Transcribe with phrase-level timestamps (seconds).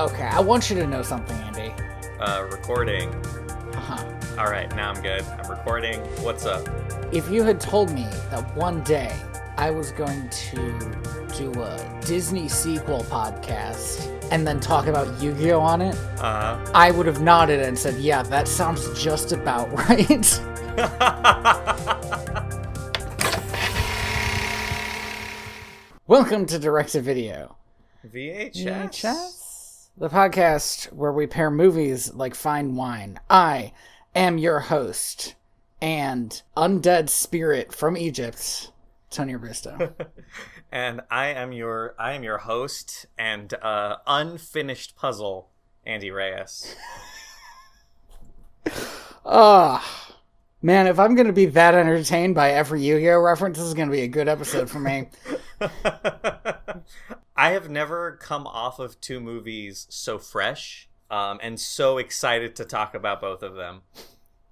[0.00, 1.74] okay, I want you to know something, Andy.
[2.18, 3.08] Uh, recording.
[3.74, 4.38] Uh-huh.
[4.38, 5.22] All right, now I'm good.
[5.22, 6.00] I'm recording.
[6.22, 6.68] What's up?
[7.12, 9.14] If you had told me that one day
[9.56, 10.92] I was going to
[11.36, 15.60] do a Disney sequel podcast and then talk about Yu Gi Oh!
[15.60, 20.40] on it, Uh I would have nodded and said, yeah, that sounds just about right.
[26.06, 27.56] Welcome to Direct to Video.
[28.06, 29.88] VHS.
[29.96, 33.18] The podcast where we pair movies like fine wine.
[33.28, 33.72] I
[34.14, 35.34] am your host
[35.80, 38.72] and undead spirit from Egypt,
[39.10, 39.94] Tony Bristow.
[40.72, 45.50] And I am your I am your host and uh, unfinished puzzle,
[45.84, 46.76] Andy Reyes.
[49.32, 50.16] Ah,
[50.62, 54.00] man, if I'm gonna be that entertained by every Yu-Gi-Oh reference, this is gonna be
[54.00, 55.08] a good episode for me.
[57.36, 62.64] I have never come off of two movies so fresh um, and so excited to
[62.64, 63.82] talk about both of them.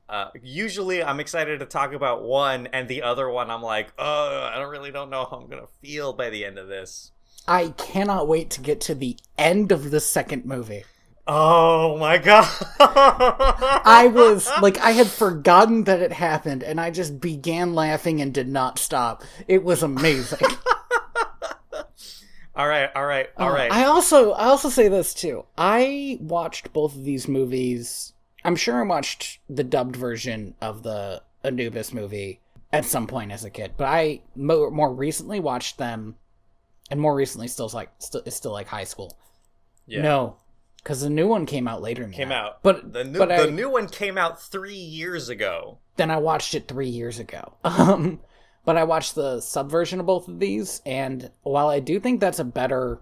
[0.09, 4.51] Uh, usually, I'm excited to talk about one, and the other one, I'm like, oh,
[4.53, 7.13] I don't really don't know how I'm gonna feel by the end of this.
[7.47, 10.85] I cannot wait to get to the end of the second movie.
[11.27, 12.49] Oh my god!
[12.81, 18.33] I was like, I had forgotten that it happened, and I just began laughing and
[18.33, 19.23] did not stop.
[19.47, 20.39] It was amazing.
[22.57, 23.71] all right, all right, all Uh, right.
[23.71, 25.45] I also I also say this too.
[25.57, 28.15] I watched both of these movies.
[28.45, 32.41] I'm sure I watched the dubbed version of the Anubis movie
[32.73, 36.17] at some point as a kid, but I more, more recently watched them,
[36.91, 39.17] and more recently still like still it's still like high school.
[39.87, 40.03] yeah.
[40.03, 40.37] No,
[40.79, 42.07] because the new one came out later.
[42.09, 42.35] Came that.
[42.35, 42.63] out.
[42.63, 45.79] but the new but the I, new one came out three years ago.
[45.97, 47.55] then I watched it three years ago.
[47.65, 48.21] Um,
[48.65, 52.39] but I watched the subversion of both of these, and while I do think that's
[52.39, 53.01] a better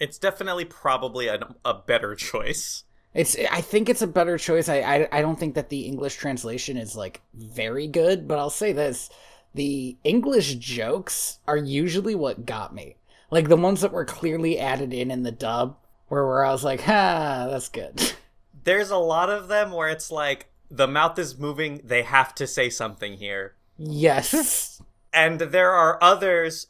[0.00, 2.82] It's definitely probably a, a better choice.
[3.14, 3.36] It's.
[3.50, 4.68] I think it's a better choice.
[4.68, 5.08] I, I.
[5.12, 9.08] I don't think that the English translation is like very good, but I'll say this:
[9.54, 12.96] the English jokes are usually what got me.
[13.30, 15.76] Like the ones that were clearly added in in the dub,
[16.08, 18.14] where where I was like, "Ha, that's good."
[18.64, 22.46] There's a lot of them where it's like the mouth is moving, they have to
[22.46, 23.54] say something here.
[23.78, 24.80] yes.
[25.16, 26.66] And there are others.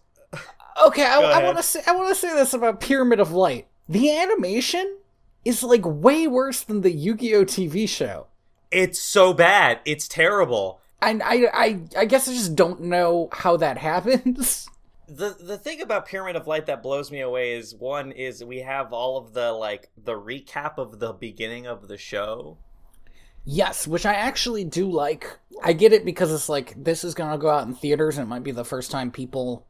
[0.84, 3.68] Okay, I, I want to say I want to say this about Pyramid of Light.
[3.88, 4.98] The animation
[5.44, 8.26] is like way worse than the Yu-Gi-Oh TV show.
[8.70, 9.80] It's so bad.
[9.84, 10.80] It's terrible.
[11.00, 14.68] And I, I, I guess I just don't know how that happens.
[15.06, 18.60] the the thing about pyramid of light that blows me away is one is we
[18.60, 22.56] have all of the like the recap of the beginning of the show
[23.44, 25.38] Yes, which I actually do like.
[25.62, 28.28] I get it because it's like this is gonna go out in theaters and it
[28.28, 29.66] might be the first time people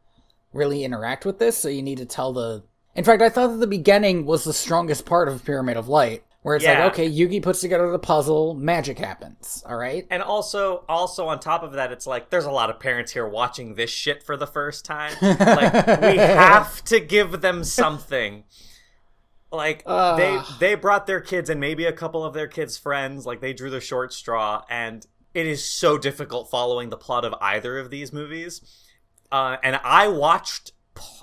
[0.53, 2.63] really interact with this, so you need to tell the
[2.95, 6.23] In fact, I thought that the beginning was the strongest part of Pyramid of Light,
[6.43, 6.85] where it's Yeah.
[6.85, 10.07] like, okay, Yugi puts together the puzzle, magic happens, alright?
[10.11, 13.27] and also also on top of that it's like there's a lot of parents here
[13.27, 15.73] watching this shit for the first time like
[16.03, 18.45] we have to give them something
[19.51, 23.41] like they they brought their kids and maybe a couple of their kids friends like
[23.41, 27.79] they drew the short straw and it is so difficult following the plot of either
[27.79, 28.61] of these movies
[29.33, 30.73] uh, and i watched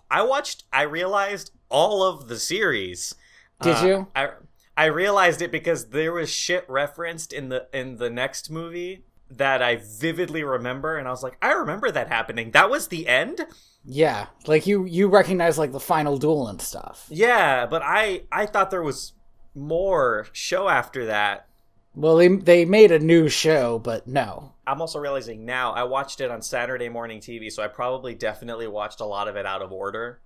[0.09, 3.15] i watched i realized all of the series
[3.61, 4.07] Did Uh, you?
[4.15, 4.29] i
[4.77, 9.61] i realized it because there was shit referenced in the in the next movie that
[9.61, 13.45] i vividly remember and i was like i remember that happening that was the end
[13.83, 17.07] Yeah, like you you recognize like the final duel and stuff.
[17.09, 19.13] Yeah, but I I thought there was
[19.53, 21.47] more show after that.
[21.95, 24.55] Well, they they made a new show, but no.
[24.65, 28.67] I'm also realizing now I watched it on Saturday morning TV, so I probably definitely
[28.67, 30.19] watched a lot of it out of order.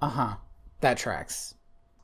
[0.00, 0.36] Uh huh.
[0.80, 1.54] That tracks.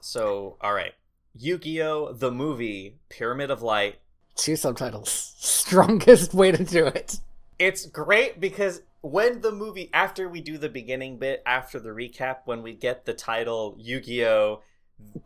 [0.00, 0.94] So, all right.
[1.36, 2.12] Yu-Gi-Oh!
[2.12, 3.96] The movie, Pyramid of Light.
[4.36, 5.34] Two subtitles.
[5.38, 7.20] Strongest way to do it.
[7.58, 12.38] It's great because when the movie after we do the beginning bit, after the recap,
[12.44, 14.62] when we get the title Yu-Gi-Oh!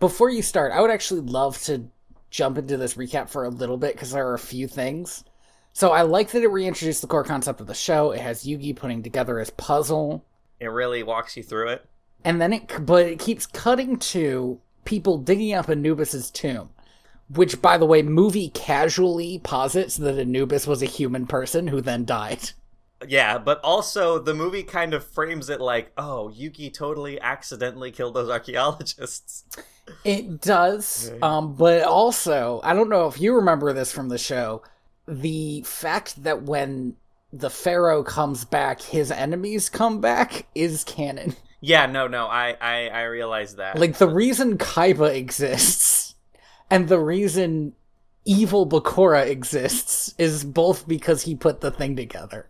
[0.00, 1.88] Before you start, I would actually love to
[2.31, 5.25] jump into this recap for a little bit because there are a few things.
[5.73, 8.11] So I like that it reintroduced the core concept of the show.
[8.11, 10.25] It has Yugi putting together his puzzle,
[10.58, 11.87] It really walks you through it.
[12.28, 16.69] And then it but it keeps cutting to people digging up Anubis's tomb.
[17.30, 22.04] Which, by the way, movie casually posits that Anubis was a human person who then
[22.04, 22.50] died.
[23.06, 28.12] Yeah, but also the movie kind of frames it like, oh, Yugi totally accidentally killed
[28.14, 29.44] those archaeologists.
[30.04, 34.62] It does, um, but also I don't know if you remember this from the show.
[35.06, 36.94] the fact that when
[37.32, 41.34] the pharaoh comes back, his enemies come back is canon.
[41.60, 43.78] Yeah, no, no, I, I, I realize that.
[43.78, 46.14] Like the reason Kaiba exists
[46.70, 47.75] and the reason
[48.25, 52.49] evil Bakura exists is both because he put the thing together.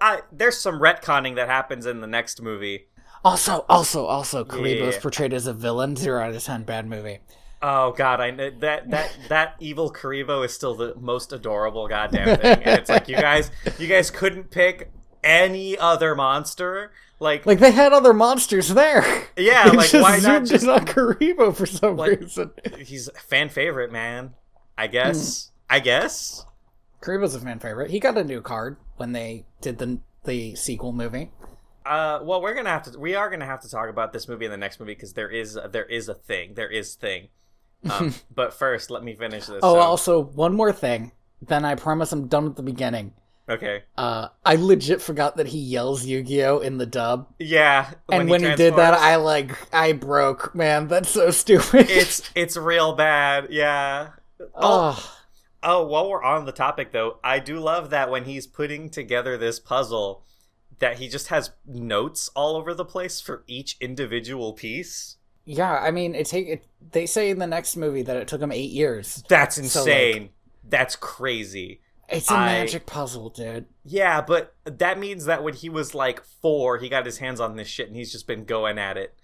[0.00, 2.86] I, there's some retconning that happens in the next movie.
[3.22, 5.00] Also, also, also, Kuriboh's Yeah.
[5.02, 5.94] portrayed as a villain.
[5.96, 7.18] Zero out of ten, bad movie.
[7.60, 12.38] Oh god, I know that that that evil Karibo is still the most adorable goddamn
[12.38, 12.62] thing.
[12.62, 14.90] And it's like you guys, you guys couldn't pick
[15.22, 16.92] any other monster.
[17.20, 19.02] Like, Like they had other monsters there.
[19.36, 22.50] Yeah, They like, just why not zoomed just- on Kuriboh for some Like- reason?
[22.78, 24.34] he's a fan favorite, man.
[24.78, 24.92] I Hmm.
[24.92, 25.50] guess.
[25.68, 26.44] I guess.
[27.02, 27.90] Kuriboh's a fan favorite.
[27.90, 31.30] He got a new card when they did the the sequel movie.
[31.86, 32.98] Uh, well, we're gonna have to.
[32.98, 35.30] We are gonna have to talk about this movie in the next movie because there
[35.30, 36.54] is there is a thing.
[36.54, 37.28] There is thing.
[37.88, 39.60] Um, but first, let me finish this.
[39.62, 41.12] Oh, So- also one more thing.
[41.40, 43.14] Then I promise I'm done at the beginning.
[43.50, 43.82] Okay.
[43.98, 47.90] Uh, I legit forgot that he yells Yu-Gi-Oh in the dub, Yeah.
[48.10, 50.54] and when he, did that, I like I broke.
[50.54, 51.90] Man, that's so stupid.
[51.90, 53.48] it's it's real bad.
[53.50, 54.10] Yeah.
[54.54, 55.16] Oh,
[55.62, 59.36] oh, while we're on the topic though, I do love that when he's putting together
[59.36, 60.24] this puzzle,
[60.78, 65.16] that he just has notes all over the place for each individual piece.
[65.44, 65.72] yeah.
[65.72, 66.64] I mean, it take it.
[66.92, 69.22] They say in the next movie that it took him eight years.
[69.28, 70.28] That's So, like- insane.
[70.68, 71.80] That's crazy.
[72.10, 73.66] It's a I- magic puzzle, dude.
[73.84, 77.56] Yeah, but that means that when he was like four, he got his hands on
[77.56, 79.14] this shit and he's just been going at it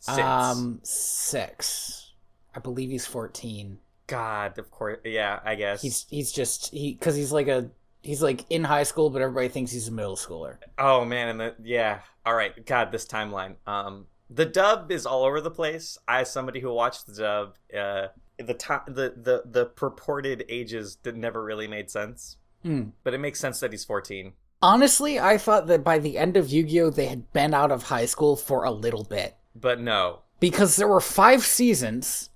[0.00, 0.18] since.
[0.18, 2.12] Um, six.
[2.54, 3.78] I believe he's fourteen.
[4.06, 4.98] God, of course.
[5.04, 5.80] Yeah, I guess.
[5.82, 7.70] He's he's just he because he's like a
[8.02, 10.56] he's like in high school, but everybody thinks he's a middle schooler.
[10.78, 12.00] Oh man, and the yeah.
[12.26, 13.56] All right, God, this timeline.
[13.66, 15.98] Um, the dub is all over the place.
[16.06, 18.08] I, as somebody who watched the dub, uh,
[18.42, 22.90] the time, the the the purported ages did never really made sense, Hmm.
[23.04, 24.32] but it makes sense that he's fourteen.
[24.60, 28.06] Honestly, I thought that by the end of Yu-Gi-Oh, they had been out of high
[28.06, 32.30] school for a little bit But no, because there were five seasons,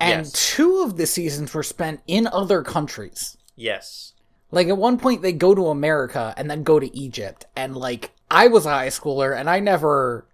[0.00, 0.32] and Yes.
[0.32, 3.36] two of the seasons were spent in other countries.
[3.54, 4.14] yes,
[4.50, 8.10] Like at one point, they go to America and then go to Egypt, and like
[8.30, 10.26] I was a high schooler and I never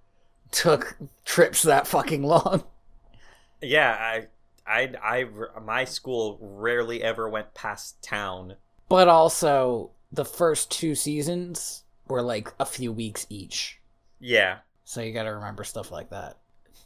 [0.52, 0.96] took
[1.26, 2.64] trips that fucking long.
[3.60, 3.96] yeah.
[3.98, 4.26] I,
[4.66, 5.26] I, I,
[5.62, 8.56] my school rarely ever went past town.
[8.88, 13.80] But also, the first two seasons were like a few weeks each.
[14.20, 14.58] Yeah.
[14.84, 16.38] So you gotta remember stuff like that.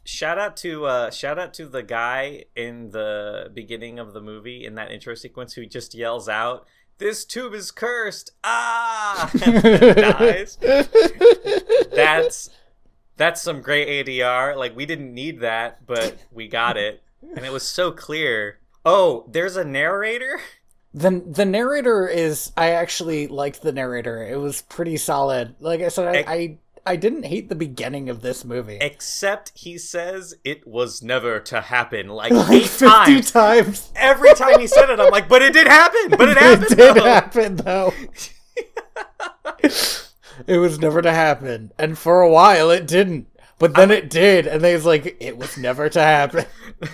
[0.04, 4.64] Shout out to uh shout out to the guy in the beginning of the movie
[4.64, 6.66] in that intro sequence who just yells out,
[6.98, 10.56] "This tube is cursed!" Ah, dies.
[11.92, 12.50] That's
[13.16, 14.56] that's some great ADR.
[14.56, 18.58] Like we didn't need that, but we got it, and it was so clear.
[18.84, 20.40] Oh, there's a narrator.
[20.92, 24.26] The the narrator is I actually liked the narrator.
[24.26, 25.54] It was pretty solid.
[25.60, 28.78] Like I said, I I, I didn't hate the beginning of this movie.
[28.80, 33.30] Except he says it was never to happen like, like eight fifty times.
[33.30, 33.92] times.
[33.94, 36.16] Every time he said it, I'm like, but it did happen.
[36.18, 36.72] But it happened.
[36.72, 37.94] it did though." happen though.
[39.62, 43.26] it was never to happen, and for a while it didn't.
[43.58, 46.46] But then it did, and they was like, it was never to happen.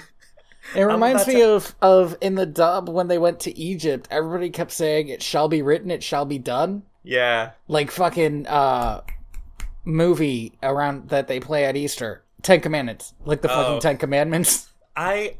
[0.76, 4.08] It reminds me to- of of in the dub when they went to Egypt.
[4.10, 7.50] Everybody kept saying, "It shall be written, it shall be done." Yeah.
[7.68, 9.02] Like fucking uh
[9.84, 12.22] movie around that they play at Easter.
[12.42, 13.80] Ten Commandments, like the fucking Oh.
[13.80, 14.68] Ten Commandments.
[14.96, 15.36] I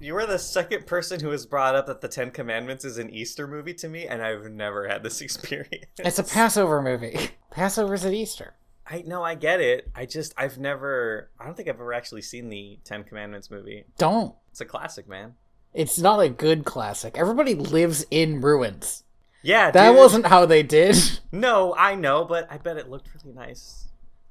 [0.00, 3.08] you are the second person who has brought up that the Ten Commandments is an
[3.10, 5.86] Easter movie to me, and I've never had this experience.
[5.98, 7.30] It's a Passover movie.
[7.50, 8.54] Passover's at Easter.
[8.88, 9.90] I know I get it.
[9.94, 13.84] I just I've never I don't think I've ever actually seen the Ten Commandments movie.
[13.98, 14.34] Don't.
[14.50, 15.34] It's a classic, man.
[15.74, 17.18] It's not a good classic.
[17.18, 19.02] Everybody lives in ruins.
[19.42, 19.98] Yeah, That dude.
[19.98, 20.96] wasn't how they did.
[21.32, 23.88] No, I know, but I bet it looked really nice.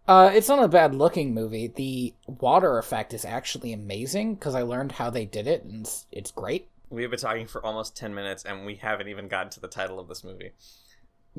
[0.08, 1.68] Uh, it's not a bad looking movie.
[1.68, 6.08] The water effect is actually amazing because I learned how they did it, and it's,
[6.12, 6.68] it's great.
[6.90, 10.00] We've been talking for almost ten minutes, and we haven't even gotten to the title
[10.00, 10.52] of this movie.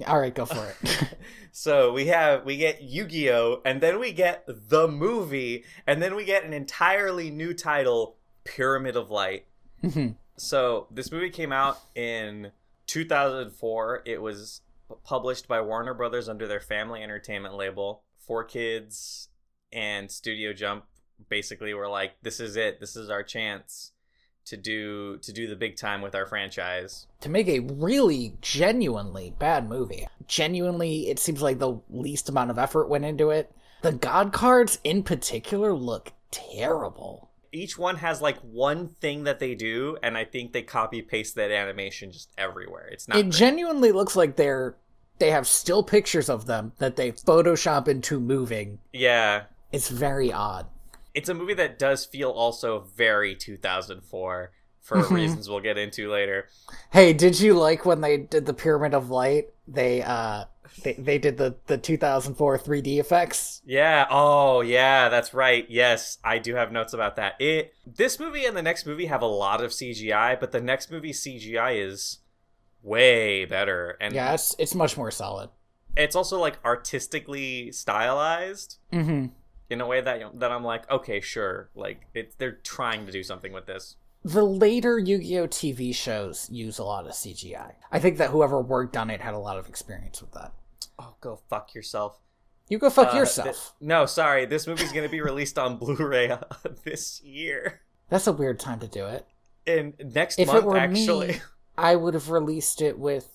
[0.06, 1.08] All right, go for it.
[1.58, 6.26] So we have we get Yu-Gi-Oh, and then we get the movie, and then we
[6.26, 9.46] get an entirely new title, Pyramid of Light.
[9.82, 10.08] Mm-hmm.
[10.36, 12.52] So this movie came out in
[12.88, 14.02] 2004.
[14.04, 14.60] It was
[15.02, 18.02] published by Warner Brothers under their Family Entertainment label.
[18.28, 19.28] 4Kids
[19.72, 20.84] and Studio Jump
[21.30, 22.80] basically were like, "This is it.
[22.80, 23.92] This is our chance
[24.46, 29.34] to do to do the big time with our franchise." to make a really genuinely
[29.38, 30.06] bad movie.
[30.26, 33.52] Genuinely, it seems like the least amount of effort went into it.
[33.82, 37.30] The God cards in particular look terrible.
[37.52, 41.34] Each one has like one thing that they do, and I think they copy paste
[41.36, 42.88] that animation just everywhere.
[42.90, 43.18] It's not.
[43.18, 43.32] It great.
[43.34, 44.76] genuinely looks like they're
[45.18, 48.78] they have still pictures of them that they Photoshop into moving.
[48.92, 50.66] yeah, It's very odd.
[51.16, 55.10] It's a movie that does feel also very 2004 for Mhm.
[55.10, 56.48] reasons we'll get into later.
[56.92, 59.46] Hey, did you like when they did the Pyramid of Light?
[59.66, 60.44] They uh
[60.84, 63.62] they, they did the the 2004 3D effects.
[63.64, 64.06] Yeah.
[64.10, 65.08] Oh, yeah.
[65.08, 65.64] That's right.
[65.70, 67.40] Yes, I do have notes about that.
[67.40, 67.72] It.
[67.86, 71.12] This movie and the next movie have a lot of CGI, but the next movie
[71.12, 72.18] CGI is
[72.82, 75.50] way better, and Yeah, it's it's much more solid.
[75.96, 79.26] it's also like artistically stylized Mm-hmm.
[79.70, 81.70] In a way that that I'm like, okay, sure.
[81.74, 83.96] Like it, they're trying to do something with this.
[84.24, 87.74] The later Yu-Gi-Oh TV shows use a lot of CGI.
[87.92, 90.52] I think that whoever worked on it had a lot of experience with that.
[90.98, 92.18] Oh, go fuck yourself.
[92.68, 93.46] You go fuck Uh, yourself.
[93.46, 94.44] th- no, sorry.
[94.46, 96.38] This movie's gonna be released on Blu-ray uh,
[96.84, 97.82] this year.
[98.08, 99.26] That's a weird time to do it.
[99.66, 101.28] And next If month, it were actually.
[101.28, 101.40] me,
[101.78, 103.28] I would have released it with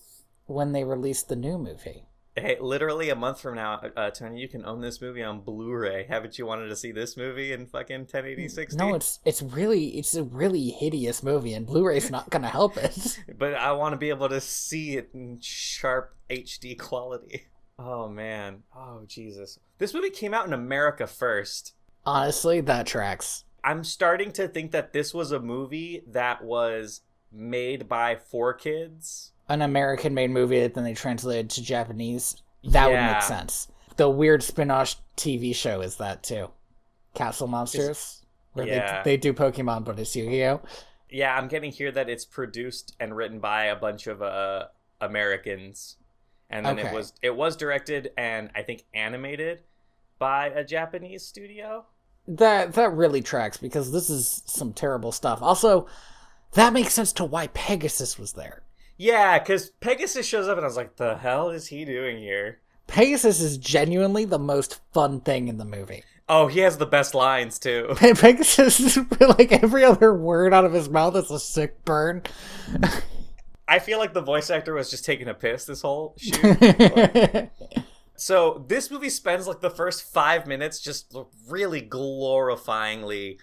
[0.46, 2.06] when they released the new movie.
[2.34, 6.06] Hey, literally a month from now, uh, Tony, you can own this movie on Blu-ray.
[6.08, 8.76] Haven't you wanted to see this movie in fucking 1080 60?
[8.78, 13.18] No, it's it's really it's a really hideous movie, and Blu-ray's not gonna help it.
[13.38, 17.48] but I want to be able to see it in sharp HD quality.
[17.78, 18.62] Oh man.
[18.74, 19.58] Oh Jesus.
[19.78, 21.74] This movie came out in America first.
[22.06, 23.44] Honestly, that tracks.
[23.64, 29.31] I'm starting to think that this was a movie that was made by 4Kids.
[29.48, 32.36] An American-made movie that then they translated to Japanese.
[32.64, 33.68] That would make sense.
[33.96, 36.50] The weird spin-off TV show is that too.
[37.14, 39.02] Capsule Monsters, where Yeah.
[39.02, 40.62] they they do Pokemon, but it's Yu-Gi-Oh.
[41.10, 44.66] Yeah, I'm getting here that it's produced and written by a bunch of uh
[45.00, 45.96] Americans.
[46.48, 49.62] And then it was it was directed and I think animated
[50.18, 51.86] by a Japanese studio.
[52.28, 55.42] That that really tracks because this is some terrible stuff.
[55.42, 55.86] Also,
[56.52, 58.62] that makes sense to why Pegasus was there.
[58.96, 62.60] Yeah, cuz Pegasus shows up and I was like, "The hell is he doing here?"
[62.86, 66.04] Pegasus is genuinely the most fun thing in the movie.
[66.28, 67.92] Oh, he has the best lines too.
[67.96, 72.22] Pe- Pegasus, like every other word out of his mouth is a sick burn.
[73.68, 77.50] I feel like the voice actor was just taking a piss this whole shoot.
[78.16, 81.14] so, this movie spends like the first 5 minutes just
[81.48, 83.38] really glorifyingly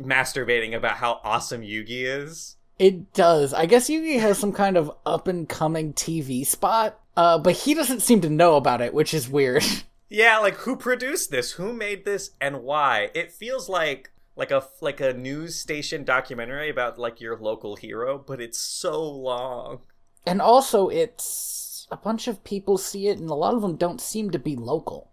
[0.00, 2.56] masturbating about how awesome Yugi is.
[2.78, 3.54] It does.
[3.54, 7.74] I guess Yugi has some kind of up and coming TV spot, uh, but he
[7.74, 9.64] doesn't seem to know about it, which is weird.
[10.10, 11.52] Yeah, like who produced this?
[11.52, 13.10] Who made this and why?
[13.14, 18.18] It feels like like a like a news station documentary about like your local hero,
[18.24, 19.80] but it's so long.
[20.24, 24.00] and also, it's a bunch of people see it, and a lot of them don't
[24.00, 25.10] seem to be local.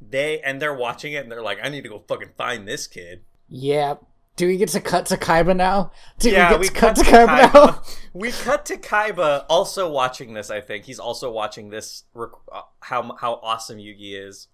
[0.00, 2.86] They and they're watching it and they're like, I need to go fucking find this
[2.86, 3.24] kid.
[3.48, 3.96] Yeah.
[4.38, 5.90] Do we get to cut to Kaiba now?
[6.20, 7.26] Do yeah, we we to cut to Kaiba.
[7.26, 7.82] Kaiba now?
[8.14, 10.48] we cut to Kaiba also watching this.
[10.48, 12.04] I think he's also watching this.
[12.14, 14.46] Rec- uh, how how awesome Yugi is.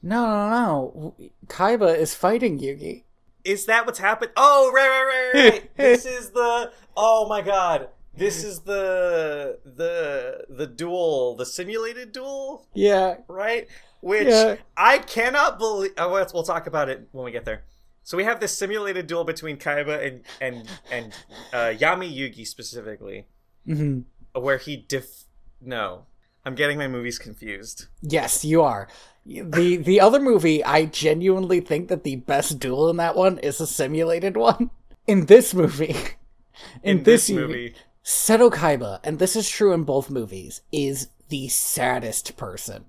[0.00, 1.30] No, no, no.
[1.48, 3.02] Kaiba is fighting Yugi.
[3.44, 4.30] Is that what's happened?
[4.36, 5.70] Oh, right, right, right, right.
[5.76, 6.70] this is the.
[6.96, 7.88] Oh my god.
[8.16, 13.16] This is the the the duel, the simulated duel, Yeah.
[13.26, 13.66] right?
[14.02, 14.56] Which Yeah.
[14.76, 15.92] I cannot believe.
[15.98, 17.64] Oh, we'll talk about it when we get there.
[18.04, 21.12] So we have this simulated duel between Kaiba and and and
[21.52, 23.26] uh, Yami Yugi specifically,
[23.64, 24.00] hmm
[24.34, 25.24] where he diff.
[25.60, 26.06] No,
[26.44, 27.86] I'm getting my movies confused.
[28.00, 28.88] Yes, you are.
[29.24, 33.60] The the other movie, I genuinely think that the best duel in that one is
[33.60, 34.70] a simulated one.
[35.06, 35.96] In this movie,
[36.82, 42.36] in, this, movie, Seto Kaiba, and this is true in both movies, is the saddest
[42.36, 42.86] person.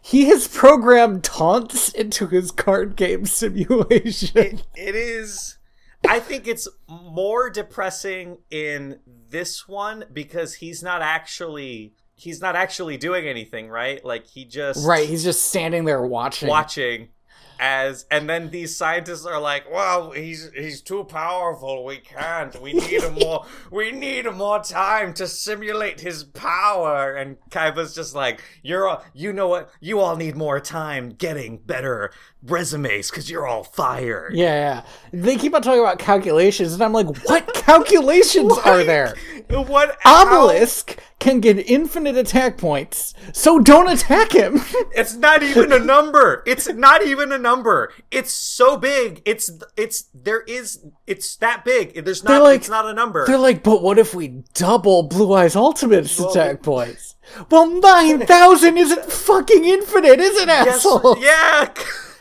[0.00, 4.36] He has programmed taunts into his card game simulation.
[4.36, 5.58] it, it is
[6.06, 8.98] i think it's more depressing in
[9.30, 14.86] this one because he's not actually he's not actually doing anything right like he just
[14.86, 16.48] right, he's just standing there watching.
[16.48, 17.08] watching
[17.58, 21.84] as and then these scientists are like well he's he's too powerful.
[21.84, 22.60] We can't.
[22.60, 27.14] We need a more we need more time to simulate his power.
[27.14, 29.70] And kaiba's just like you're all, you know what?
[29.80, 32.10] You all need more time getting better
[32.46, 34.82] resumes because you're all fired Yeah, yeah.
[35.12, 39.14] They keep on talking about calculations, and I'm like, what calculations are there?
[39.48, 44.60] what how- Obelisk can get infinite attack points, so don't attack him.
[44.96, 46.42] It's not even a number.
[46.46, 47.92] It's not even a number.
[48.10, 49.22] It's so big.
[49.24, 52.04] It's it's there is it's that big.
[52.04, 53.26] There's not like- it's not a number.
[53.26, 57.16] They're like, but what if we double Blue Eyes Ultimate's attack points?
[57.50, 61.16] Well, 9,000 isn't fucking infinite, is it, Yes, asshole?
[61.18, 61.72] yeah.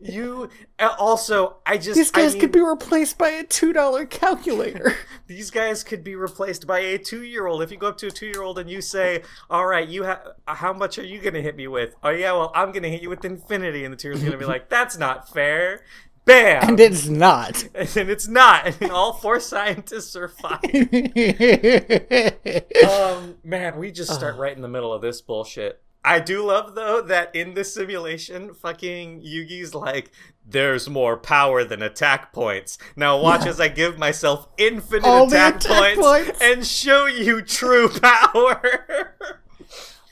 [0.00, 0.48] you
[0.80, 4.96] also I just These guys I mean, could be replaced by a two dollar calculator.
[5.26, 7.62] these guys could be replaced by a two year old.
[7.62, 10.04] If you go up to a two year old and you say, "All right, you
[10.04, 13.02] have how much are you gonna hit me with?" Oh yeah, well I'm gonna hit
[13.02, 15.82] you with infinity, and the two year old's gonna be like, "That's not fair."
[16.28, 16.68] Bam.
[16.68, 17.62] and it's not.
[17.74, 18.78] and it's not.
[18.82, 20.58] And all four scientists are fine.
[22.86, 25.80] um, man, we just start right in the middle of this bullshit.
[26.04, 30.10] I do love though that in this simulation, fucking Yugi's like,
[30.46, 35.68] "There's more power than attack points." Now watch as I give myself infinite attack, attack
[35.68, 36.40] points, points.
[36.40, 39.16] and show you true power.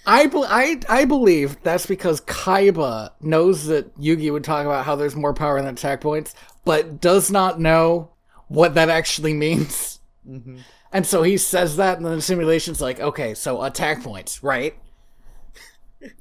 [0.08, 4.94] I, be- I, I believe that's because Kaiba knows that Yugi would talk about how
[4.94, 8.10] there's more power than attack points, but does not know
[8.46, 9.98] what that actually means.
[10.28, 10.58] Mm-hmm.
[10.92, 14.76] And so he says that, and then the simulation's like, okay, so attack points, right?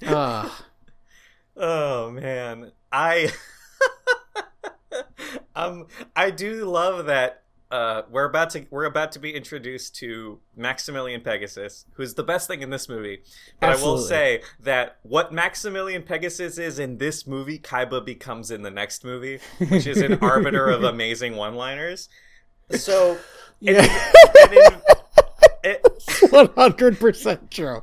[0.05, 0.49] Uh,
[1.57, 3.31] Oh man, I
[5.55, 10.39] um I do love that uh we're about to we're about to be introduced to
[10.57, 13.21] Maximilian Pegasus, who's the best thing in this movie.
[13.61, 18.61] But I will say that what Maximilian Pegasus is in this movie, Kaiba becomes in
[18.61, 19.39] the next movie,
[19.69, 22.09] which is an arbiter of amazing one-liners.
[22.71, 23.17] So
[23.61, 23.87] yeah,
[24.43, 24.81] and in,
[25.63, 27.81] it, 100% true.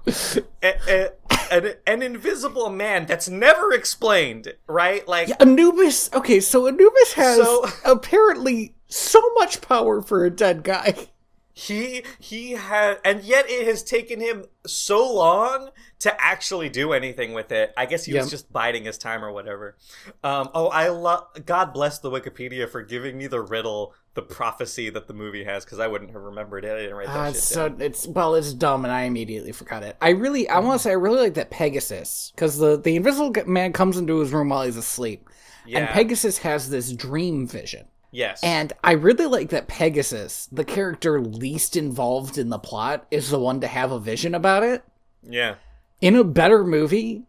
[1.52, 5.06] An, an invisible man that's never explained, right?
[5.06, 11.08] Like Anubis, okay, so Anubis has So- apparently so much power for a dead guy.
[11.54, 15.68] He he had, and yet it has taken him so long
[15.98, 17.74] to actually do anything with it.
[17.76, 19.76] I guess he was just biding his time or whatever.
[20.24, 21.26] Um, oh, I love.
[21.44, 25.64] God bless the Wikipedia for giving me the riddle, the prophecy that the movie has,
[25.64, 26.72] because I wouldn't have remembered it.
[26.72, 27.78] I didn't write that Uh, shit it's down.
[27.78, 29.96] so it's well, it's dumb, and I immediately forgot it.
[30.00, 33.32] I really, I want to say, I really like that Pegasus because the the invisible
[33.46, 35.28] man comes into his room while he's asleep,
[35.72, 37.86] and Pegasus has this dream vision.
[38.14, 38.40] Yes.
[38.44, 43.38] And I really like that Pegasus, the character least involved in the plot, is the
[43.38, 44.84] one to have a vision about it.
[45.22, 45.54] yeah.
[46.02, 47.22] In a better movie,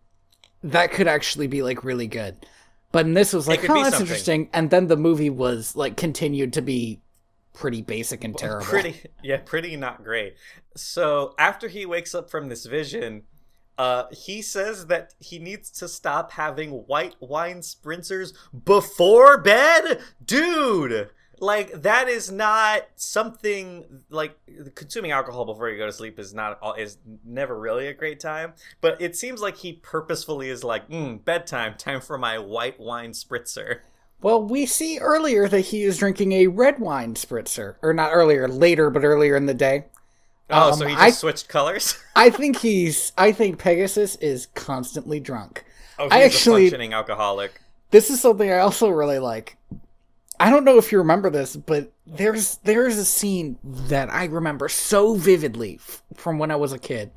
[0.63, 2.45] that could actually be like really good.
[2.93, 4.01] But in this was like, oh, that's something.
[4.01, 4.49] interesting.
[4.53, 7.01] And then the movie was like continued to be
[7.51, 8.65] pretty basic and terrible.
[8.65, 10.35] Pretty, yeah, pretty not great.
[10.77, 13.23] So after he wakes up from this vision,
[13.79, 21.09] uh, he says that he needs to stop having white wine spritzers before bed, dude.
[21.43, 24.37] Like that is not something like
[24.75, 28.21] consuming alcohol before you go to sleep is not all is never really a great
[28.21, 28.53] time.
[28.79, 33.11] But it seems like he purposefully is like, mm, bedtime, time for my white wine
[33.11, 33.79] spritzer.
[34.21, 37.75] Well, we see earlier that he is drinking a red wine spritzer.
[37.81, 39.87] Or not earlier, later, but earlier in the day.
[40.49, 41.97] Oh, Um, so he just I- switched colors.
[42.15, 43.11] I think he's.
[43.17, 45.65] I think Pegasus is constantly drunk.
[45.99, 47.59] Oh, he's I a actually- functioning alcoholic.
[47.91, 49.57] This is something I also really like.
[50.43, 54.67] I don't know if you remember this, but there's there's a scene that I remember
[54.69, 57.11] so vividly f- from when I was a kid,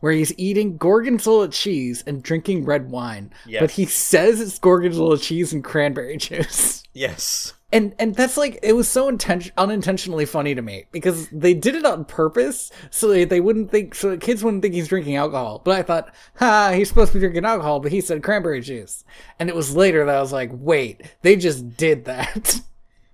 [0.00, 3.60] where he's eating gorgonzola cheese and drinking red wine, Yes.
[3.60, 6.82] but he says it's gorgonzola cheese and cranberry juice.
[6.92, 7.54] Yes.
[7.72, 11.76] And and that's like it was so inten- unintentionally funny to me because they did
[11.76, 15.16] it on purpose so they, they wouldn't think so the kids wouldn't think he's drinking
[15.16, 15.60] alcohol.
[15.64, 19.04] But I thought, ha, he's supposed to be drinking alcohol, but he said cranberry juice.
[19.38, 22.60] And it was later that I was like, wait, they just did that.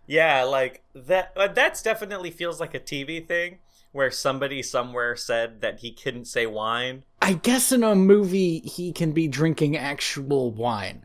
[0.07, 1.33] Yeah, like that.
[1.37, 3.59] uh, That's definitely feels like a TV thing
[3.93, 7.03] where somebody somewhere said that he couldn't say wine.
[7.23, 11.03] I guess in a movie he can be drinking actual wine.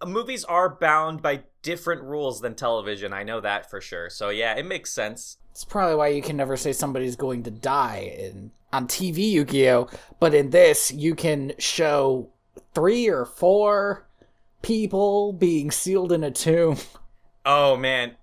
[0.00, 3.12] Uh, Movies are bound by different rules than television.
[3.12, 4.10] I know that for sure.
[4.10, 5.38] So yeah, it makes sense.
[5.50, 9.88] It's probably why you can never say somebody's going to die in on TV Yu-Gi-Oh,
[10.20, 12.28] but in this you can show
[12.74, 14.06] three or four
[14.62, 16.76] people being sealed in a tomb.
[17.44, 18.16] Oh man,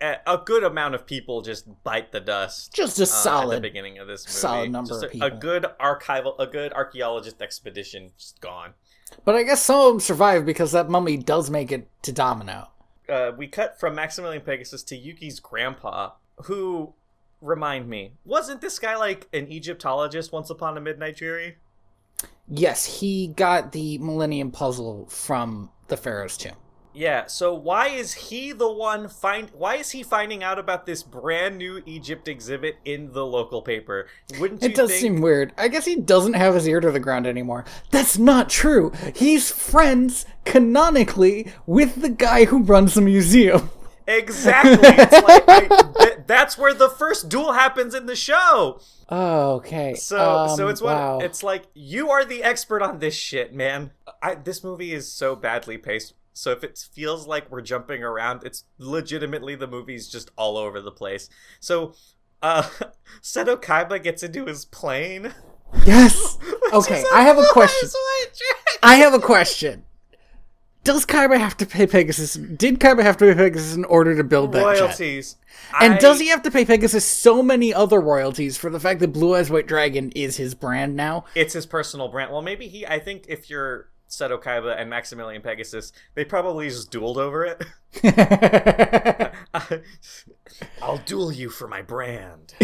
[0.00, 2.74] a good amount of people just bite the dust.
[2.74, 4.38] Just a uh, at the solid beginning of this movie.
[4.38, 5.28] solid number a, people.
[5.28, 8.74] a good archival, a good archaeologist expedition just gone.
[9.24, 12.68] But I guess some of them survive because that mummy does make it to Domino.
[13.08, 16.12] uh, we cut from Maximilian Pegasus to Yugi's grandpa,
[16.44, 16.94] who,
[17.40, 21.56] remind me, wasn't this guy like an Egyptologist once upon a midnight jury?
[22.48, 26.56] Yes, he got the Millennium Puzzle from the Pharaoh's tomb.
[26.94, 27.26] Yeah.
[27.26, 29.50] So why is he the one find?
[29.56, 34.08] Why is he finding out about this brand new Egypt exhibit in the local paper?
[34.38, 35.00] Wouldn't you It does think?
[35.00, 35.52] seem weird.
[35.56, 37.64] I guess he doesn't have his ear to the ground anymore.
[37.90, 38.92] That's not true.
[39.14, 43.70] He's friends, canonically, with the guy who runs the museum.
[44.06, 44.78] Exactly.
[44.82, 48.80] It's like I, th- that's where the first duel happens in the show.
[49.08, 49.94] Oh, okay.
[49.94, 51.18] So Um, so it's what wow.
[51.20, 53.92] it's like you are the expert on this shit, man.
[54.20, 56.14] I this movie is so badly paced.
[56.32, 60.80] So if it feels like we're jumping around, it's legitimately the movie's just all over
[60.80, 61.28] the place.
[61.60, 61.94] So
[62.40, 62.62] uh
[63.22, 65.32] Seto Kaiba gets into his plane.
[65.86, 66.38] Yes.
[66.72, 67.86] Okay, I have a question.
[67.86, 68.78] Blue Eyes White Dragon.
[68.82, 69.84] I have a question.
[70.84, 72.32] Does Kaiba have to pay Pegasus?
[72.32, 74.80] Did Kaiba have to pay Pegasus in order to build that jet?
[74.80, 75.36] royalties.
[75.80, 79.00] And I- does he have to pay Pegasus so many other royalties for the fact
[79.00, 81.26] that Blue Eyes White Dragon is his brand now?
[81.34, 82.32] It's his personal brand.
[82.32, 82.86] Well, maybe he.
[82.86, 87.64] I think if you're Seto Kaiba and Maximilian Pegasus, they probably just dueled over it.
[90.82, 92.54] I'll duel you for my brand.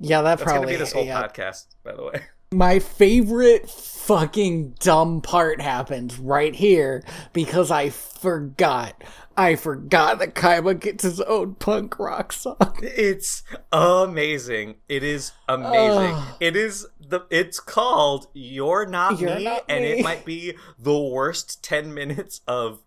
[0.00, 1.22] yeah, that That's probably gonna be this whole yeah.
[1.22, 2.22] podcast, by the way.
[2.52, 9.02] My favorite fucking dumb part happens right here because I forgot.
[9.36, 12.78] I forgot that Kaiba gets his own punk rock song.
[12.82, 13.42] It's
[13.72, 14.76] amazing.
[14.88, 16.16] It is amazing.
[16.40, 17.20] It is the.
[17.30, 19.92] It's called "You're Not You're Me," Not and Me.
[19.92, 22.80] it might be the worst ten minutes of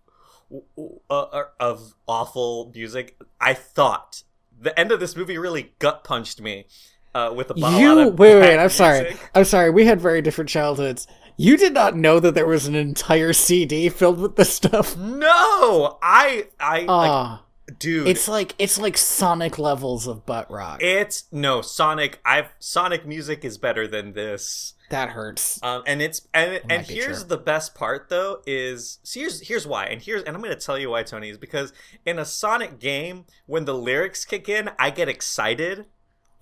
[1.10, 3.16] uh, of awful music.
[3.40, 4.22] I thought
[4.60, 6.66] the end of this movie really gut punched me
[7.14, 8.58] uh, with a bo- You wait, wait, wait.
[8.58, 9.16] I'm sorry.
[9.34, 9.70] I'm sorry.
[9.70, 11.06] We had very different childhoods.
[11.36, 14.96] You did not know that there was an entire CD filled with this stuff.
[14.98, 17.40] No, I, I, Ah, like,
[17.78, 18.06] dude.
[18.08, 20.82] it's like it's like Sonic levels of butt rock.
[20.82, 22.20] it's no Sonic.
[22.24, 24.74] I've Sonic music is better than this.
[24.90, 25.62] that hurts.
[25.62, 27.28] Um, and it's and and here's true.
[27.28, 30.78] the best part though is so here's here's why and here's and I'm gonna tell
[30.78, 31.72] you why Tony is because
[32.04, 35.86] in a Sonic game when the lyrics kick in I get excited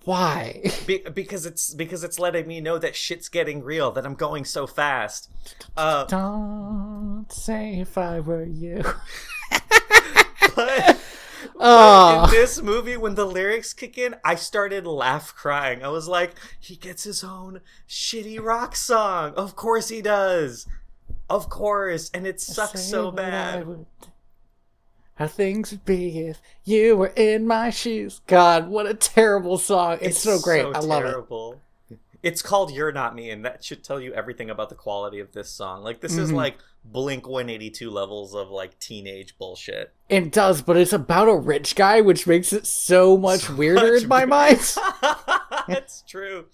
[0.05, 0.61] Why?
[0.87, 4.45] be, because it's because it's letting me know that shit's getting real that I'm going
[4.45, 5.29] so fast.
[5.75, 8.81] Uh, Don't say if I were you.
[10.55, 10.98] but,
[11.61, 15.83] Oh, in this movie when the lyrics kick in I started laugh crying.
[15.83, 19.33] I was like he gets his own shitty rock song.
[19.35, 20.67] Of course he does.
[21.29, 23.67] Of course, and it sucks so bad.
[23.67, 23.85] would-
[25.15, 28.21] How things would be if you were in my shoes.
[28.25, 29.97] God, what a terrible song!
[30.01, 30.65] It's, so great.
[30.65, 31.95] I love it.
[32.23, 35.31] It's called "You're Not Me," and that should tell you everything about the quality of
[35.33, 35.83] this song.
[35.83, 36.35] Like this is Mhm.
[36.35, 39.93] like Blink 182 levels of like teenage bullshit.
[40.07, 43.93] It does, but it's about a rich guy, which makes it so much So weirder
[43.93, 44.75] much in my mind.
[45.67, 46.45] It's true.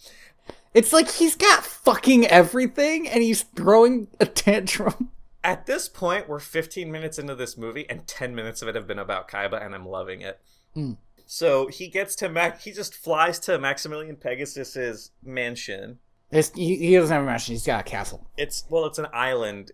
[0.74, 5.12] It's like he's got fucking everything, and he's throwing a tantrum.
[5.42, 8.88] At this point, we're 15 minutes into this movie, and 10 minutes of it have
[8.88, 10.42] been about Kaiba, and I'm loving it.
[10.76, 10.98] Mm.
[11.26, 12.62] So he gets to Mac.
[12.62, 16.00] He just flies to Maximilian Pegasus's mansion.
[16.32, 18.28] It's, he doesn't have a mansion; he's got a castle.
[18.36, 19.72] It's well, it's an island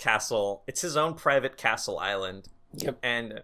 [0.00, 0.64] castle.
[0.66, 2.48] It's his own private castle island.
[2.74, 2.98] Yep.
[3.02, 3.42] and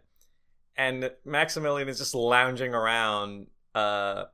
[0.77, 4.25] and Maximilian is just lounging around, uh,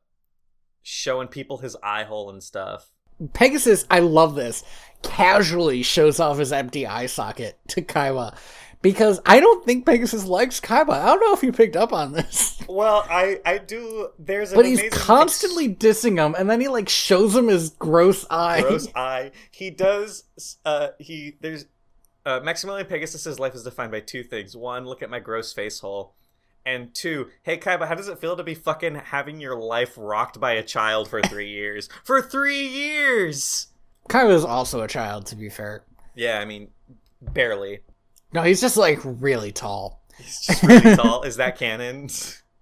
[0.82, 2.90] showing people his eye hole and stuff.
[3.32, 4.64] Pegasus, I love this,
[5.02, 8.36] casually shows off his empty eye socket to Kaiba.
[8.82, 10.90] Because I don't think Pegasus likes Kaiba.
[10.90, 12.58] I don't know if you picked up on this.
[12.68, 14.08] Well, I I do.
[14.18, 18.24] There's an But he's constantly dissing him, and then he like shows him his gross
[18.30, 18.62] eye.
[18.62, 19.32] gross eye.
[19.50, 20.24] He does.
[20.64, 21.66] Uh, he there's.
[22.24, 24.56] Uh, Maximilian Pegasus's life is defined by two things.
[24.56, 26.14] One, look at my gross face hole.
[26.64, 30.38] And two, hey Kaiba, how does it feel to be fucking having your life rocked
[30.38, 31.88] by a child for three years?
[32.04, 33.66] For three years!
[34.08, 35.82] Kaiba's also a child, to be fair.
[36.14, 36.68] Yeah, I mean,
[37.20, 37.80] barely.
[38.32, 40.02] No, he's just like really tall.
[40.16, 41.22] He's just really tall.
[41.24, 42.08] Is that canon?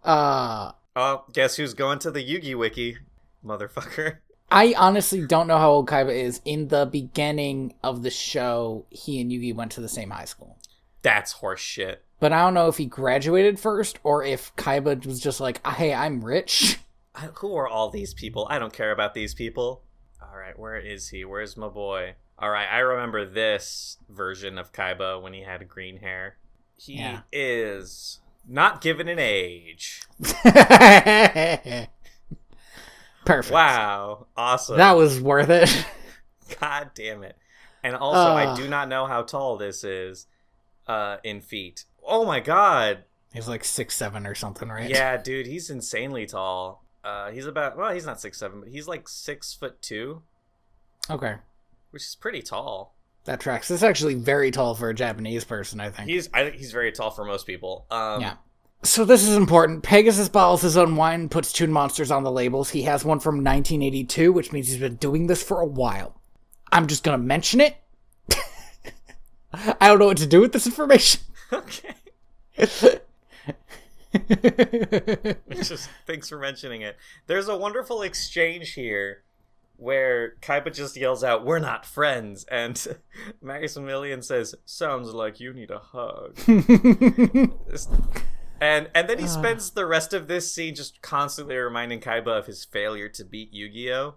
[0.03, 2.96] Uh Oh, guess who's going to the Yugi wiki,
[3.44, 4.18] motherfucker?
[4.51, 6.41] I honestly don't know how old Kaiba is.
[6.45, 10.59] In the beginning of the show, he and Yugi went to the same high school.
[11.03, 11.97] That's horseshit.
[12.19, 15.95] But I don't know if he graduated first or if Kaiba was just like, hey,
[15.95, 16.79] I'm rich.
[17.37, 18.47] Who are all these people?
[18.51, 19.83] I don't care about these people.
[20.23, 21.25] All right, where is he?
[21.25, 22.15] Where's my boy?
[22.39, 26.37] All right, I remember this version of Kaiba when he had green hair.
[26.77, 27.21] He Yeah.
[27.33, 30.03] is not given an age.
[33.24, 33.52] Perfect.
[33.52, 34.76] Wow, awesome.
[34.78, 35.87] That was worth it.
[36.61, 37.37] God damn it.
[37.83, 40.26] And also, I do not know how tall this is
[40.87, 41.85] uh, in feet.
[42.06, 43.04] Oh my god.
[43.33, 44.90] He's like six seven or something, right?
[44.90, 46.85] Yeah, dude, he's insanely tall.
[47.04, 50.22] Uh, he's about well, he's not six seven, but he's like six foot two,
[51.09, 51.37] Okay.
[51.90, 52.94] which is pretty tall.
[53.24, 53.68] That tracks.
[53.68, 56.09] This is actually very tall for a Japanese person, I think.
[56.11, 57.87] He's I think he's very tall for most people.
[57.90, 58.35] Um, Yeah.
[58.83, 59.83] So this is important.
[59.83, 62.71] Pegasus bottles his own wine, puts Toon Monsters on the labels.
[62.71, 66.19] He has one from 1982, which means he's been doing this for a while.
[66.73, 67.77] I'm just gonna mention it.
[69.53, 71.23] I don't know what to do with this information.
[71.53, 71.95] Okay.
[75.51, 76.97] Just thanks for mentioning it.
[77.27, 79.23] There's a wonderful exchange here
[79.77, 82.99] where Kaiba just yells out, "We're not friends," and
[83.43, 86.38] Maximilian says, "Sounds like you need a hug."
[88.61, 92.46] And and then he spends the rest of this scene just constantly reminding Kaiba of
[92.46, 94.14] his failure to beat Yu-Gi-Oh,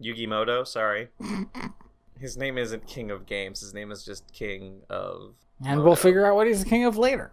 [0.00, 0.66] Yugi Muto.
[0.66, 1.08] Sorry,
[2.18, 3.60] his name isn't King of Games.
[3.60, 5.34] His name is just King of.
[5.66, 7.32] and we'll figure out what he's the king of later,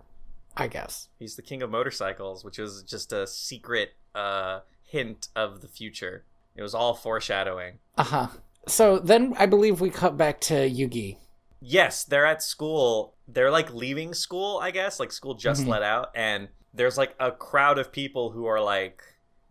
[0.55, 1.09] I guess.
[1.19, 6.23] He's the king of motorcycles, which is just a secret uh, hint of the future.
[6.55, 7.77] It was all foreshadowing.
[7.97, 8.27] Uh huh.
[8.67, 11.17] So then I believe we cut back to Yugi.
[11.59, 13.15] Yes, they're at school.
[13.27, 14.99] They're like leaving school, I guess.
[14.99, 15.67] Like school just Mhm.
[15.69, 19.01] let out, and there's like a crowd of people who are like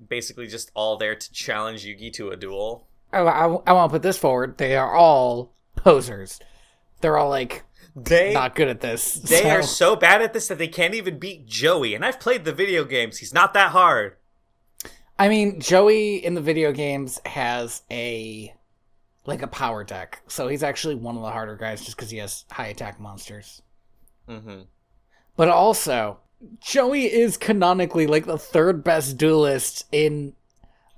[0.09, 2.87] basically just all there to challenge Yugi to a duel.
[3.13, 4.59] Oh, I, I want to put this forward.
[4.59, 6.39] They are all posers.
[7.01, 7.65] They're all like
[7.95, 9.15] They not good at this.
[9.15, 11.95] they so- are so bad at this that they can't even beat Joey.
[11.95, 13.19] And I've played the video games.
[13.19, 14.17] He's not that hard.
[15.19, 18.53] I mean, Joey in the video games has a
[19.27, 22.19] like a power deck, so he's actually one of the harder guys just because he
[22.19, 23.63] has high attack monsters.
[24.29, 24.63] hmm
[25.37, 26.19] But also,
[26.61, 30.35] Joey is canonically like the third best duelist in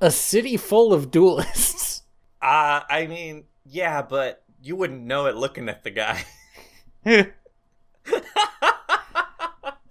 [0.00, 2.02] a city full of duelists.
[2.40, 6.24] Uh, I mean, yeah, but you wouldn't know it looking at the guy.
[7.04, 7.32] that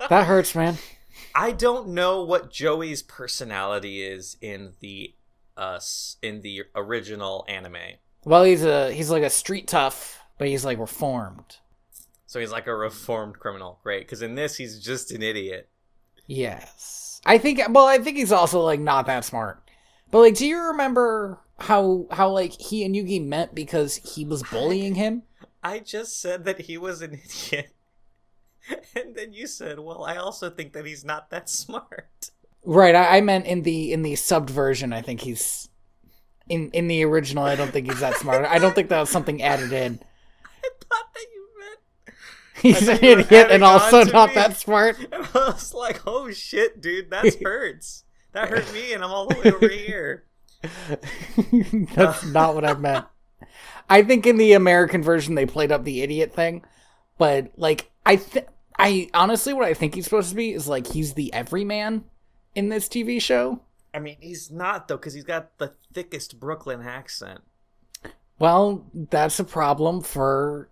[0.09, 0.77] hurts, man.
[1.35, 5.13] I don't know what Joey's personality is in the
[5.57, 5.79] uh
[6.21, 7.97] in the original anime.
[8.25, 11.57] Well, he's a he's like a street tough, but he's like reformed.
[12.25, 14.01] So he's like a reformed criminal, great?
[14.01, 15.69] Because in this, he's just an idiot.
[16.25, 17.21] Yes.
[17.25, 19.61] I think well, I think he's also like not that smart.
[20.11, 24.43] But like do you remember how how like he and Yugi met because he was
[24.43, 25.23] bullying him?
[25.63, 27.73] I just said that he was an idiot,
[28.95, 32.31] and then you said, "Well, I also think that he's not that smart."
[32.63, 35.69] Right, I, I meant in the in the subbed version, I think he's
[36.49, 38.45] in in the original I don't think he's that smart.
[38.45, 39.99] I don't think that was something added in.
[40.63, 42.17] I thought that you meant,
[42.61, 44.35] He's an thought you were idiot and also not me.
[44.35, 44.97] that smart.
[45.11, 48.03] and I was like, "Oh shit, dude, that hurts.
[48.33, 50.23] That hurt me, and I'm all the way over here."
[51.95, 53.05] That's not what I meant.
[53.89, 56.63] I think in the American version they played up the idiot thing,
[57.17, 60.87] but like I th- I honestly what I think he's supposed to be is like
[60.87, 62.03] he's the everyman
[62.55, 63.61] in this TV show.
[63.97, 67.41] I mean, he's not though, because he's got the thickest Brooklyn accent.
[68.37, 70.69] Well, that's a problem for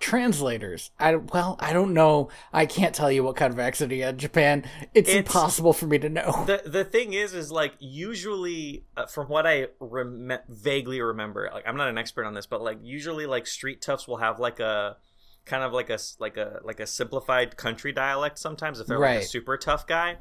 [0.00, 0.90] translators.
[0.98, 2.30] I well, I don't know.
[2.50, 4.64] I can't tell you what kind of accent he had in Japan.
[4.94, 6.44] It's, It's- impossible for me to know.
[6.46, 11.64] the the thing is is like usually uh, from what i rem- vaguely remember like
[11.68, 14.58] i'm not an expert on this but like usually like street toughs will have like
[14.60, 14.96] a
[15.44, 19.20] kind of like a like a like a simplified country dialect sometimes if they're like
[19.20, 20.16] a super tough guy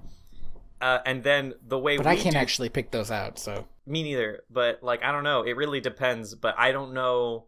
[0.82, 3.40] uh, and then the way But I can't do- actually pick those out.
[3.40, 7.46] So me neither but like i don't know it really depends but i don't know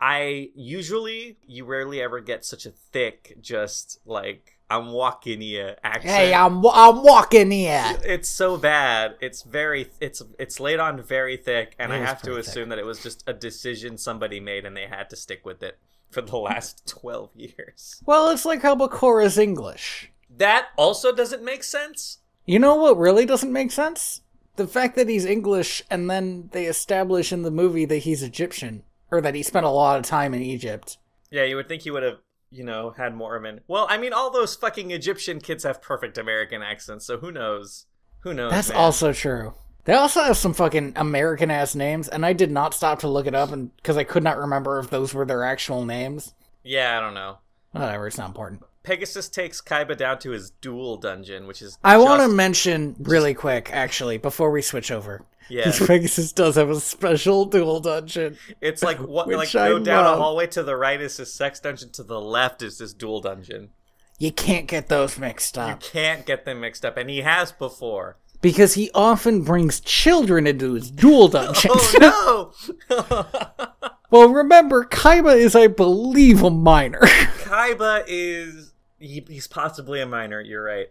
[0.00, 6.10] i usually you rarely ever get such a thick just like i'm walking here accent
[6.10, 7.96] hey, I'm I'm walking here.
[8.04, 9.16] it's so bad.
[9.20, 12.78] It's very it's it's laid on very thick, and It I have to assume that
[12.78, 15.78] it was just a decision somebody made, and they had to stick with it
[16.10, 18.02] for the last twelve years.
[18.06, 20.10] Well, it's like how Bakura's English.
[20.28, 22.18] That also doesn't make sense.
[22.46, 24.22] You know what really doesn't make sense?
[24.54, 28.84] The fact that he's English and then they establish in the movie that he's Egyptian
[29.10, 30.96] or that he spent a lot of time in Egypt.
[31.30, 32.18] Yeah, you would think he would have,
[32.52, 33.62] you know, had more of an.
[33.66, 37.86] Well, I mean, all those fucking Egyptian kids have perfect American accents, so who knows?
[38.20, 38.52] Who knows?
[38.52, 38.78] That's man?
[38.78, 39.54] also true.
[39.84, 43.26] They also have some fucking American ass names, and I did not stop to look
[43.26, 46.32] it up, and because I could not remember if those were their actual names.
[46.62, 47.38] Yeah, I don't know.
[47.72, 48.62] Whatever, it's not important.
[48.86, 51.76] Pegasus takes Kaiba down to his duel dungeon, which is.
[51.82, 55.22] I want to mention really quick, actually, before we switch over.
[55.50, 58.38] Yeah, Pegasus does have a special duel dungeon.
[58.60, 60.18] It's like what like I go down love.
[60.18, 63.20] a hallway to the right is his sex dungeon, to the left is this duel
[63.20, 63.70] dungeon.
[64.18, 65.82] You can't get those mixed up.
[65.82, 68.16] You can't get them mixed up, and he has before.
[68.40, 71.94] because he often brings children into his duel dungeons.
[72.00, 72.52] Oh
[72.88, 73.86] no!
[74.10, 78.65] well, remember, Kaiba is, I believe, a minor, Kaiba is
[79.06, 80.40] he, he's possibly a minor.
[80.40, 80.88] You're right.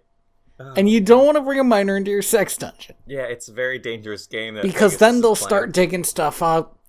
[0.60, 3.50] Oh, and you don't want to bring a minor into your sex dungeon yeah, it's
[3.50, 6.80] a very dangerous game that because then they'll start digging stuff up.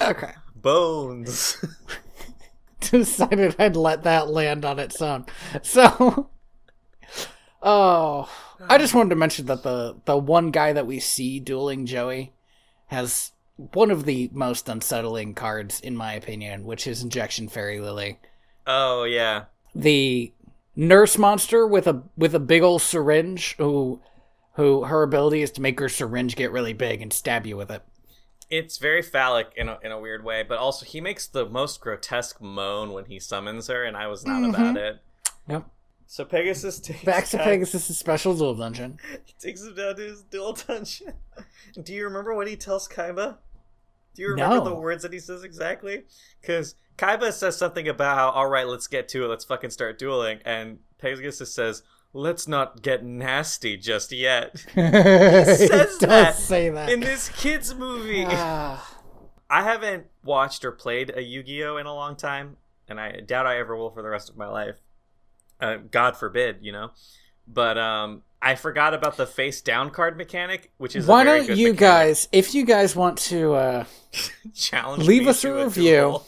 [0.00, 0.32] Okay.
[0.56, 1.64] bones.
[2.90, 5.26] decided I'd let that land on its own.
[5.62, 6.30] So,
[7.62, 8.28] oh,
[8.68, 12.32] I just wanted to mention that the the one guy that we see dueling Joey
[12.86, 18.18] has one of the most unsettling cards, in my opinion, which is Injection Fairy Lily,
[18.66, 20.32] oh yeah, the
[20.76, 24.00] nurse monster with a with a big old syringe who
[24.52, 27.70] who her ability is to make her syringe get really big and stab you with
[27.70, 27.82] it.
[28.48, 31.80] It's very phallic in a, in a weird way, but also he makes the most
[31.80, 34.54] grotesque moan when he summons her, and I was not mm-hmm.
[34.54, 35.02] about it.
[35.48, 35.68] Yep.
[36.06, 38.98] So Pegasus takes Back to Pegasus' special duel dungeon.
[39.24, 41.14] He takes him down to his duel dungeon.
[41.82, 43.38] Do you remember what he tells Kaiba?
[44.14, 44.64] Do you remember No.
[44.64, 46.04] the words that he says exactly?
[46.40, 49.98] Because Kaiba says something about how, all right, let's get to it, let's fucking start
[49.98, 51.82] dueling, and Pegasus says,
[52.12, 54.64] let's not get nasty just yet.
[54.76, 56.88] it says that say that.
[56.90, 58.24] In this kid's movie.
[58.26, 58.94] Ah.
[59.48, 62.56] I haven't watched or played a Yu Gi Oh in a long time,
[62.88, 64.76] and I doubt I ever will for the rest of my life.
[65.60, 66.90] Uh, God forbid, you know.
[67.46, 71.48] But um, I forgot about the face down card mechanic, which is Why a don't
[71.56, 71.76] you mechanic.
[71.78, 73.84] guys, if you guys want to, uh,
[74.54, 75.04] challenge?
[75.04, 75.82] leave us a to review.
[75.96, 76.26] duel?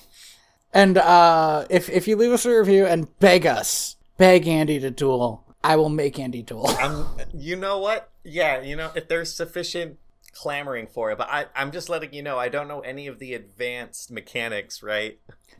[0.72, 4.90] And uh, if if you leave us a review and beg us, beg Andy to
[4.90, 6.68] duel, I will make Andy duel.
[6.80, 8.10] I'm, you know what?
[8.24, 9.98] Yeah, you know if there's sufficient
[10.32, 13.18] clamoring for it, but I, I'm just letting you know I don't know any of
[13.18, 15.18] the advanced mechanics, right?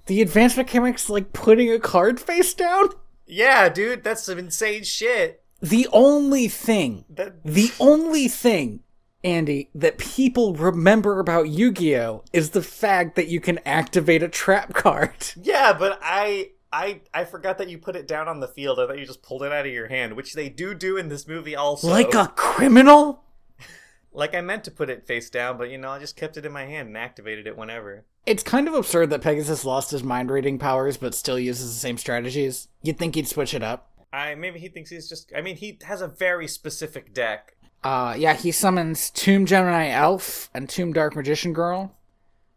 [0.09, 2.88] the advanced mechanics, like putting a card face down.
[3.27, 5.42] Yeah, dude, that's some insane shit.
[5.61, 8.81] The only thing That The only thing,
[9.24, 12.24] Andy, that people remember about Yu Gi Oh!
[12.33, 15.11] is the fact that you can activate a trap card.
[15.42, 18.78] Yeah, but I I I forgot that you put it down on the field.
[18.78, 21.09] I thought you just pulled it out of your hand, which they do do in
[21.09, 21.88] this movie also.
[21.88, 23.24] Like a criminal?
[24.12, 26.46] like I meant to put it face down, but you know I just kept it
[26.46, 28.04] in my hand and activated it whenever.
[28.26, 31.81] It's kind of absurd that Pegasus lost his mind reading powers but still uses the
[31.81, 32.68] same strategies.
[32.83, 33.90] You'd think he'd switch it up.
[34.12, 35.33] I maybe he thinks he's just.
[35.37, 37.54] I mean, he has a very specific deck.
[37.85, 41.95] Uh, yeah, he summons Toon Gemini Elf and Toon Dark Magician Girl,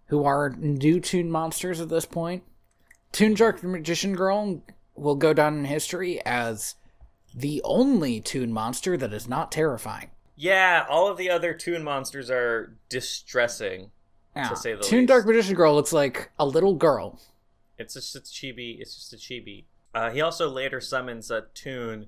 [0.08, 2.44] who are new Toon monsters at this point.
[3.12, 4.64] Toon Dark Magician Girl
[4.96, 6.76] will go down in history as
[7.34, 10.10] the only Toon monster that is not terrifying.
[10.36, 13.92] Yeah, all of the other Toon monsters are distressing.
[14.36, 14.48] Yeah.
[14.50, 15.10] To say the Toon least.
[15.10, 17.20] Dark Magician Girl looks like a little girl.
[17.78, 18.80] It's just a chibi.
[18.80, 19.66] It's just a chibi.
[19.94, 22.08] Uh, he also later summons a Toon,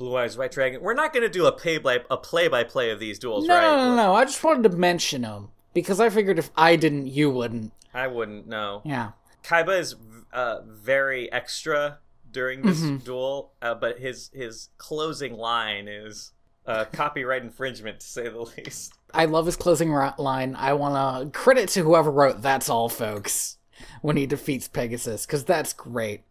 [0.00, 0.80] Blue Eyes White Dragon.
[0.80, 3.46] We're not going to do a play by a play by play of these duels,
[3.46, 3.62] No, right?
[3.62, 4.14] no, no, no.
[4.14, 7.72] I just wanted to mention them because I figured if I didn't, you wouldn't.
[7.92, 8.80] I wouldn't know.
[8.86, 9.10] Yeah.
[9.44, 9.96] Kaiba is
[10.32, 11.98] uh, very extra
[12.32, 13.04] during this Mhm.
[13.04, 16.32] duel, uh, but his his closing line is
[16.66, 18.94] uh, copyright infringement, to say the least.
[19.12, 20.54] I love his closing line.
[20.56, 23.58] I want to credit to whoever wrote "That's all, folks"
[24.00, 26.22] when he defeats Pegasus because that's great.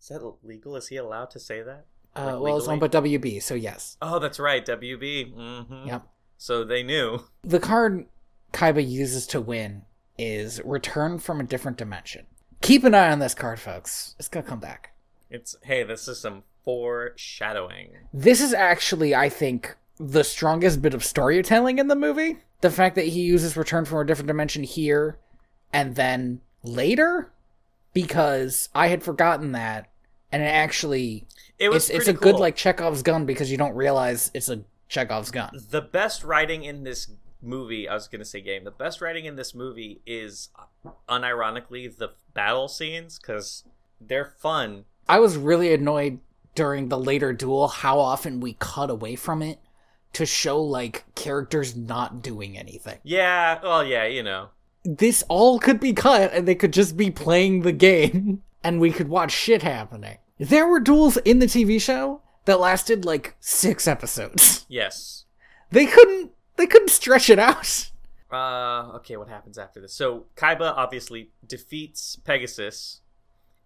[0.00, 0.74] Is that legal?
[0.74, 1.84] Is he allowed to say that?
[2.14, 2.88] Uh, well, it's owned by?
[2.88, 3.96] WB, so yes.
[4.02, 5.34] Oh, that's right, WB.
[5.34, 5.88] Mm-hmm.
[5.88, 6.06] Yep.
[6.36, 7.20] So they knew.
[7.42, 8.06] The card
[8.52, 9.82] Kaiba uses to win
[10.18, 12.26] is Return from a Different Dimension.
[12.60, 14.14] Keep an eye on this card, folks.
[14.18, 14.92] It's gonna come back.
[15.30, 17.90] It's hey, this is some foreshadowing.
[18.12, 22.38] This is actually, I think, the strongest bit of storytelling in the movie.
[22.60, 25.18] The fact that he uses Return from a Different Dimension here
[25.72, 27.32] and then later,
[27.92, 29.88] because I had forgotten that,
[30.32, 31.26] and it actually
[31.58, 34.48] It was it's it's a pretty good like Chekhov's gun because you don't realize it's
[34.48, 35.50] a Chekhov's gun.
[35.70, 37.10] the best writing in this
[37.44, 41.96] movie i was gonna say game the best writing in this movie is uh, unironically
[41.96, 43.64] the battle scenes because
[44.00, 46.20] they're fun I was really annoyed
[46.54, 49.58] during the later duel how often we cut away from it
[50.12, 52.98] to show like characters not doing anything.
[53.02, 54.50] yeah well yeah you know
[54.84, 58.90] This all could be cut and they could just be playing the game and we
[58.92, 60.18] could watch shit happening.
[60.42, 64.66] There were duels in the TV show that lasted like 6 episodes.
[64.68, 65.24] yes.
[65.70, 67.90] They couldn't they couldn't stretch it out.
[68.32, 69.94] uh okay what happens after this?
[69.94, 73.02] So kaiba obviously defeats pegasus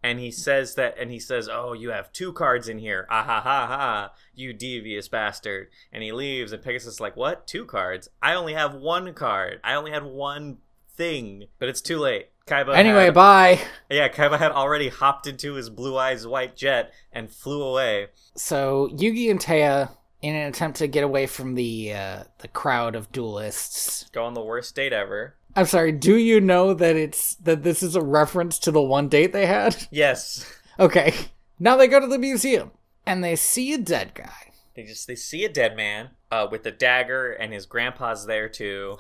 [0.03, 3.07] and he says that and he says oh you have two cards in here.
[3.09, 4.13] Ah ha ha ha.
[4.35, 5.69] You devious bastard.
[5.91, 7.47] And he leaves and pegasus is like what?
[7.47, 8.11] Two cards?
[8.21, 9.61] I only have one card.
[9.65, 10.59] I only had one
[10.95, 11.47] thing.
[11.59, 13.61] But it's too late kaiba Anyway, had- bye.
[13.91, 18.89] yeah kaiba had already hopped into his blue eyes white jet and flew away So
[18.93, 19.91] Yugi and Taya,
[20.23, 24.35] in an attempt to get away from the uh, the crowd of duelists, go on
[24.35, 25.91] the worst date ever I'm sorry.
[25.93, 29.47] Do you know that it's that this is a reference to the one date they
[29.47, 29.87] had?
[29.91, 30.45] yes
[30.79, 31.15] Okay.
[31.59, 32.71] Now they go to the museum
[33.07, 34.53] and they see a dead guy.
[34.75, 38.49] they just they see a dead man uh, with a dagger and his grandpa's there
[38.49, 38.99] too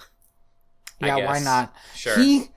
[1.03, 1.75] I Yeah, why not?
[1.95, 2.18] Sure.
[2.18, 2.49] He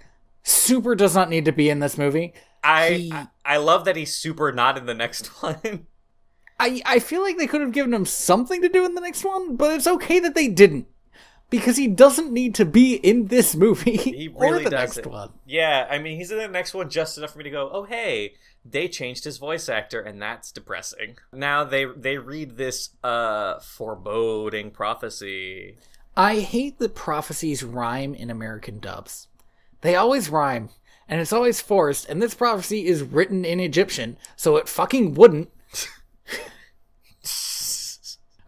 [0.43, 2.33] super does not need to be in this movie.
[2.63, 5.87] I, he- I I love that he's super not in the next one.
[6.59, 9.23] I I feel like they could have given him something to do in the next
[9.23, 10.87] one, but it's okay that they didn't.
[11.49, 15.03] Because he doesn't need to be in this movie He or the doesn't.
[15.03, 15.31] next one.
[15.47, 17.85] yeah, I mean he's in the next one just enough for me to go, oh
[17.85, 21.17] hey, they changed his voice actor, and that's depressing.
[21.33, 25.77] Now they they read this uh foreboding prophecy.
[26.15, 29.28] I hate that prophecies rhyme in American dubs.
[29.81, 30.69] They always rhyme,
[31.07, 35.49] and it's always forced, and this prophecy is written in Egyptian, so it fucking wouldn't.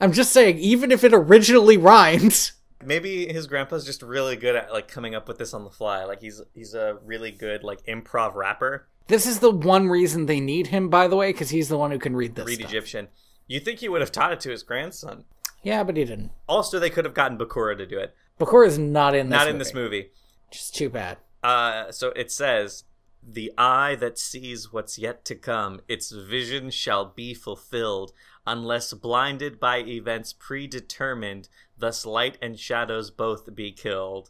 [0.01, 2.53] I'm just saying, even if it originally rhymes.
[2.83, 6.03] Maybe his grandpa's just really good at like coming up with this on the fly.
[6.05, 8.87] Like he's he's a really good like improv rapper.
[9.07, 11.91] This is the one reason they need him, by the way, because he's the one
[11.91, 12.45] who can read this.
[12.45, 12.69] Read stuff.
[12.69, 13.07] Egyptian.
[13.45, 15.25] You think he would have taught it to his grandson?
[15.61, 16.31] Yeah, but he didn't.
[16.47, 18.15] Also, they could have gotten Bakura to do it.
[18.39, 19.37] Bakura is not in this.
[19.37, 19.51] Not movie.
[19.51, 20.11] in this movie.
[20.51, 21.17] Just too bad.
[21.43, 22.83] Uh, so it says,
[23.23, 28.11] "The eye that sees what's yet to come, its vision shall be fulfilled,
[28.45, 31.47] unless blinded by events predetermined.
[31.77, 34.29] Thus, light and shadows both be killed."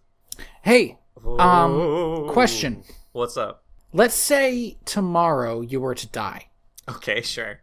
[0.61, 0.97] Hey,
[1.39, 2.83] Um, question.
[3.11, 3.63] What's up?
[3.93, 6.47] let's say tomorrow you were to die,
[6.87, 7.59] Okay, sure.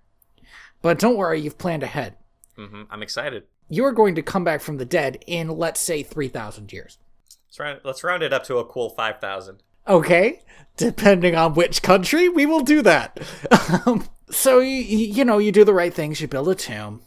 [0.82, 2.16] but don't worry, you've planned ahead.
[2.56, 3.44] hmm I'm excited.
[3.70, 6.98] You are going to come back from the dead in, let's say, 3,000 years.
[7.48, 9.62] Let's round, let's round it up to a cool five thousand.
[9.86, 10.42] Okay,
[10.76, 13.18] depending on which country, we will do that.
[13.86, 16.20] Um, so you, you know, you do the right things.
[16.20, 17.00] You build a tomb.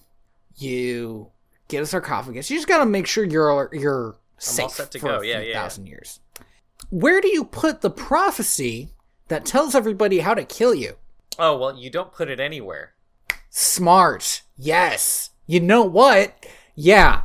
[0.58, 1.28] You
[1.68, 2.50] get a sarcophagus.
[2.50, 5.20] You just gotta make sure you're you're safe set to for go.
[5.20, 5.62] a Yeah, few yeah, yeah.
[5.62, 6.20] thousand years.
[6.90, 8.90] Where do you put the prophecy
[9.28, 10.96] that tells everybody how to kill you?
[11.38, 12.94] Oh well, you don't put it anywhere.
[13.50, 14.42] Smart.
[14.58, 15.30] Yes.
[15.46, 16.46] You know what?
[16.76, 17.24] Yeah.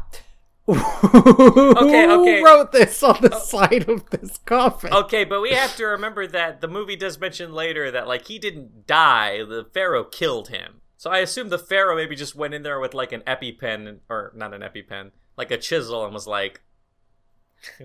[0.68, 3.38] Okay, Who wrote this on the oh.
[3.38, 4.92] side of this coffin?
[4.92, 8.38] Okay, but we have to remember that the movie does mention later that like he
[8.38, 10.80] didn't die, the pharaoh killed him.
[10.96, 14.32] So I assume the pharaoh maybe just went in there with like an epipen or
[14.34, 16.62] not an epipen, like a chisel and was like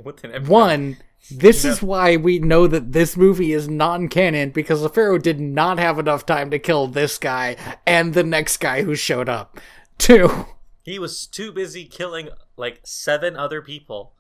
[0.03, 0.47] with an epipen.
[0.47, 0.97] One,
[1.29, 5.77] this is why we know that this movie is non-canon because the pharaoh did not
[5.77, 9.59] have enough time to kill this guy and the next guy who showed up.
[9.99, 10.47] Two,
[10.83, 12.29] He was too busy killing
[12.61, 14.13] like seven other people.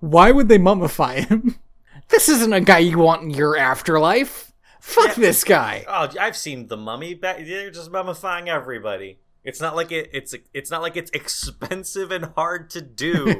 [0.00, 1.58] why would they mummify him?
[2.10, 4.52] This isn't a guy you want in your afterlife.
[4.80, 5.84] Fuck this guy.
[5.86, 7.12] Oh, I've seen the mummy.
[7.12, 9.18] Back, they're just mummifying everybody.
[9.44, 13.34] It's not like it, it's it's not like it's expensive and hard to do.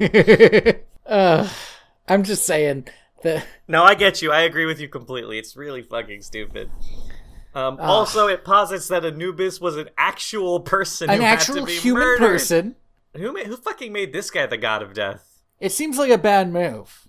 [1.06, 1.48] uh,
[2.08, 2.88] I'm just saying
[3.22, 4.32] that no, I get you.
[4.32, 5.38] I agree with you completely.
[5.38, 6.70] It's really fucking stupid.
[7.54, 12.02] Um, also, it posits that Anubis was an actual person, an actual to be human
[12.02, 12.26] murdered.
[12.26, 12.76] person.
[13.18, 15.42] Who ma- who fucking made this guy the god of death?
[15.60, 17.08] It seems like a bad move.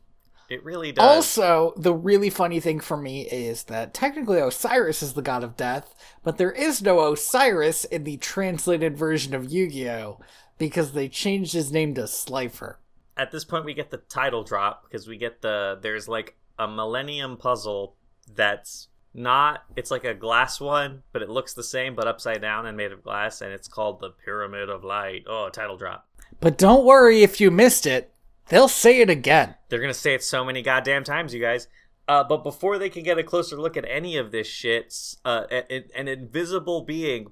[0.50, 1.04] It really does.
[1.06, 5.56] Also, the really funny thing for me is that technically Osiris is the god of
[5.56, 5.94] death,
[6.24, 10.20] but there is no Osiris in the translated version of Yu Gi Oh!
[10.58, 12.80] because they changed his name to Slifer.
[13.16, 16.68] at this point we get the title drop because we get the there's like a
[16.68, 17.96] millennium puzzle
[18.34, 22.66] that's not it's like a glass one but it looks the same but upside down
[22.66, 25.24] and made of glass and it's called the pyramid of light.
[25.28, 26.08] Oh title drop.
[26.40, 28.14] But don't worry if you missed it,
[28.50, 29.56] they'll say it again.
[29.70, 31.68] they're gonna say it so many goddamn times you guys.
[32.08, 34.96] Uh, but before they can get a closer look at any of this shit
[35.26, 37.32] uh, an, an invisible being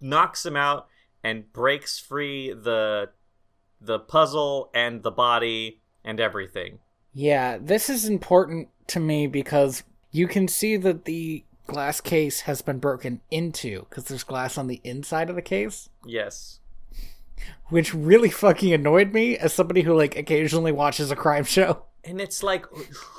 [0.00, 0.88] knocks him out
[1.22, 3.10] and breaks free the
[3.80, 6.78] the puzzle and the body and everything.
[7.12, 9.82] Yeah, this is important to me because
[10.16, 14.66] you can see that the glass case has been broken into because there's glass on
[14.68, 15.88] the inside of the case.
[16.04, 16.60] yes
[17.68, 21.82] which really fucking annoyed me as somebody who like occasionally watches a crime show.
[22.04, 22.64] And it's like,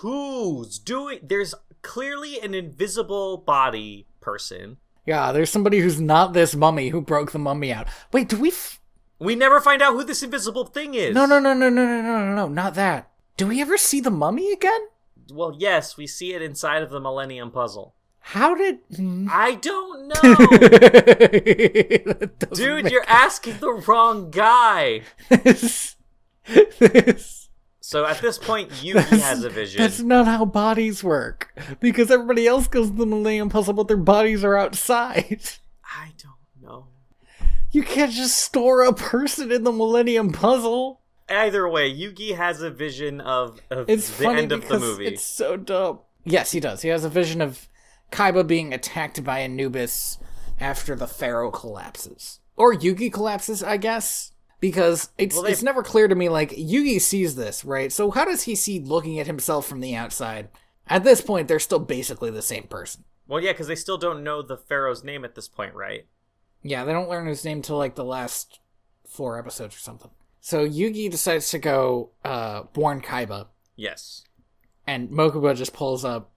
[0.01, 1.19] who's doing?
[1.21, 4.77] There's clearly an invisible body person.
[5.05, 7.87] Yeah, there's somebody who's not this mummy who broke the mummy out.
[8.11, 8.49] Wait, do we?
[8.49, 8.79] F-
[9.19, 11.13] We never find out who this invisible thing is.
[11.13, 13.11] no, no, no, no, no, no, no, no, no, not that.
[13.35, 14.81] Do we ever see the mummy again?
[15.31, 17.93] Well, yes, we see it inside of the Millennium Puzzle.
[18.19, 18.79] How did?
[19.31, 20.35] I don't know,
[22.53, 22.83] dude.
[22.83, 25.01] make- You're asking the wrong guy.
[25.29, 25.95] this,
[26.79, 27.49] this.
[27.79, 29.81] So at this point, Yugi has a vision.
[29.81, 31.57] That's not how bodies work.
[31.79, 35.41] Because everybody else goes to the Millennium Puzzle, but their bodies are outside.
[35.85, 36.87] I don't know.
[37.71, 40.99] You can't just store a person in the Millennium Puzzle.
[41.29, 45.07] Either way, Yugi has a vision of, of It's the end of the movie.
[45.07, 46.07] it's so dope.
[46.23, 46.81] Yes, he does.
[46.81, 47.67] He has a vision of
[48.11, 50.17] Kaiba being attacked by Anubis
[50.59, 52.39] after the Pharaoh collapses.
[52.55, 54.31] Or Yugi collapses, I guess.
[54.59, 57.91] Because it's Well, they- it's never clear to me like Yugi sees this, right?
[57.91, 60.49] So how does he see looking at himself from the outside?
[60.87, 63.03] At this point, they're still basically the same person.
[63.27, 66.07] Well, yeah, because they still don't know the pharaoh's name at this point, right?
[66.63, 68.59] Yeah, they don't learn his name till like the last
[69.07, 70.11] four episodes or something.
[70.47, 74.23] So Yugi decides to go uh born Kaiba, Yes.
[74.85, 76.31] and Mokuba just pulls up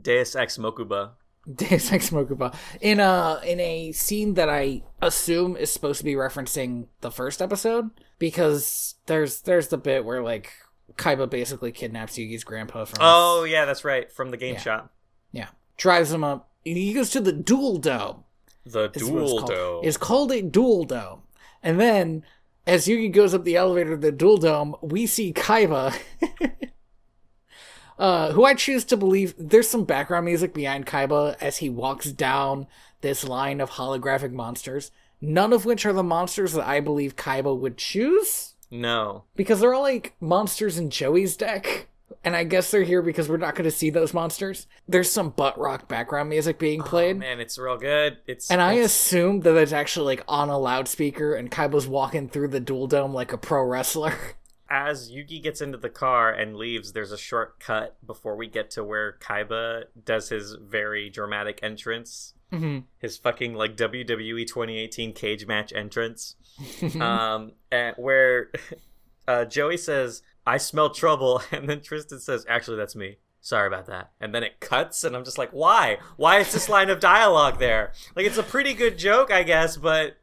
[0.00, 1.10] Deus Ex Mokuba.
[1.54, 6.14] Deus Ex Mokuba in a in a scene that I assume is supposed to be
[6.14, 10.52] referencing the first episode because there's there's the bit where like
[10.96, 12.98] Kaiba basically kidnaps Yugi's grandpa from.
[13.00, 14.10] Oh yeah, that's right.
[14.10, 14.60] From the game Yeah.
[14.60, 14.92] shop.
[15.30, 16.50] yeah, drives him up.
[16.64, 18.24] He goes to the duel dome.
[18.66, 19.84] The is duel dome.
[19.84, 21.22] It's called a duel dome.
[21.62, 22.24] And then,
[22.66, 25.94] as Yugi goes up the elevator to the duel dome, we see Kaiba,
[27.98, 32.10] uh, who I choose to believe there's some background music behind Kaiba as he walks
[32.12, 32.66] down
[33.00, 34.90] this line of holographic monsters,
[35.20, 39.24] none of which are the monsters that I believe Kaiba would choose, No.
[39.36, 41.88] because they're all like monsters in Joey's deck.
[42.24, 44.68] And I guess they're here because we're not going to see those monsters.
[44.86, 47.16] There's some butt rock background music being played.
[47.16, 48.18] Oh, man, it's real good.
[48.26, 52.28] It's And I it's- assume that it's actually like on a loudspeaker and Kaiba's walking
[52.28, 54.14] through the duel dome like a pro wrestler.
[54.70, 58.70] as Yugi gets into the car and leaves, there's a short cut before we get
[58.70, 62.34] to where Kaiba does his very dramatic entrance.
[62.52, 62.78] mm-hmm.
[62.98, 66.36] His fucking like WWE 2018 cage match entrance.
[67.00, 68.50] um, and where
[69.28, 73.86] uh, Joey says, "I smell trouble," and then Tristan says, "Actually, that's me." Sorry about
[73.86, 74.12] that.
[74.20, 75.98] And then it cuts, and I'm just like, why?
[76.16, 77.92] Why is this line of dialogue there?
[78.14, 80.16] Like, it's a pretty good joke, I guess, but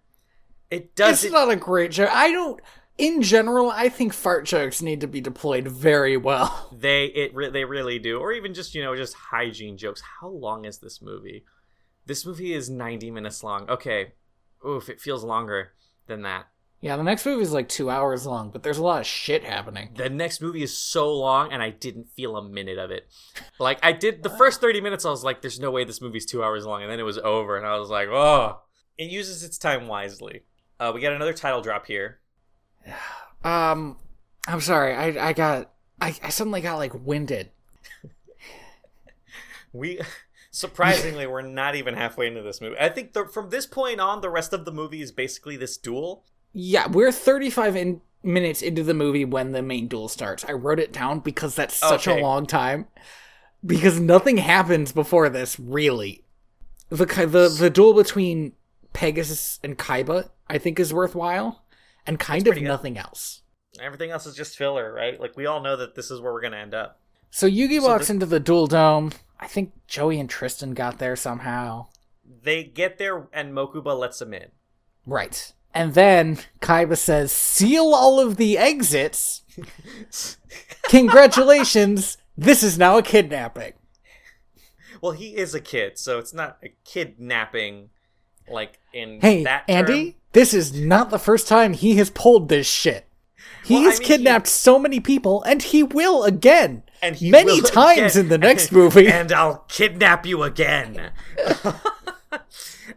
[0.71, 1.27] it doesn't.
[1.27, 2.09] It's not a great joke.
[2.11, 2.61] I don't.
[2.97, 6.67] In general, I think fart jokes need to be deployed very well.
[6.79, 10.01] They it re- they really do, or even just you know just hygiene jokes.
[10.21, 11.43] How long is this movie?
[12.05, 13.69] This movie is 90 minutes long.
[13.69, 14.13] Okay,
[14.65, 15.73] oof, it feels longer
[16.07, 16.47] than that.
[16.81, 19.43] Yeah, the next movie is like two hours long, but there's a lot of shit
[19.43, 19.89] happening.
[19.95, 23.07] The next movie is so long, and I didn't feel a minute of it.
[23.59, 26.25] Like I did the first 30 minutes, I was like, "There's no way this movie's
[26.25, 28.61] two hours long," and then it was over, and I was like, "Oh."
[28.97, 30.43] It uses its time wisely.
[30.77, 32.19] Uh, we got another title drop here.
[33.41, 33.95] Um,
[34.49, 34.93] I'm sorry.
[34.93, 35.71] I I got
[36.01, 37.51] I, I suddenly got like winded.
[39.71, 40.01] We
[40.51, 42.75] surprisingly we're not even halfway into this movie.
[42.77, 45.77] I think the, from this point on, the rest of the movie is basically this
[45.77, 46.25] duel.
[46.53, 50.43] Yeah, we're 35 in, minutes into the movie when the main duel starts.
[50.45, 52.19] I wrote it down because that's such Okay.
[52.19, 52.87] a long time.
[53.65, 56.23] Because nothing happens before this, really.
[56.89, 58.53] The the the duel between
[58.93, 61.63] Pegasus and Kaiba, I think, is worthwhile,
[62.07, 62.67] and kind of pretty good.
[62.67, 63.41] nothing else.
[63.79, 65.19] Everything else is just filler, right?
[65.19, 66.99] Like we all know that this is where we're gonna end up.
[67.29, 69.11] So Yugi So walks into the duel dome.
[69.39, 71.87] I think Joey and Tristan got there somehow.
[72.41, 74.47] They get there and Mokuba lets them in.
[75.05, 75.53] Right.
[75.73, 79.43] And then Kaiba says, seal all of the exits.
[80.89, 82.17] Congratulations.
[82.37, 83.73] this is now a kidnapping.
[85.01, 87.89] well, he is a kid, so it's not a kidnapping,
[88.49, 89.77] like in Hey, that term.
[89.77, 93.05] Andy, this is not the first time he has pulled this shit.
[93.63, 96.83] He Well, I has mean, kidnapped so many people, and he will again.
[97.01, 98.25] and he many times again.
[98.25, 99.07] in the next movie.
[99.11, 101.11] and I'll kidnap you again.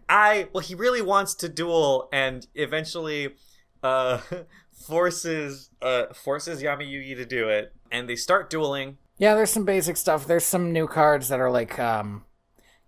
[0.08, 3.34] I well, he really wants to duel, and eventually,
[3.82, 4.20] uh,
[4.86, 8.98] forces uh forces Yami Yugi to do it, and they start dueling.
[9.18, 10.26] Yeah, there's some basic stuff.
[10.26, 12.24] There's some new cards that are like um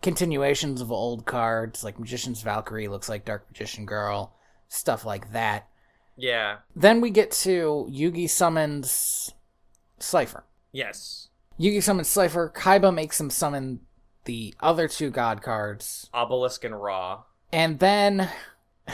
[0.03, 4.35] continuations of old cards, like Magician's Valkyrie looks like Dark Magician Girl,
[4.69, 5.69] stuff like that.
[6.17, 6.59] Yeah.
[6.77, 9.33] Then we get to Yugi summons
[9.99, 10.45] Slifer.
[10.73, 11.29] Yes.
[11.59, 12.53] Yugi summons Slifer.
[12.55, 13.81] Kaiba makes him summon
[14.25, 16.09] the other two god cards.
[16.13, 17.23] Obelisk and Ra.
[17.53, 18.31] And then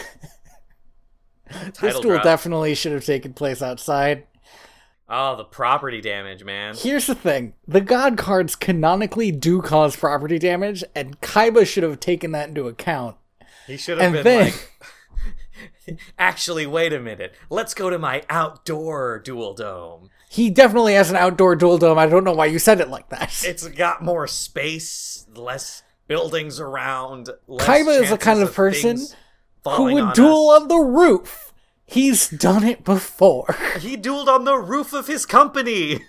[1.80, 2.22] this duel drop.
[2.22, 4.26] definitely should have taken place outside.
[5.08, 6.76] Oh, the property damage, man.
[6.76, 11.98] Here's the thing the god cards canonically do cause property damage, and Kaiba should have
[12.00, 13.16] taken that into account.
[13.66, 14.66] He should have And been then- like.
[16.18, 17.34] Actually, wait a minute.
[17.50, 20.10] Let's go to my outdoor duel dome.
[20.32, 21.98] He definitely has an outdoor duel dome.
[21.98, 23.42] I don't know why you said it like that.
[23.44, 27.30] It's got more space, less buildings around.
[27.48, 28.98] Less Kaiba is the kind chances of person
[29.66, 30.62] Who would on duel us.
[30.62, 31.52] on the roof?
[31.84, 33.56] He's done it before.
[33.80, 36.04] He dueled on the roof of his company.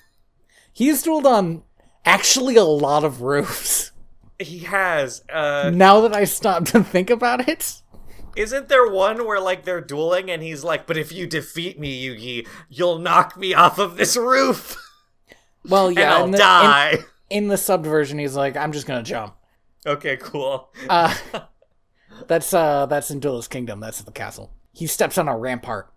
[0.72, 1.63] He's dueled on
[2.05, 3.91] actually a lot of roofs.
[4.38, 5.24] He has.
[5.30, 7.82] Uh, Now that I stop to think about it,
[8.36, 12.06] isn't there one where like they're dueling and he's like, "But if you defeat me,
[12.06, 14.78] Yugi, you'll knock me off of this roof
[15.68, 16.92] well, and yeah, I'll in the, die."
[17.30, 19.36] In, in the subbed version, he's like, "I'm just gonna jump."
[19.86, 20.70] Okay, cool.
[20.90, 21.14] Uh,
[22.28, 23.80] that's uh, that's in Duelist Kingdom.
[23.80, 24.52] That's at the castle.
[24.74, 25.92] He steps on a rampart.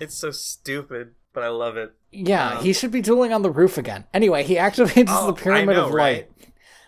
[0.00, 1.94] It's so stupid, but I love it.
[2.10, 4.04] Yeah, Um, he should be dueling on the roof again.
[4.12, 6.30] Anyway, he activates Oh, the Pyramid know, of Light,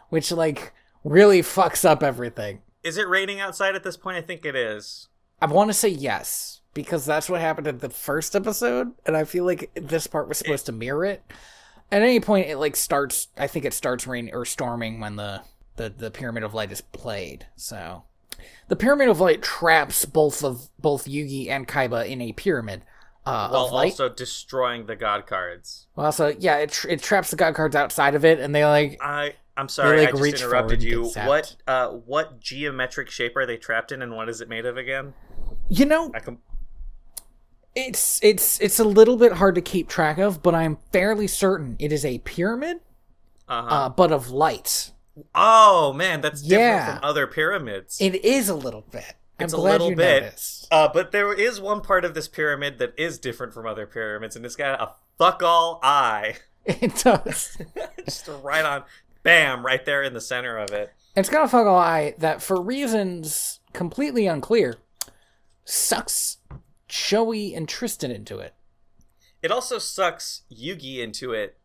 [0.09, 0.73] which like
[1.05, 2.61] really fucks up everything.
[2.89, 4.17] Is it raining outside at this point?
[4.17, 5.09] I think it is.
[5.43, 9.25] I want to say yes because that's what happened in the first episode, and I
[9.25, 11.23] feel like this part was supposed to mirror it.
[11.93, 13.29] At any point, it like starts.
[13.37, 15.43] I think it starts raining or storming when the
[15.77, 17.47] the the Pyramid of Light is played.
[17.57, 18.05] So,
[18.69, 22.83] the Pyramid of Light traps both of both Yugi and Kaiba in a pyramid.
[23.27, 23.93] uh, While of light.
[23.93, 25.87] also destroying the god cards.
[25.97, 28.65] well, so yeah, it, tra- it traps the god cards outside of it, and they
[28.65, 31.11] like I I'm sorry, like, I just interrupted you.
[31.27, 34.77] What uh what geometric shape are they trapped in and what is it made of
[34.77, 35.15] again?
[35.69, 36.39] you know com-
[37.75, 41.77] it's it's it's a little bit hard to keep track of, but I'm fairly certain
[41.79, 42.81] it is a pyramid,
[43.49, 43.75] uh-huh.
[43.75, 44.93] uh, but of light.
[45.35, 46.95] oh man, that's different yeah.
[46.95, 48.01] from other pyramids.
[48.01, 49.15] It is a little bit.
[49.39, 50.67] It's a I'm little bit.
[50.73, 54.35] Uh, but there is one part of this pyramid that is different from other pyramids,
[54.35, 56.37] and it's got a fuck all eye.
[56.69, 57.57] It does.
[58.05, 58.85] Just right on,
[59.29, 60.91] bam, right there in the center of it.
[61.15, 64.77] It's got a fuck eye that, for reasons completely unclear,
[65.65, 66.39] sucks
[66.89, 68.55] Joey and Tristan into it.
[69.43, 71.59] It also sucks Yugi into it,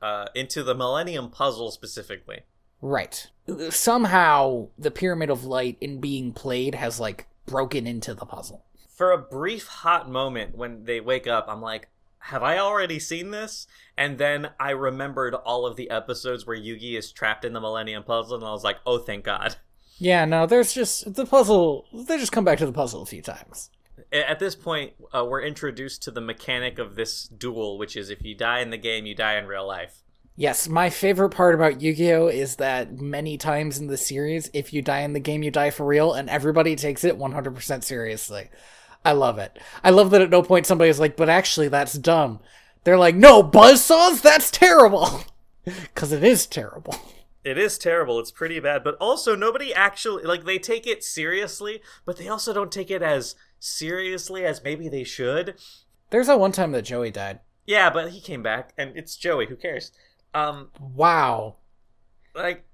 [0.00, 2.42] uh, into the Millennium Puzzle specifically.
[2.80, 3.26] Right.
[3.70, 8.64] Somehow, the Pyramid of Light, in being played, has like broken into the puzzle.
[8.88, 11.88] For a brief hot moment when they wake up, I'm like,
[12.20, 13.66] have I already seen this?
[13.96, 18.02] And then I remembered all of the episodes where Yugi is trapped in the Millennium
[18.02, 19.56] Puzzle, and I was like, oh, thank God.
[19.98, 21.86] Yeah, no, there's just the puzzle.
[21.92, 23.70] They just come back to the puzzle a few times.
[24.12, 28.24] At this point, uh, we're introduced to the mechanic of this duel, which is if
[28.24, 30.02] you die in the game, you die in real life.
[30.36, 32.26] Yes, my favorite part about Yu Gi Oh!
[32.28, 35.68] is that many times in the series, if you die in the game, you die
[35.68, 38.48] for real, and everybody takes it 100% seriously.
[39.04, 39.58] I love it.
[39.82, 42.40] I love that at no point somebody is like, but actually, that's dumb.
[42.84, 44.22] They're like, no, buzzsaws?
[44.22, 45.22] That's terrible!
[45.64, 46.96] Because it is terrible.
[47.44, 48.18] It is terrible.
[48.18, 48.82] It's pretty bad.
[48.82, 53.02] But also, nobody actually, like, they take it seriously, but they also don't take it
[53.02, 55.54] as seriously as maybe they should.
[56.08, 57.40] There's that one time that Joey died.
[57.66, 59.46] Yeah, but he came back, and it's Joey.
[59.46, 59.92] Who cares?
[60.32, 61.56] Um, Wow.
[62.34, 62.64] like,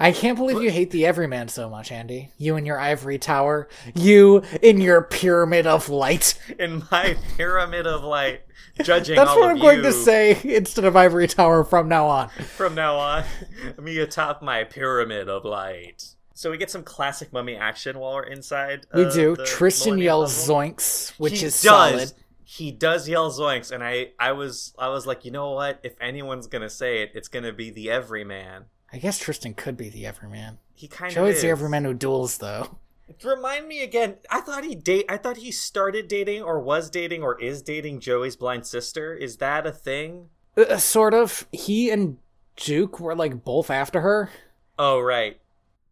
[0.00, 2.30] I can't believe you hate the Everyman so much, Andy.
[2.38, 3.68] You in your ivory tower.
[3.96, 6.38] You in your pyramid of light.
[6.58, 8.42] in my pyramid of light,
[8.80, 12.28] judging That's what I'm going to say instead of ivory tower from now on.
[12.28, 13.24] from now on,
[13.78, 16.14] me atop my pyramid of light.
[16.32, 18.86] So we get some classic mummy action while we're inside.
[18.94, 19.36] We uh, do.
[19.44, 20.56] Tristan yells Puzzle.
[20.56, 21.62] zoinks, which he is does.
[21.90, 22.12] solid.
[22.44, 25.80] He does yell zoinks, and I, I was, I was like, you know what?
[25.82, 28.66] If anyone's gonna say it, it's gonna be the Everyman.
[28.92, 30.58] I guess Tristan could be the Everyman.
[30.74, 31.42] He kind of Joey's is.
[31.42, 32.78] the Everyman who duels, though.
[33.24, 34.16] Remind me again.
[34.30, 35.06] I thought he date.
[35.08, 39.14] I thought he started dating, or was dating, or is dating Joey's blind sister.
[39.14, 40.28] Is that a thing?
[40.56, 41.46] Uh, sort of.
[41.52, 42.18] He and
[42.56, 44.30] Duke were like both after her.
[44.78, 45.40] Oh right,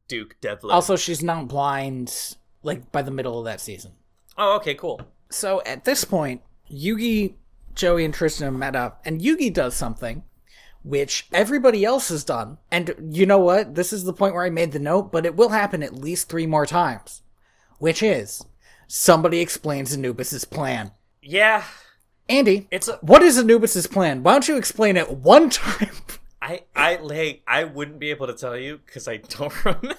[0.09, 0.72] Duke Devlin.
[0.74, 3.92] Also, she's not blind like by the middle of that season.
[4.36, 5.01] oh okay, cool.
[5.30, 7.34] So at this point, Yugi,
[7.74, 10.22] Joey, and Tristan have met up, and Yugi does something
[10.87, 12.59] which everybody else has done.
[12.70, 13.74] And you know what?
[13.74, 16.28] This is the point where I made the note, but it will happen at least
[16.28, 17.22] three more times.
[17.78, 18.45] Which is
[18.87, 20.93] somebody explains Anubis's plan.
[21.20, 21.64] Yeah,
[22.28, 22.95] Andy, it's a.
[23.03, 24.22] what is Anubis's plan?
[24.22, 25.91] Why don't you explain it one time?
[26.41, 29.97] I I like I wouldn't be able to tell you because I don't remember.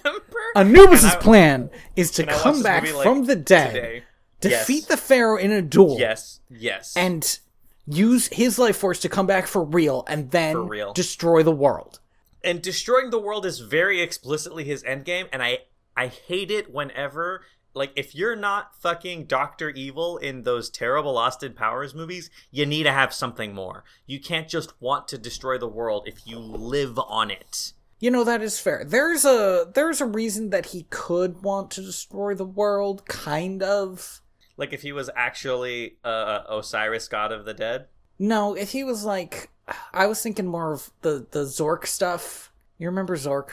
[0.55, 3.73] Anubis's I- plan is to and I watched come back movie, like, from the dead,
[3.73, 4.03] today.
[4.39, 4.85] defeat Yes.
[4.87, 6.95] the pharaoh in a duel, Yes, yes.
[6.95, 7.39] and
[7.87, 10.93] use his life force to come back for real and then For real.
[10.93, 11.99] destroy the world.
[12.43, 15.59] and destroying the world is very explicitly his endgame, and I
[15.95, 21.53] I hate it whenever like if you're not fucking Doctor Evil in those terrible Austin
[21.53, 23.83] Powers movies, you need to have something more.
[24.07, 27.73] You can't just want to destroy the world if you live on it.
[27.99, 28.83] You know that is fair.
[28.85, 34.21] There's a there's a reason that he could want to destroy the world, kind of.
[34.57, 37.87] Like if he was actually uh, Osiris, god of the dead.
[38.19, 39.49] No, if he was like,
[39.93, 42.51] I was thinking more of the the Zork stuff.
[42.77, 43.49] You remember Zork?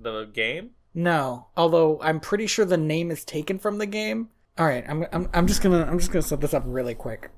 [0.00, 0.70] The game?
[0.94, 4.28] No, although I'm pretty sure the name is taken from the game.
[4.56, 7.30] All right, I'm I'm I'm just gonna I'm just gonna set this up really quick.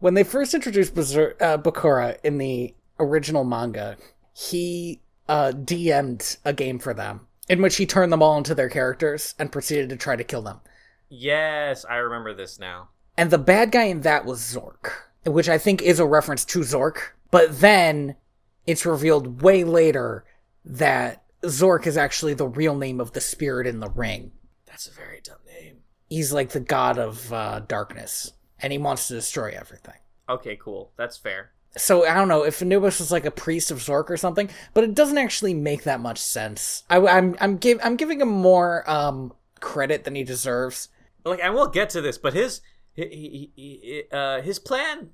[0.00, 3.96] When they first introduced Berser- uh, Bakura in the original manga,
[4.32, 8.68] he uh, DM'd a game for them in which he turned them all into their
[8.68, 10.60] characters and proceeded to try to kill them.
[11.08, 12.88] Yes, I remember this now.
[13.16, 14.90] And the bad guy in that was Zork,
[15.24, 17.10] which I think is a reference to Zork.
[17.30, 18.16] But then
[18.66, 20.24] it's revealed way later
[20.64, 24.32] that Zork is actually the real name of the spirit in the ring.
[24.66, 25.78] That's a very dumb name.
[26.08, 29.94] He's like the god of uh, darkness, and he wants to destroy everything.
[30.28, 30.92] Okay, cool.
[30.96, 31.50] That's fair.
[31.76, 34.84] So I don't know if Anubis was like a priest of Zork or something, but
[34.84, 36.84] it doesn't actually make that much sense.
[36.88, 40.88] I, I'm I'm give I'm giving him more um credit than he deserves.
[41.24, 42.60] Like and we'll get to this but his
[42.94, 45.10] he, he, he, uh, his plan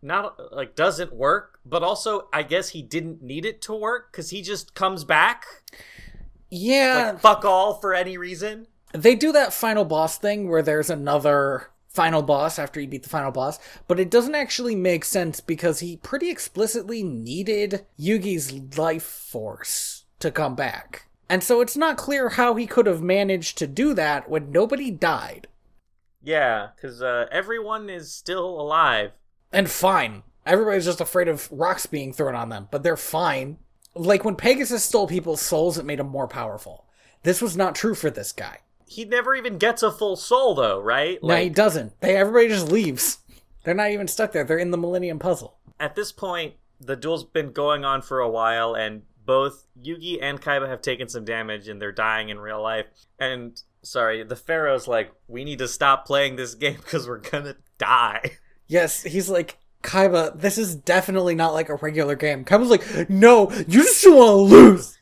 [0.00, 4.30] not like doesn't work but also i guess he didn't need it to work because
[4.30, 5.44] he just comes back.
[6.50, 8.66] Yeah, like fuck all for any reason.
[8.92, 13.08] They do that final boss thing where there's another final boss after he beat the
[13.08, 19.02] final boss, but it doesn't actually make sense because he pretty explicitly needed Yugi's life
[19.02, 21.07] force to come back.
[21.28, 24.90] And so it's not clear how he could have managed to do that when nobody
[24.90, 25.46] died.
[26.22, 29.12] Yeah, because uh, everyone is still alive.
[29.52, 30.22] And fine.
[30.46, 33.58] Everybody's just afraid of rocks being thrown on them, but they're fine.
[33.94, 36.86] Like when Pegasus stole people's souls, it made him more powerful.
[37.22, 38.58] This was not true for this guy.
[38.86, 41.18] He never even gets a full soul, though, right?
[41.22, 42.00] no, he doesn't.
[42.00, 43.18] They everybody just leaves.
[43.64, 44.44] They're not even stuck there.
[44.44, 45.58] They're in the Millennium Puzzle.
[45.78, 50.40] At this point, the duel's been going on for a while, and both Yugi and
[50.40, 52.86] Kaiba have taken some damage, and they're dying in real life.
[53.18, 57.56] And sorry, the Pharaoh's like, we need to stop playing this game because we're gonna
[57.76, 58.32] die.
[58.70, 62.44] Yes, he's like, Kaiba, this is definitely not like a regular game.
[62.44, 64.98] Kaiba's like, no, you just want to lose.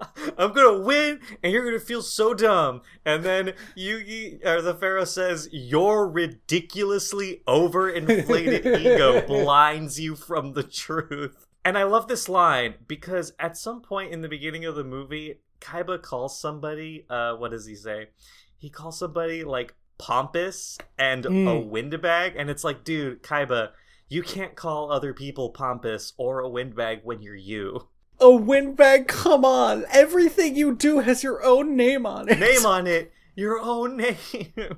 [0.38, 2.82] I'm gonna win, and you're gonna feel so dumb.
[3.04, 10.62] And then Yugi or the Pharaoh says, "Your ridiculously overinflated ego blinds you from the
[10.62, 14.84] truth." And I love this line because at some point in the beginning of the
[14.84, 17.04] movie, Kaiba calls somebody.
[17.10, 18.08] Uh, what does he say?
[18.56, 21.50] He calls somebody like pompous and mm.
[21.50, 23.70] a windbag, and it's like, dude, Kaiba,
[24.08, 27.88] you can't call other people pompous or a windbag when you're you
[28.20, 29.06] a windbag.
[29.06, 32.38] Come on, everything you do has your own name on it.
[32.38, 33.12] Name on it.
[33.34, 34.16] Your own name.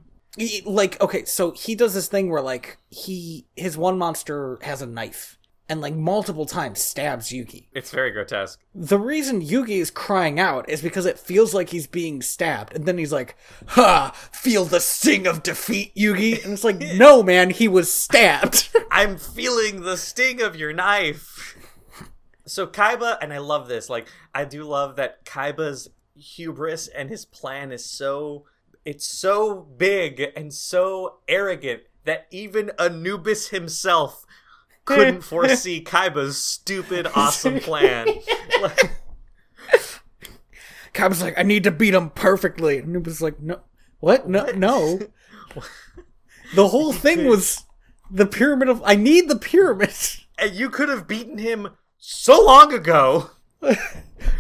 [0.64, 4.87] Like okay, so he does this thing where like he his one monster has a
[4.87, 5.37] knife
[5.70, 7.68] and like multiple times stabs Yugi.
[7.72, 8.60] It's very grotesque.
[8.74, 12.84] The reason Yugi is crying out is because it feels like he's being stabbed, and
[12.84, 13.36] then he's like,
[13.68, 14.10] "Ha!
[14.32, 19.16] Feel the sting of defeat, Yugi." And it's like, "No, man, he was stabbed." I'm
[19.16, 21.56] feeling the sting of your knife
[22.50, 23.88] so Kaiba, and I love this.
[23.88, 28.44] Like, I do love that Kaiba's hubris and his plan is so
[28.84, 34.24] it's so big and so arrogant that even Anubis himself
[34.97, 38.07] couldn't foresee Kaiba's stupid awesome plan.
[40.95, 42.78] Kaiba's like, I need to beat him perfectly.
[42.78, 43.61] Anubis is like, no,
[44.01, 44.28] what?
[44.28, 44.57] No, what?
[44.57, 45.01] no.
[46.55, 47.64] the whole thing was
[48.11, 48.82] the pyramid of.
[48.84, 49.95] I need the pyramid.
[50.38, 51.68] And you could have beaten him
[51.99, 53.30] so long ago.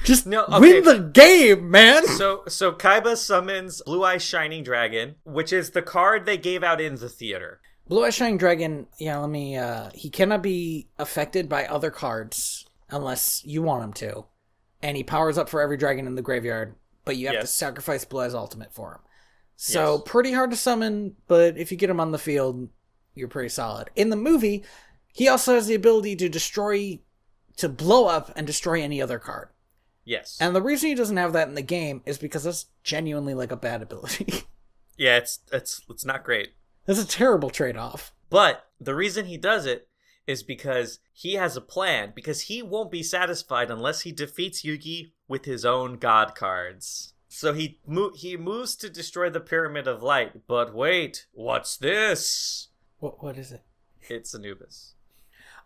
[0.04, 0.58] Just no, okay.
[0.58, 2.06] win the game, man.
[2.06, 6.80] So so Kaiba summons Blue Eye Shining Dragon, which is the card they gave out
[6.80, 7.60] in the theater.
[7.90, 12.64] Blue Eye Shining Dragon, yeah, let me uh he cannot be affected by other cards
[12.88, 14.26] unless you want him to.
[14.80, 17.42] And he powers up for every dragon in the graveyard, but you have yes.
[17.42, 19.00] to sacrifice Blue Eye's ultimate for him.
[19.56, 20.02] So yes.
[20.06, 22.68] pretty hard to summon, but if you get him on the field,
[23.16, 23.90] you're pretty solid.
[23.96, 24.64] In the movie,
[25.12, 27.00] he also has the ability to destroy
[27.56, 29.48] to blow up and destroy any other card.
[30.04, 30.38] Yes.
[30.40, 33.50] And the reason he doesn't have that in the game is because that's genuinely like
[33.50, 34.44] a bad ability.
[34.96, 36.50] yeah, it's it's it's not great.
[36.86, 38.12] It's a terrible trade-off.
[38.28, 39.88] But the reason he does it
[40.26, 45.12] is because he has a plan because he won't be satisfied unless he defeats Yugi
[45.28, 47.14] with his own god cards.
[47.28, 52.68] So he mo- he moves to destroy the Pyramid of Light, but wait, what's this?
[52.98, 53.62] What what is it?
[54.08, 54.94] It's Anubis.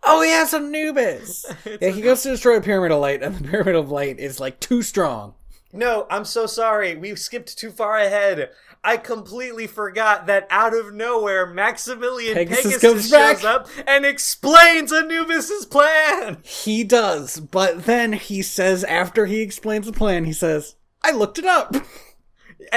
[0.02, 1.46] Oh, he has Anubis.
[1.80, 4.38] yeah, he goes to destroy a pyramid of light, and the pyramid of light is
[4.38, 5.34] like too strong.
[5.74, 6.94] No, I'm so sorry.
[6.94, 8.50] We skipped too far ahead.
[8.84, 13.42] I completely forgot that out of nowhere, Maximilian Pegasus, Pegasus shows back.
[13.44, 16.38] up and explains Anubis's plan.
[16.42, 21.38] He does, but then he says, after he explains the plan, he says, "I looked
[21.38, 21.84] it up," and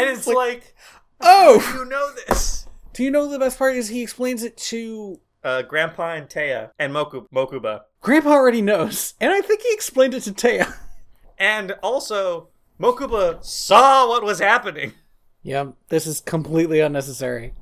[0.09, 0.75] it's, it's like, like,
[1.21, 5.19] "Oh, you know this." Do you know the best part is he explains it to
[5.43, 7.81] uh, Grandpa and Taya and Moku- Mokuba.
[8.01, 10.73] Grandpa already knows, and I think he explained it to Taya.
[11.37, 12.47] And also,
[12.79, 14.93] Mokuba saw what was happening.
[15.43, 17.53] Yep, this is completely unnecessary.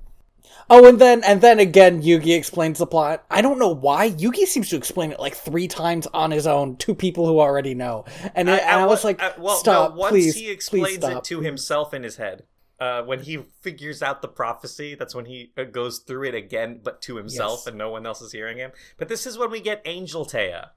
[0.70, 3.24] Oh, and then and then again, Yugi explains the plot.
[3.30, 6.78] I don't know why Yugi seems to explain it like three times on his own
[6.78, 10.00] to people who already know, and, I, and I, I was like, well, "Stop, no,
[10.00, 12.46] once please." He explains it to himself in his head
[12.80, 16.82] uh, when he figures out the prophecy, that's when he uh, goes through it again,
[16.84, 17.68] but to himself, yes.
[17.68, 18.72] and no one else is hearing him.
[18.98, 20.70] But this is when we get Angel Taya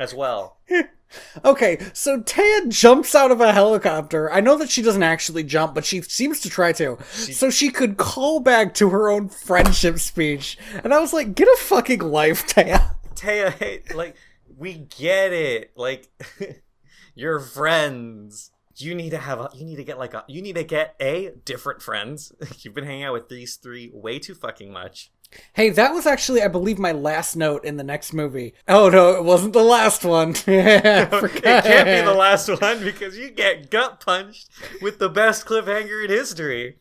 [0.00, 0.58] as well.
[1.44, 4.32] okay, so Taya jumps out of a helicopter.
[4.32, 6.98] I know that she doesn't actually jump, but she seems to try to.
[7.12, 7.32] She...
[7.32, 10.58] So she could call back to her own friendship speech.
[10.82, 12.94] And I was like, get a fucking life, Taya.
[13.14, 14.16] Taya, hey, like,
[14.56, 15.72] we get it.
[15.76, 16.08] Like,
[17.14, 20.54] you're friends you need to have a you need to get like a you need
[20.54, 24.72] to get a different friends you've been hanging out with these three way too fucking
[24.72, 25.10] much
[25.54, 29.10] hey that was actually i believe my last note in the next movie oh no
[29.14, 34.00] it wasn't the last one it can't be the last one because you get gut
[34.00, 34.48] punched
[34.82, 36.76] with the best cliffhanger in history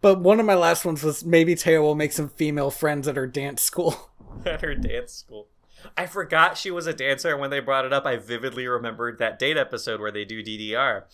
[0.00, 3.16] But one of my last ones was maybe Taya will make some female friends at
[3.16, 4.10] her dance school.
[4.46, 5.48] at her dance school.
[5.96, 9.18] I forgot she was a dancer, and when they brought it up, I vividly remembered
[9.18, 11.04] that date episode where they do DDR.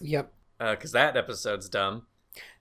[0.00, 0.32] Yep.
[0.58, 2.06] Because uh, that episode's dumb.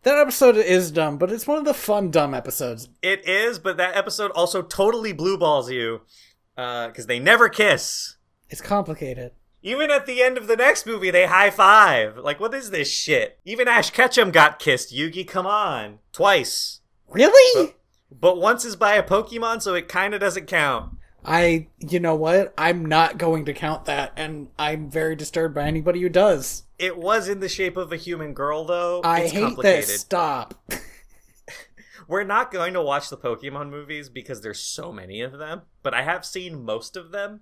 [0.03, 2.89] That episode is dumb, but it's one of the fun dumb episodes.
[3.01, 6.01] It is, but that episode also totally blue balls you
[6.55, 8.17] because uh, they never kiss.
[8.49, 9.33] It's complicated.
[9.61, 12.17] Even at the end of the next movie, they high five.
[12.17, 13.39] Like, what is this shit?
[13.45, 14.91] Even Ash Ketchum got kissed.
[14.91, 16.81] Yugi, come on, twice.
[17.07, 17.71] Really?
[18.09, 20.97] But, but once is by a Pokemon, so it kind of doesn't count.
[21.23, 22.53] I, you know what?
[22.57, 26.63] I'm not going to count that, and I'm very disturbed by anybody who does.
[26.79, 29.01] It was in the shape of a human girl, though.
[29.03, 30.01] I it's hate this.
[30.01, 30.55] Stop.
[32.07, 35.93] We're not going to watch the Pokemon movies because there's so many of them, but
[35.93, 37.41] I have seen most of them.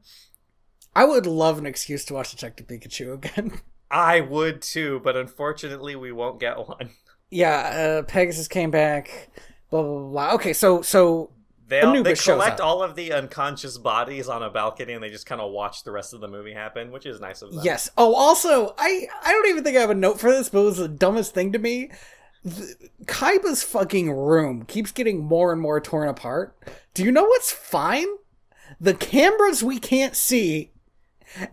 [0.96, 3.62] I would love an excuse to watch Detective Pikachu again.
[3.92, 6.92] I would too, but unfortunately, we won't get one.
[7.32, 9.30] Yeah, uh, Pegasus came back.
[9.70, 10.34] Blah blah blah.
[10.34, 11.32] Okay, so so
[11.70, 15.28] they, all, they collect all of the unconscious bodies on a balcony and they just
[15.28, 17.62] kind of watch the rest of the movie happen, which is nice of them.
[17.64, 17.90] Yes.
[17.96, 20.66] Oh, also, I I don't even think I have a note for this, but it
[20.66, 21.92] was the dumbest thing to me.
[22.44, 26.58] The, Kaiba's fucking room keeps getting more and more torn apart.
[26.96, 28.08] Do you know what's fine?
[28.82, 30.72] The cameras we can't see,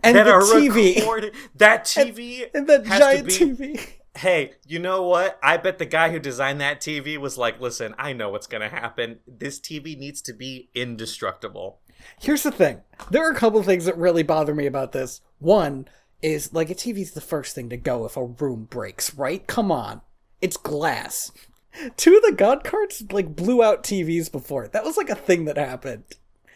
[0.03, 0.97] and that the TV.
[0.97, 5.39] Recorded, that TV and, and that giant TV hey, you know what?
[5.43, 8.63] I bet the guy who designed that TV was like, listen, I know what's going
[8.63, 9.21] to happen.
[9.27, 11.81] This TV needs to be indestructible.
[12.21, 15.21] Here's the thing there are a couple things that really bother me about this.
[15.39, 15.89] One
[16.23, 19.47] is like a TV's the first thing to go if a room breaks, right?
[19.47, 20.01] Come on.
[20.41, 21.33] It's glass.
[21.97, 24.69] Two of the God cards like blew out TVs before.
[24.69, 26.05] That was like a thing that happened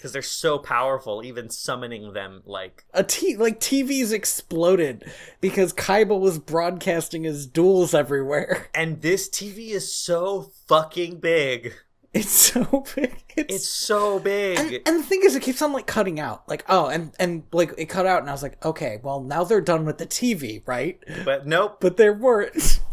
[0.01, 1.22] because they're so powerful.
[1.22, 5.05] Even summoning them, like a t like TVs exploded
[5.42, 8.68] because Kaiba was broadcasting his duels everywhere.
[8.80, 11.74] And this TV is so fucking big.
[12.14, 13.22] It's so big.
[13.36, 14.59] It's, it's so big.
[14.59, 16.48] And, and, the thing is, it keeps on like cutting out.
[16.48, 19.44] Like, oh, and and like it cut out, and I was like, okay, well now
[19.44, 20.98] they're done with the TV, right?
[21.24, 21.78] But nope.
[21.80, 22.80] But there weren't.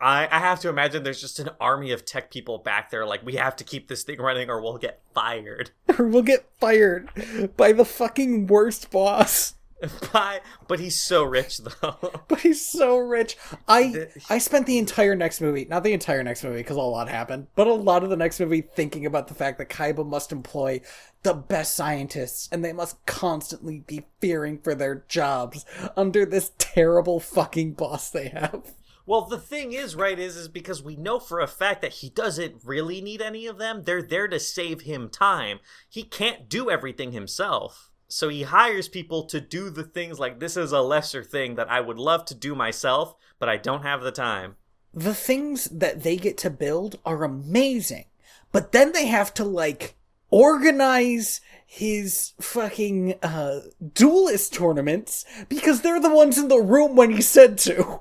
[0.00, 3.24] I, I have to imagine there's just an army of tech people back there like
[3.24, 5.70] we have to keep this thing running or we'll get fired.
[5.98, 7.08] or we'll get fired
[7.56, 9.54] by the fucking worst boss.
[10.12, 11.96] by, but he's so rich though.
[12.28, 13.36] but he's so rich.
[13.68, 17.08] I I spent the entire next movie, not the entire next movie because a lot
[17.08, 20.32] happened, but a lot of the next movie thinking about the fact that Kaiba must
[20.32, 20.80] employ
[21.22, 25.66] the best scientists and they must constantly be fearing for their jobs
[25.96, 28.72] under this terrible fucking boss they have.
[29.06, 32.10] Well, the thing is, right, is is because we know for a fact that he
[32.10, 33.84] doesn't really need any of them.
[33.84, 35.60] They're there to save him time.
[35.88, 37.92] He can't do everything himself.
[38.08, 41.70] So he hires people to do the things like this is a lesser thing that
[41.70, 44.56] I would love to do myself, but I don't have the time.
[44.92, 48.06] The things that they get to build are amazing.
[48.50, 49.96] But then they have to like
[50.30, 53.60] organize his fucking uh
[53.94, 58.00] duelist tournaments because they're the ones in the room when he said to.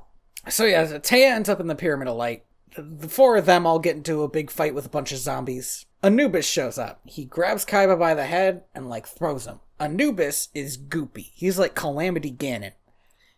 [0.49, 2.45] So yeah, Taya ends up in the Pyramid of Light.
[2.77, 5.85] The four of them all get into a big fight with a bunch of zombies.
[6.03, 7.01] Anubis shows up.
[7.05, 9.59] He grabs Kaiba by the head and like throws him.
[9.79, 11.31] Anubis is goopy.
[11.33, 12.73] He's like Calamity Ganon.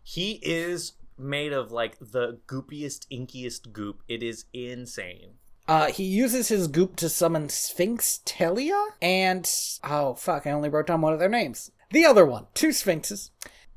[0.03, 4.01] He is made of like the goopiest, inkiest goop.
[4.07, 5.35] It is insane.
[5.67, 9.49] Uh, he uses his goop to summon Sphinx Teleia and
[9.83, 11.71] oh fuck, I only wrote down one of their names.
[11.91, 13.31] The other one, two Sphinxes,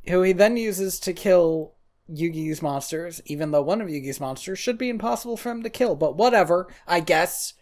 [0.09, 1.75] who he then uses to kill
[2.11, 5.95] Yugi's monsters, even though one of Yugi's monsters should be impossible for him to kill.
[5.95, 7.55] But whatever, I guess.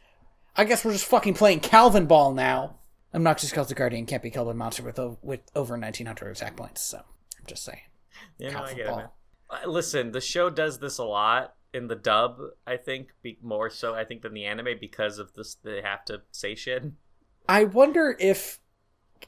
[0.56, 2.78] I guess we're just fucking playing Calvin Ball now.
[3.14, 6.82] Obnoxious Celtic Guardian can't be killed by a monster with, with over 1900 attack points,
[6.82, 7.80] so I'm just saying.
[8.38, 9.14] Yeah, no, I get Ball.
[9.62, 9.68] it.
[9.68, 13.94] Listen, the show does this a lot in the dub, I think, be more so,
[13.94, 16.84] I think, than the anime because of this, they have to say shit.
[17.48, 18.60] I wonder if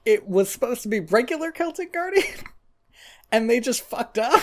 [0.04, 2.44] it was supposed to be regular Celtic Guardian
[3.32, 4.42] and they just fucked up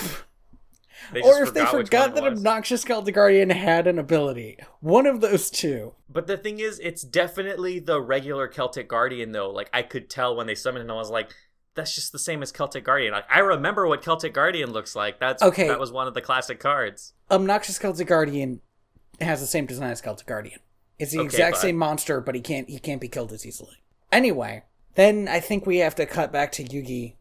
[1.23, 4.57] or if they forgot that obnoxious Celtic Guardian had an ability.
[4.79, 5.93] One of those two.
[6.09, 9.49] But the thing is, it's definitely the regular Celtic Guardian, though.
[9.49, 11.29] Like, I could tell when they summoned him, I was like,
[11.75, 13.13] that's just the same as Celtic Guardian.
[13.13, 15.19] Like, I remember what Celtic Guardian looks like.
[15.19, 15.67] That's okay.
[15.67, 17.13] That was one of the classic cards.
[17.29, 18.61] Obnoxious Celtic Guardian
[19.21, 20.59] has the same design as Celtic Guardian.
[20.99, 23.83] It's the okay, exact same monster, but he can't he can't be killed as easily.
[24.11, 24.63] Anyway,
[24.95, 27.13] then I think we have to cut back to Yugi,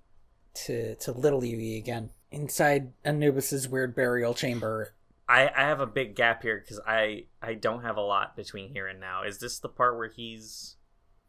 [0.65, 4.93] to to little Yugi again inside Anubis's weird burial chamber.
[5.29, 8.73] I, I have a big gap here because I I don't have a lot between
[8.73, 9.23] here and now.
[9.25, 10.77] Is this the part where he's?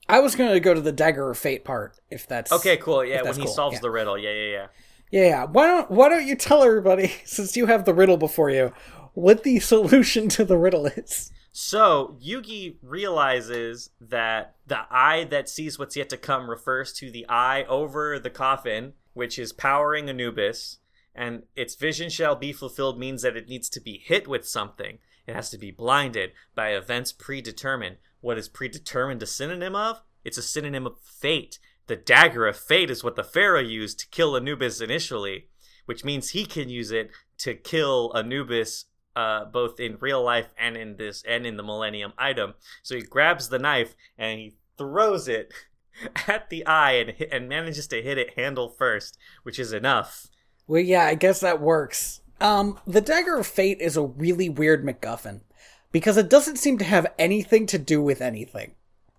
[0.09, 2.77] I was going to go to the dagger of fate part if that's okay.
[2.77, 3.03] Cool.
[3.03, 3.51] Yeah, when he cool.
[3.51, 3.81] solves yeah.
[3.81, 4.17] the riddle.
[4.17, 4.67] Yeah, yeah, yeah.
[5.09, 5.45] Yeah, yeah.
[5.45, 8.73] Why don't Why don't you tell everybody since you have the riddle before you?
[9.17, 11.31] what the solution to the riddle is.
[11.51, 17.25] So Yugi realizes that the eye that sees what's yet to come refers to the
[17.27, 20.77] eye over the coffin, which is powering Anubis,
[21.17, 24.99] and its vision shall be fulfilled means that it needs to be hit with something.
[25.25, 27.97] It has to be blinded by events predetermined.
[28.21, 30.01] What is predetermined a synonym of?
[30.23, 31.57] It's a synonym of fate.
[31.87, 35.47] The dagger of fate is what the pharaoh used to kill Anubis initially,
[35.85, 37.09] which means he can use it
[37.39, 42.13] to kill Anubis uh, both in real life and in this and in the Millennium
[42.19, 42.53] item.
[42.83, 45.51] So he grabs the knife and he throws it
[46.27, 50.27] at the eye and and manages to hit it handle first, which is enough.
[50.67, 52.21] Well, yeah, I guess that works.
[52.39, 55.41] Um, the Dagger of Fate is a really weird MacGuffin
[55.91, 58.75] because it doesn't seem to have anything to do with anything.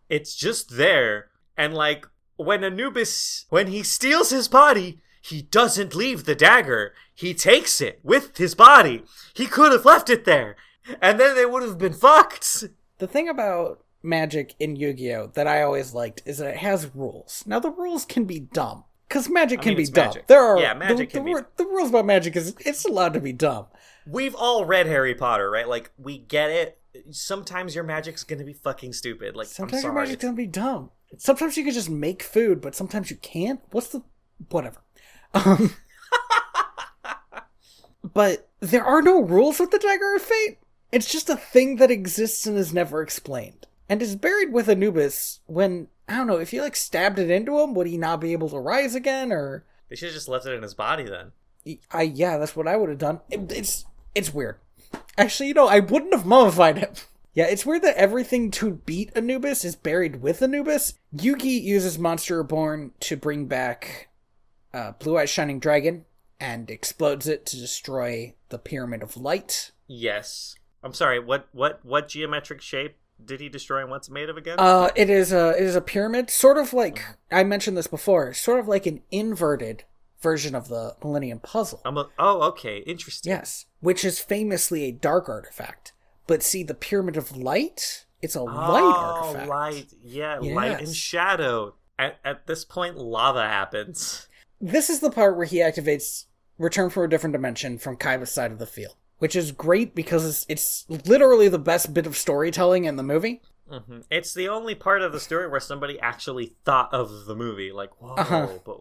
[0.09, 6.25] It's just there, and like when Anubis, when he steals his body, he doesn't leave
[6.25, 6.95] the dagger.
[7.15, 9.03] He takes it with his body.
[9.35, 10.57] He could have left it there,
[11.03, 12.65] and then they would have been fucked.
[12.99, 17.43] The thing about magic in Yu-Gi-Oh that I always liked is that it has rules.
[17.47, 20.07] Now the rules can be dumb because magic I can mean, be dumb.
[20.09, 20.27] magic.
[20.27, 22.85] There are Yeah, magic the, can the, be- ru- the rules about magic is it's
[22.85, 23.67] allowed to be dumb.
[24.07, 25.69] We've all read Harry Potter, right?
[25.69, 26.79] Like we get it.
[27.11, 29.37] Sometimes your magic's gonna be fucking stupid.
[29.37, 30.91] Like Sometimes I'm your magic's gonna be dumb.
[31.17, 33.61] Sometimes you can just make food, but sometimes you can't.
[33.71, 34.03] What's the
[34.51, 34.83] whatever?
[35.35, 35.75] Um,
[38.03, 40.59] but there are no rules with the Dagger of Fate.
[40.93, 45.41] It's just a thing that exists and is never explained, and is buried with Anubis.
[45.47, 48.33] When I don't know if you like stabbed it into him, would he not be
[48.33, 49.33] able to rise again?
[49.33, 51.33] Or They should have just left it in his body then.
[51.93, 53.21] I yeah, that's what I would have done.
[53.31, 53.85] It- it's
[54.15, 54.57] it's weird.
[55.19, 56.91] Actually, you know, I wouldn't have mummified him.
[57.35, 60.95] Yeah, it's weird that everything to beat Anubis is buried with Anubis.
[61.15, 64.09] Yugi uses Monster Reborn to bring back
[64.75, 66.05] uh, Blue Eyes Shining Dragon
[66.41, 69.71] and explodes it to destroy the Pyramid of Light.
[69.87, 70.57] Yes.
[70.83, 71.21] I'm sorry.
[71.21, 74.57] What what what geometric shape did he destroy and what's it made of again?
[74.59, 78.33] Uh, it is a it is a pyramid, sort of like I mentioned this before,
[78.35, 79.85] sort of like an inverted
[80.21, 81.81] version of the Millennium Puzzle.
[81.85, 82.79] I'm a, oh, okay.
[82.79, 83.31] Interesting.
[83.31, 85.93] Yes, which is famously a dark artifact.
[86.27, 89.49] But see, the Pyramid of Light, it's a light oh, artifact.
[89.49, 89.87] light.
[90.03, 91.75] Yeah, light and shadow.
[91.99, 94.29] At, at this point, lava happens.
[94.61, 96.27] This is the part where he activates
[96.59, 100.25] Return from a Different Dimension from Kaiba's side of the field, which is great because
[100.25, 103.43] it's, it's literally the best bit of storytelling in the movie.
[103.71, 107.73] hmm It's the only part of the story where somebody actually thought of the movie.
[107.73, 108.49] Like, whoa, Uh-huh.
[108.65, 108.81] but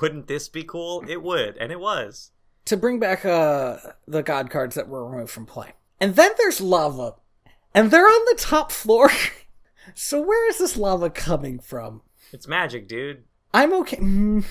[0.00, 1.04] wouldn't this be cool?
[1.08, 2.30] It would, and it was.
[2.66, 5.72] To bring back uh, the god cards that were removed from play.
[5.98, 7.14] And then there's lava.
[7.74, 9.10] And they're on the top floor.
[9.94, 12.02] so where is this lava coming from?
[12.32, 13.24] It's magic, dude.
[13.52, 13.96] I'm okay.
[13.96, 14.44] Mm,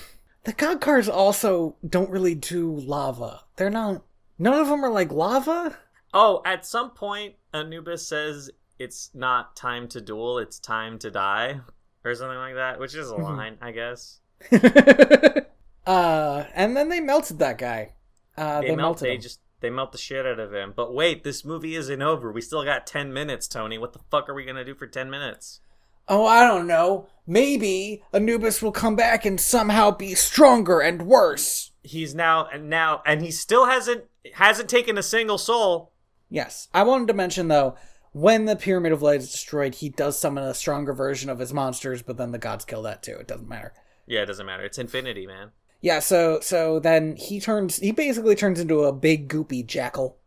[0.44, 3.42] the god cards also don't really do lava.
[3.56, 4.02] They're not.
[4.40, 5.76] None of them are like lava.
[6.14, 11.60] Oh, at some point, Anubis says it's not time to duel, it's time to die,
[12.04, 13.22] or something like that, which is a Mhm.
[13.36, 14.18] line, I guess.
[15.86, 17.94] uh, and then they melted that guy.
[18.36, 18.86] Uh, they, they, melt.
[19.02, 19.20] melted They him.
[19.20, 20.72] just they melt the shit out of him.
[20.74, 22.32] But wait, this movie isn't over.
[22.32, 23.76] We still got ten minutes, Tony.
[23.78, 25.60] What the fuck are we gonna do for ten minutes?
[26.08, 27.08] Oh, I don't know.
[27.26, 31.70] Maybe Anubis will come back and somehow be stronger and worse.
[31.82, 35.92] He's now and now, and he still hasn't hasn't taken a single soul.
[36.28, 36.68] Yes.
[36.72, 37.76] I wanted to mention though,
[38.12, 41.52] when the Pyramid of Light is destroyed, he does summon a stronger version of his
[41.52, 43.16] monsters, but then the gods kill that too.
[43.16, 43.72] It doesn't matter.
[44.06, 44.64] Yeah, it doesn't matter.
[44.64, 45.50] It's infinity, man.
[45.80, 50.18] Yeah, so so then he turns he basically turns into a big goopy jackal.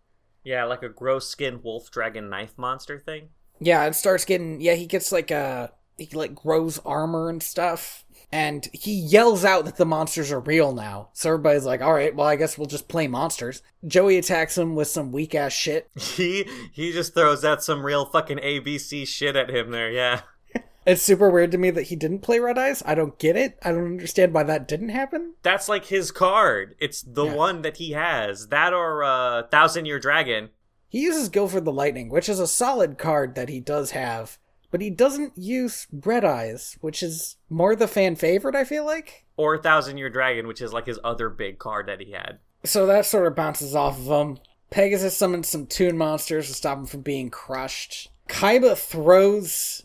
[0.43, 3.29] Yeah, like a gross skin wolf dragon knife monster thing.
[3.59, 5.67] Yeah, it starts getting yeah, he gets like uh
[5.97, 8.03] he like grows armor and stuff.
[8.34, 11.09] And he yells out that the monsters are real now.
[11.13, 13.61] So everybody's like, alright, well I guess we'll just play monsters.
[13.86, 15.89] Joey attacks him with some weak ass shit.
[15.99, 19.91] He he just throws out some real fucking ABC shit at him there.
[19.91, 20.21] Yeah.
[20.86, 22.84] It's super weird to me that he didn't play Red Eyes.
[22.86, 23.57] I don't get it.
[23.63, 25.36] I don't understand why that didn't happen.
[25.41, 26.75] That's like his card.
[26.77, 27.36] It's the Yeah.
[27.36, 28.49] one that he has.
[28.49, 30.49] That or uh, Thousand Year Dragon.
[30.89, 34.38] He uses Gilford the Lightning, which is a solid card that he does have,
[34.74, 39.24] but he doesn't use Red Eyes, which is more the fan favorite, I feel like.
[39.38, 42.39] Or Thousand Year Dragon, which is like his other big card that he had.
[42.63, 44.39] So that sort of bounces off of him.
[44.71, 48.09] Pegasus summons some Toon monsters to stop him from being crushed.
[48.28, 49.84] Kaiba throws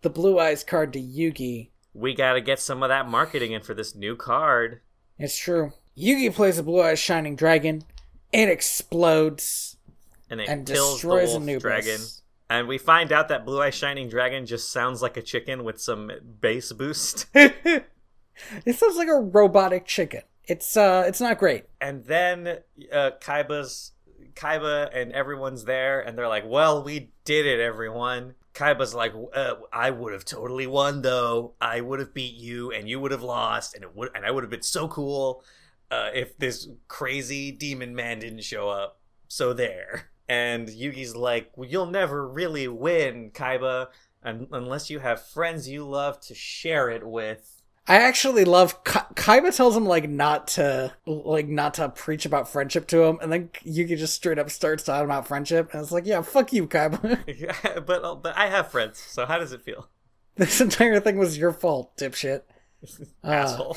[0.00, 1.68] the Blue Eyes card to Yugi.
[1.92, 4.80] We gotta get some of that marketing in for this new card.
[5.18, 5.74] It's true.
[5.98, 7.84] Yugi plays the Blue Eyes Shining Dragon.
[8.32, 9.76] It explodes
[10.30, 11.62] And it and kills the destroys wolf Anubis.
[11.62, 12.00] dragon.
[12.50, 15.80] And we find out that Blue Eye Shining Dragon just sounds like a chicken with
[15.80, 17.26] some bass boost.
[17.34, 17.86] it
[18.74, 20.22] sounds like a robotic chicken.
[20.44, 21.64] It's uh, it's not great.
[21.80, 22.58] and then
[22.92, 23.92] uh, Kaiba's
[24.34, 29.54] Kaiba and everyone's there, and they're like, "Well, we did it, everyone." Kaiba's like, uh,
[29.72, 31.54] "I would have totally won, though.
[31.60, 34.30] I would have beat you, and you would have lost, and it would, and I
[34.30, 35.42] would have been so cool
[35.90, 40.10] uh, if this crazy demon man didn't show up." So there.
[40.28, 43.88] And Yugi's like, well, "You'll never really win, Kaiba,
[44.24, 49.08] un- unless you have friends you love to share it with." I actually love Ka-
[49.14, 53.30] Kaiba tells him like not to like not to preach about friendship to him, and
[53.30, 56.66] then Yugi just straight up starts talking about friendship, and it's like, yeah, fuck you,
[56.66, 57.22] Kaiba.
[57.26, 59.88] Yeah, but but I have friends, so how does it feel?
[60.36, 62.42] this entire thing was your fault, dipshit.
[63.24, 63.76] Uh, Asshole.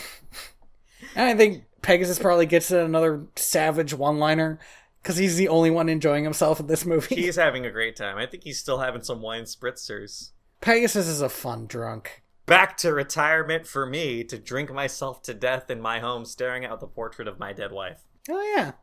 [1.15, 4.59] and I think Pegasus probably gets another savage one-liner
[5.07, 7.15] because he's the only one enjoying himself in this movie.
[7.15, 8.17] He's having a great time.
[8.17, 10.31] I think he's still having some wine spritzers.
[10.59, 12.23] Pegasus is a fun drunk.
[12.45, 16.81] Back to retirement for me to drink myself to death in my home staring at
[16.81, 18.01] the portrait of my dead wife.
[18.29, 18.73] Oh yeah.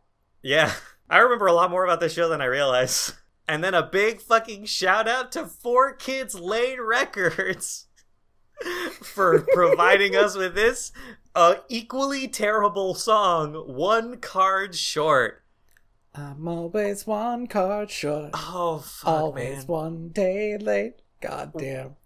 [0.40, 0.72] Yeah,
[1.10, 3.12] I remember a lot more about this show than I realize.
[3.46, 7.88] And then a big fucking shout out to 4Kids Lane Records
[9.02, 10.90] for providing us with this
[11.34, 15.43] uh, equally terrible song, One Card Short.
[16.14, 18.30] I'm always one card short.
[18.34, 19.66] Oh, fuck, always man.
[19.66, 21.02] one day late.
[21.20, 21.96] God damn.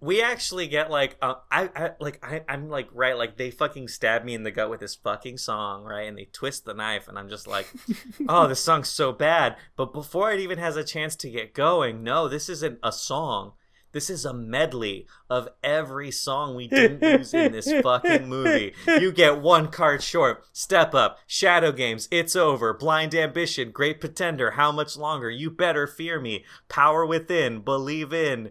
[0.00, 3.88] we actually get like uh, I, I like I, I'm like right like they fucking
[3.88, 7.08] stab me in the gut with this fucking song right and they twist the knife
[7.08, 7.66] and I'm just like
[8.28, 12.02] oh this song's so bad but before it even has a chance to get going
[12.02, 13.52] no this isn't a song
[13.96, 18.74] this is a medley of every song we didn't use in this fucking movie.
[18.86, 20.44] You get one card short.
[20.52, 25.86] Step Up, Shadow Games, It's Over, Blind Ambition, Great Pretender, How Much Longer, You Better
[25.86, 28.50] Fear Me, Power Within, Believe In,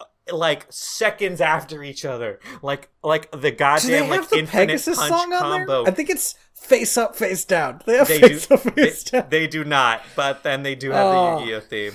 [0.00, 0.04] uh,
[0.34, 4.98] like seconds after each other, like like the Do they goddamn like the infinite Pegasus
[4.98, 5.86] punch song on combo.
[5.86, 7.82] I think it's face up, face down.
[7.86, 8.28] They have They do.
[8.30, 9.26] face up, They, face down.
[9.30, 11.38] they do not, but then they do have Oh.
[11.38, 11.92] the Yu-Gi-Oh theme.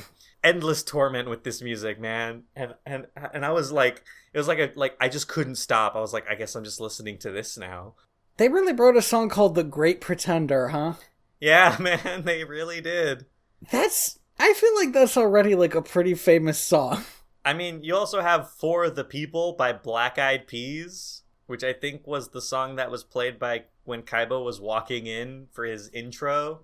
[0.48, 4.60] Endless torment with this music, man, and and and I was like, it was like
[4.60, 5.93] a like I just couldn't stop.
[5.93, 7.95] I was like, I guess I'm just listening to this now.
[8.38, 10.93] They really wrote a song called "The Great Pretender," huh?
[11.41, 13.26] Yeah, man, they really did.
[13.72, 14.20] That's.
[14.39, 17.04] I feel like that's already like a pretty famous song.
[17.45, 22.08] I mean, you also have "For the People" by Black Eyed Peas, which I think
[22.08, 26.62] was the song that was played by when Kaiba was walking in for his intro.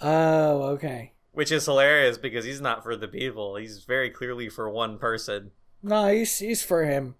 [0.00, 1.12] Oh, okay.
[1.40, 3.56] Which is hilarious because he's not for the people.
[3.56, 5.52] He's very clearly for one person.
[5.82, 7.14] No, he's he's for him.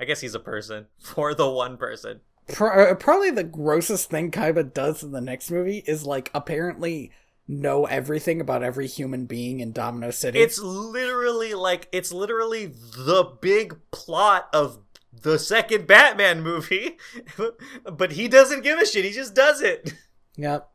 [0.00, 2.22] I guess he's a person for the one person.
[2.48, 7.12] Pro- uh, probably the grossest thing Kaiba does in the next movie is like apparently
[7.46, 10.38] know everything about every human being in Domino City.
[10.38, 14.78] It's literally like it's literally the big plot of
[15.12, 16.96] the second Batman movie,
[17.92, 19.04] but he doesn't give a shit.
[19.04, 19.92] He just does it.
[20.34, 20.69] yep.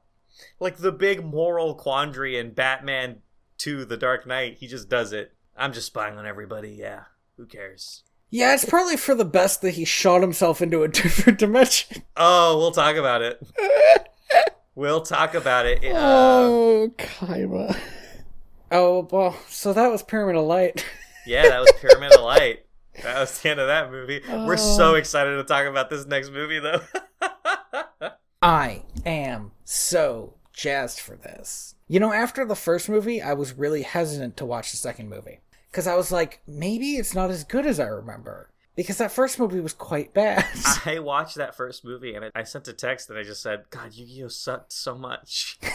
[0.59, 3.21] Like the big moral quandary in Batman
[3.57, 5.33] 2 The Dark Knight, he just does it.
[5.57, 6.71] I'm just spying on everybody.
[6.71, 7.03] Yeah.
[7.37, 8.03] Who cares?
[8.29, 12.03] Yeah, it's probably for the best that he shot himself into a different dimension.
[12.17, 13.41] Oh, we'll talk about it.
[14.77, 15.85] We'll talk about it.
[15.85, 17.77] Uh, oh, Kaiba.
[18.69, 20.85] Oh well, so that was Pyramid of Light.
[21.25, 22.65] yeah, that was Pyramid of Light.
[23.01, 24.21] That was the end of that movie.
[24.27, 24.55] We're Oh.
[24.57, 26.81] so excited to talk about this next movie, though.
[28.41, 31.75] I am so jazzed for this.
[31.87, 35.41] You know, after the first movie, I was really hesitant to watch the second movie.
[35.71, 38.49] Because I was like, maybe it's not as good as I remember.
[38.75, 40.45] Because that first movie was quite bad.
[40.85, 43.93] I watched that first movie and I sent a text and I just said, God,
[43.93, 44.27] Yu Gi Oh!
[44.27, 45.59] sucked so much.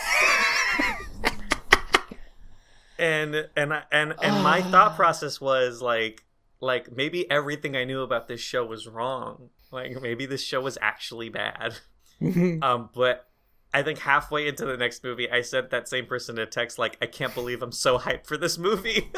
[2.98, 6.24] and and I- and and my thought process was like
[6.60, 9.48] like maybe everything I knew about this show was wrong.
[9.72, 11.74] Like maybe this show was actually bad.
[12.22, 13.29] Um, but
[13.72, 16.96] I think halfway into the next movie, I sent that same person a text like,
[17.00, 19.12] "I can't believe I'm so hyped for this movie."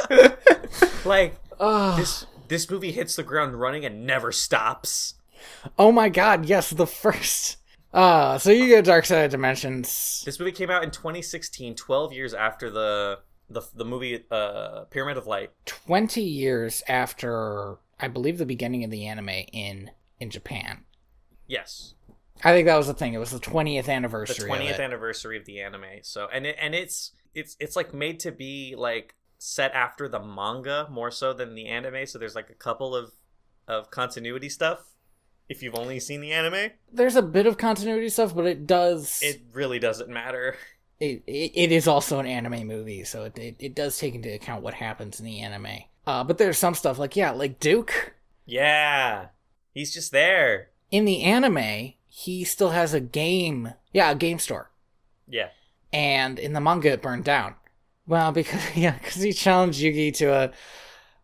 [1.05, 5.15] like this this movie hits the ground running and never stops.
[5.79, 7.57] oh my god, yes, the first.
[7.93, 10.23] Uh, so you get Dark Side of Dimensions.
[10.24, 13.20] This movie came out in 2016, 12 years after the
[13.51, 15.51] the the movie uh, Pyramid of Light.
[15.66, 20.85] 20 years after, I believe, the beginning of the anime in in Japan.
[21.47, 21.95] Yes,
[22.44, 23.14] I think that was the thing.
[23.14, 24.51] It was the 20th anniversary.
[24.51, 25.85] of 20th anniversary of the anime.
[26.02, 30.20] So and it, and it's it's it's like made to be like set after the
[30.20, 32.06] manga more so than the anime.
[32.06, 33.12] So there's like a couple of
[33.69, 34.81] of continuity stuff.
[35.48, 39.20] If you've only seen the anime, There's a bit of continuity stuff, but it does.
[39.23, 40.56] it really doesn't matter.
[41.01, 44.32] it, it, it is also an anime movie, so it, it it does take into
[44.32, 45.82] account what happens in the anime.
[46.06, 48.14] Uh, but there's some stuff like yeah, like Duke
[48.47, 49.27] Yeah,
[49.74, 50.70] he's just there.
[50.90, 54.70] in the anime, he still has a game, yeah, a game store,
[55.26, 55.48] Yeah,
[55.94, 57.55] and in the manga it burned down.
[58.06, 60.52] Well, because yeah, because he challenged Yugi to a.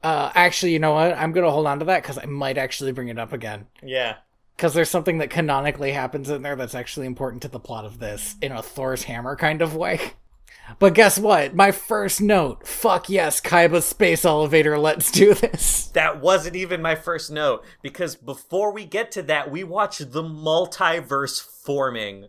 [0.02, 1.12] Uh, actually, you know what?
[1.12, 3.66] I'm gonna hold on to that because I might actually bring it up again.
[3.82, 4.16] Yeah.
[4.56, 7.98] Because there's something that canonically happens in there that's actually important to the plot of
[7.98, 10.00] this in a Thor's hammer kind of way.
[10.78, 11.54] But guess what?
[11.54, 12.66] My first note.
[12.66, 14.78] Fuck yes, Kaiba's space elevator.
[14.78, 15.86] Let's do this.
[15.94, 20.22] That wasn't even my first note because before we get to that, we watch the
[20.22, 22.26] multiverse forming.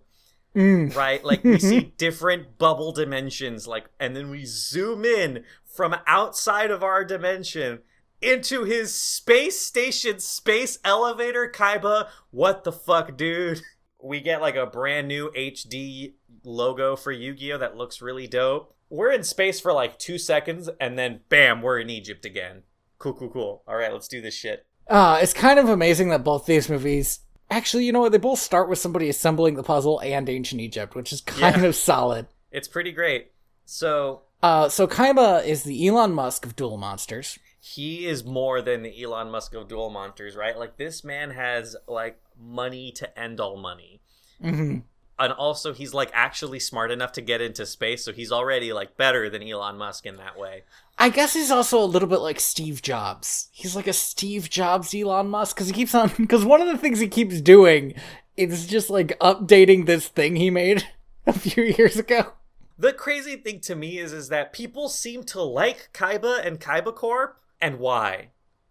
[0.55, 0.95] Mm.
[0.95, 1.23] Right?
[1.23, 6.83] Like we see different bubble dimensions like and then we zoom in from outside of
[6.83, 7.79] our dimension
[8.21, 12.07] into his space station space elevator Kaiba.
[12.31, 13.61] What the fuck, dude?
[14.01, 16.13] We get like a brand new HD
[16.43, 18.73] logo for Yu-Gi-Oh that looks really dope.
[18.89, 22.63] We're in space for like 2 seconds and then bam, we're in Egypt again.
[22.97, 23.63] Cool, cool, cool.
[23.67, 24.65] All right, let's do this shit.
[24.87, 27.19] Uh, it's kind of amazing that both these movies.
[27.51, 28.11] Actually, you know what?
[28.11, 31.67] They both start with somebody assembling the puzzle and ancient Egypt, which is kind Yeah.
[31.67, 32.27] of solid.
[32.51, 33.31] It's pretty great.
[33.65, 37.37] So, Uh, so Kaiba is the Elon Musk of Duel Monsters.
[37.61, 40.57] he is more than the Elon Musk of Duel Monsters, right?
[40.57, 44.01] Like this man has like money to end all money.
[44.41, 44.77] hmm
[45.19, 48.97] And also he's like actually smart enough to get into space, so he's already like
[48.97, 50.63] better than Elon Musk in that way.
[50.97, 53.49] I guess he's also a little bit like Steve Jobs.
[53.51, 56.11] He's like a Steve Jobs Elon Musk because he keeps on.
[56.17, 57.93] Because one of the things he keeps doing
[58.37, 60.87] is just like updating this thing he made
[61.27, 62.33] a few years ago.
[62.77, 66.95] The crazy thing to me is is that people seem to like Kaiba and Kaiba
[66.95, 68.29] Corp and why?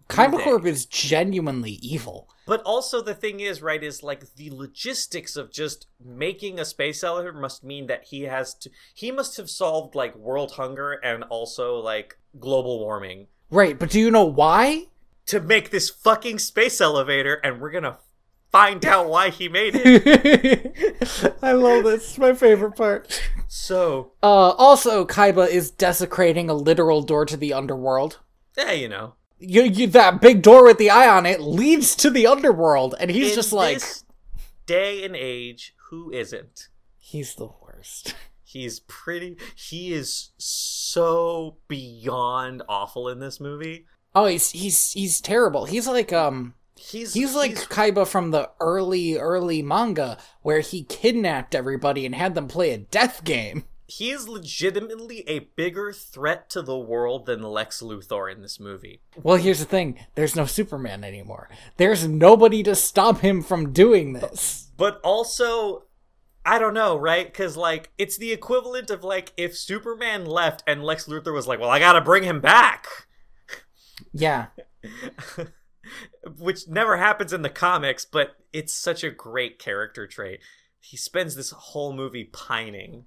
[0.09, 2.29] Kaiba is genuinely evil.
[2.47, 7.05] But also the thing is, right, is like the logistics of just making a space
[7.05, 11.25] elevator must mean that he has to he must have solved like world hunger and
[11.25, 14.87] also like global warming Right, but do you know why?
[15.27, 17.99] to make this fucking space elevator and we're gonna
[18.51, 21.35] find out why he made it.
[21.43, 22.03] I love this.
[22.05, 23.21] It's my favorite part.
[23.47, 28.21] so Uh, also, Kaiba is desecrating a literal door to the underworld.
[28.57, 29.15] yeah, you know.
[29.39, 33.10] You, you, that big door with the eye on it leads to the underworld, and
[33.10, 34.05] he's in just like, this
[34.66, 36.69] day and age, who isn't?
[37.09, 38.15] he's the worst.
[38.44, 43.85] He's pretty he is so beyond awful in this movie.
[44.15, 45.66] Oh, he's he's he's terrible.
[45.66, 51.55] He's like um He's he's like Kaiba from the early early manga where he kidnapped
[51.55, 53.65] everybody and had them play a death game.
[53.89, 59.01] he is legitimately a bigger threat to the world than Lex Luthor in this movie.
[59.23, 61.48] Well, here's the thing: there's no Superman anymore.
[61.78, 64.70] There's nobody to stop him from doing this.
[64.77, 65.86] But also,
[66.44, 67.27] I don't know, right?
[67.27, 71.59] Because, like, it's the equivalent of, like, if Superman left and Lex Luthor was like,
[71.59, 72.86] well, I gotta bring him back.
[74.12, 74.47] Yeah,
[76.39, 80.40] Which never happens in the comics, but it's such a great character trait.
[80.78, 83.06] He spends this whole movie pining.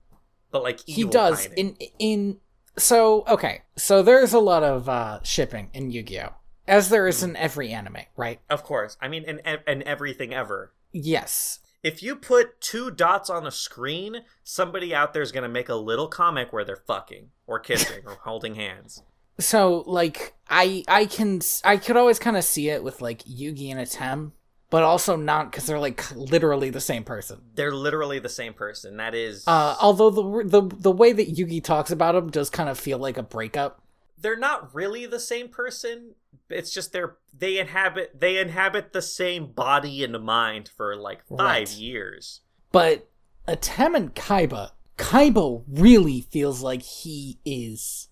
[0.51, 1.77] But, like, he does pining.
[1.79, 2.37] in in.
[2.77, 6.33] So okay, so there's a lot of uh, shipping in Yu-Gi-Oh,
[6.67, 8.39] as there is in every anime, right?
[8.49, 8.95] Of course.
[9.01, 10.73] I mean, and, and everything ever.
[10.93, 15.49] Yes, If you put two dots on a screen, somebody out there is going to
[15.49, 19.03] make a little comic where they're fucking or kissing or holding hands.
[19.39, 23.71] so like i i can i could always kind of see it with like yugi
[23.71, 24.31] and atem
[24.71, 28.97] but also not because they're like literally the same person They're literally the same person.
[28.97, 32.69] That is, uh although the the the way that yugi talks about him does kind
[32.69, 33.83] of feel like a breakup
[34.19, 36.13] they're not really the same person.
[36.49, 41.39] It's just they're they inhabit they inhabit the same body and mind for like five
[41.39, 41.71] Right.
[41.71, 42.41] years.
[42.71, 43.09] but
[43.47, 48.09] atem and kaiba kaiba really feels like he is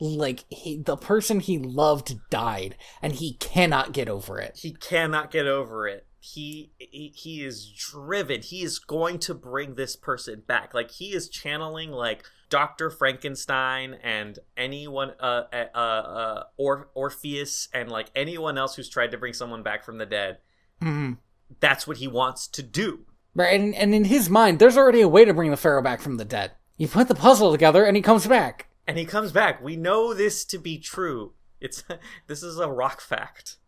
[0.00, 5.30] like he, the person he loved died and he cannot get over it He cannot
[5.30, 6.06] get over it.
[6.22, 8.42] He, he he is driven.
[8.42, 10.74] He is going to bring this person back.
[10.74, 17.68] Like he is channeling like Doctor Frankenstein and anyone uh uh uh, uh or Orpheus
[17.72, 20.38] and like anyone else who's tried to bring someone back from the dead.
[20.82, 21.16] Mhm.
[21.58, 23.06] That's what he wants to do.
[23.34, 26.00] Right, and, and in his mind, there's already a way to bring the pharaoh back
[26.00, 26.52] from the dead.
[26.76, 28.66] You put the puzzle together, and he comes back.
[28.86, 29.62] And he comes back.
[29.62, 31.34] We know this to be true.
[31.60, 31.84] It's
[32.26, 33.56] this is a rock fact.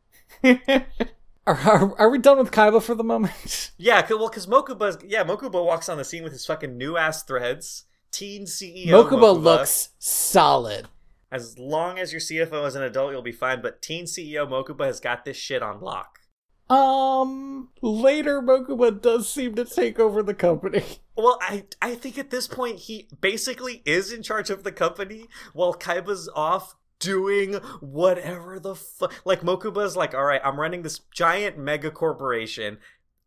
[1.45, 3.73] Are, are, are we done with Kaiba for the moment?
[3.79, 7.25] Yeah, well, because Mokuba's yeah, Mokuba walks on the scene with his fucking new ass
[7.25, 7.85] threads.
[8.13, 10.87] Teen CEO Mokuba, looks solid.
[11.33, 13.61] As long as your CFO is an adult, you'll be fine.
[13.61, 16.21] But Teen CEO Mokuba has got this shit on lock.
[16.73, 20.83] Um, later Mokuba does seem to take over the company.
[21.15, 25.29] Well, I I think at this point he basically is in charge of the company
[25.53, 29.13] while Kaiba's off doing whatever the fuck.
[29.27, 32.79] Like Mokuba's like, all right, I'm running this giant mega corporation.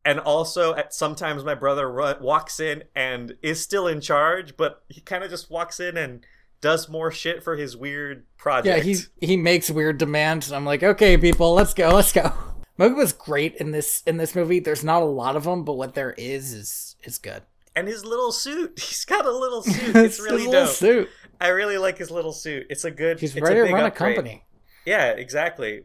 [0.03, 4.99] and also at sometimes my brother walks in and is still in charge, but he
[5.01, 6.25] kind of just walks in and
[6.61, 8.83] does more shit for his weird project.
[8.83, 10.47] Yeah, he he makes weird demands.
[10.47, 12.33] And I'm like, okay, people, let's go, let's go.
[12.79, 14.59] Mokuba's great in this in this movie.
[14.59, 17.43] There's not a lot of them, but what there is is is good.
[17.75, 18.79] and his little suit.
[18.79, 19.95] He's got a little suit.
[19.95, 20.69] It's His really little dope.
[20.75, 21.09] suit.
[21.39, 22.67] I really like his little suit.
[22.69, 23.19] It's a good.
[23.19, 24.13] He's ready to run upgrade.
[24.13, 24.45] a company.
[24.85, 25.83] Yeah, exactly.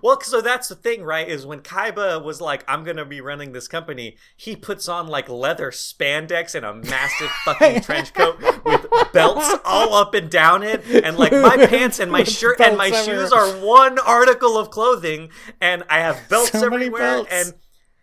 [0.00, 1.28] Well, so that's the thing, right?
[1.28, 5.28] Is when Kaiba was like, "I'm gonna be running this company," he puts on like
[5.28, 10.84] leather spandex and a massive fucking trench coat with belts all up and down it,
[10.86, 14.70] and like my pants and my shirt and my belts shoes are one article of
[14.70, 15.30] clothing,
[15.60, 17.32] and I have belts So everywhere, belts.
[17.32, 17.54] and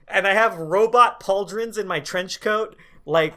[0.08, 2.76] and I have robot pauldrons in my trench coat,
[3.06, 3.36] like.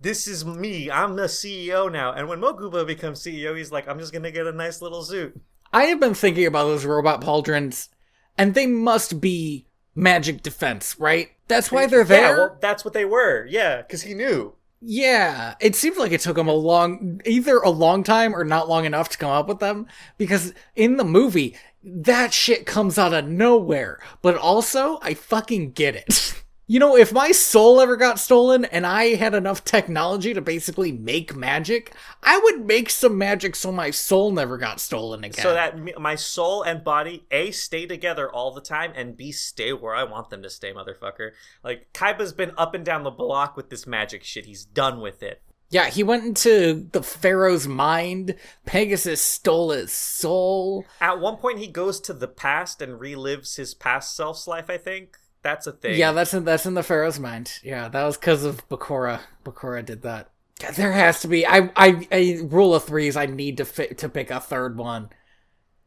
[0.00, 0.90] This is me.
[0.90, 2.12] I'm the CEO now.
[2.12, 5.40] And when Mokuba becomes CEO, he's like, I'm just gonna get a nice little suit.
[5.72, 7.88] I have been thinking about those robot pauldrons,
[8.36, 11.30] and they must be magic defense, right?
[11.48, 12.20] That's why they're there.
[12.20, 13.46] Yeah, well, that's what they were.
[13.46, 14.54] Yeah, because he knew.
[14.80, 18.68] Yeah, it seems like it took him a long, either a long time or not
[18.68, 19.86] long enough to come up with them.
[20.18, 23.98] Because in the movie, that shit comes out of nowhere.
[24.22, 26.34] But also, I fucking get it.
[26.70, 30.92] You know, if my soul ever got stolen and I had enough technology to basically
[30.92, 35.42] make magic, I would make some magic so my soul never got stolen again.
[35.42, 39.72] So that my soul and body a stay together all the time, and b stay
[39.72, 41.30] where I want them to stay, motherfucker.
[41.64, 44.44] Like Kaiba's been up and down the block with this magic shit.
[44.44, 45.40] He's done with it.
[45.70, 48.34] yeah, he went into the Pharaoh's mind.
[48.66, 50.84] Pegasus stole his soul.
[51.00, 54.68] At one point, he goes to the past and relives his past self's life.
[54.68, 55.98] I think that's a thing.
[55.98, 57.58] Yeah, that's in that's in the Pharaoh's mind.
[57.62, 59.20] Yeah, that was because of Bakura.
[59.44, 60.30] Bakura did that.
[60.74, 61.46] There has to be.
[61.46, 63.16] I I rule of threes.
[63.16, 65.10] I need to fit to pick a third one.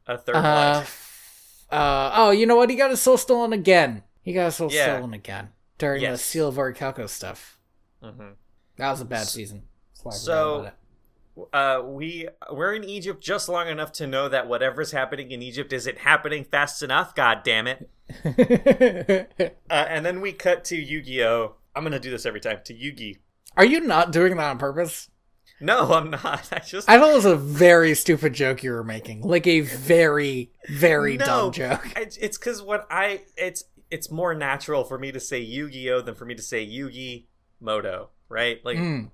[0.08, 0.84] a third Uh,
[1.70, 1.80] one.
[1.80, 2.70] uh oh, you know what?
[2.70, 4.04] He got his soul stolen again.
[4.24, 4.96] He got his soul Yeah.
[4.98, 6.20] stolen again during Yes.
[6.20, 7.58] the Seal of Orichalcos stuff.
[8.02, 8.32] hmm
[8.78, 9.64] That was a bad season.
[9.94, 10.72] That's why I forgot So-
[11.54, 15.72] Uh, we we're in Egypt just long enough to know that whatever's happening in Egypt
[15.74, 17.16] isn't happening fast enough.
[17.16, 17.90] God damn it!
[19.70, 21.56] Uh, and then we cut to Yu-Gi-Oh.
[21.76, 23.20] I'm gonna do this every time to Yugi.
[23.56, 25.10] Are you not doing that on purpose?
[25.62, 26.50] No, I'm not.
[26.52, 29.62] I just I thought it was a very stupid joke you were making, like a
[29.62, 31.94] very, very no, dumb joke.
[31.96, 36.16] It's it's because what I it's it's more natural for me to say Yu-Gi-Oh than
[36.16, 37.26] for me to say Yugi
[37.62, 38.60] Muto, right?
[38.66, 39.12] Like, Mm.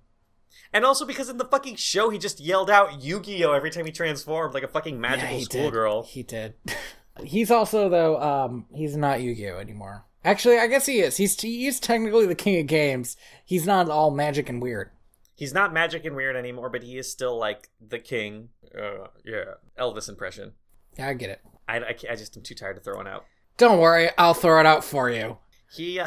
[0.73, 3.91] And also because in the fucking show he just yelled out Yu-Gi-Oh every time he
[3.91, 5.51] transformed like a fucking magical did.
[5.51, 6.03] schoolgirl.
[6.03, 6.55] He did.
[7.23, 10.05] he's also though um he's not Yu-Gi-Oh anymore.
[10.23, 11.17] Actually, I guess he is.
[11.17, 13.15] He's he's technically the king of games.
[13.45, 14.91] He's not all magic and weird.
[15.35, 18.49] He's not magic and weird anymore, but he is still like the king.
[18.77, 20.53] Uh, yeah, Elvis impression.
[20.97, 21.41] Yeah, I get it.
[21.67, 23.25] I, I, I just am too tired to throw one out.
[23.57, 25.37] Don't worry, I'll throw it out for you.
[25.69, 26.01] He,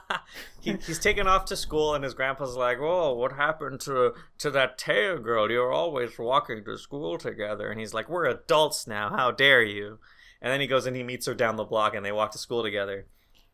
[0.60, 4.50] he he's taken off to school, and his grandpa's like, "Oh, what happened to to
[4.50, 5.50] that Taya girl?
[5.50, 9.08] You're always walking to school together." And he's like, "We're adults now.
[9.10, 9.98] How dare you?"
[10.42, 12.38] And then he goes and he meets her down the block, and they walk to
[12.38, 13.06] school together.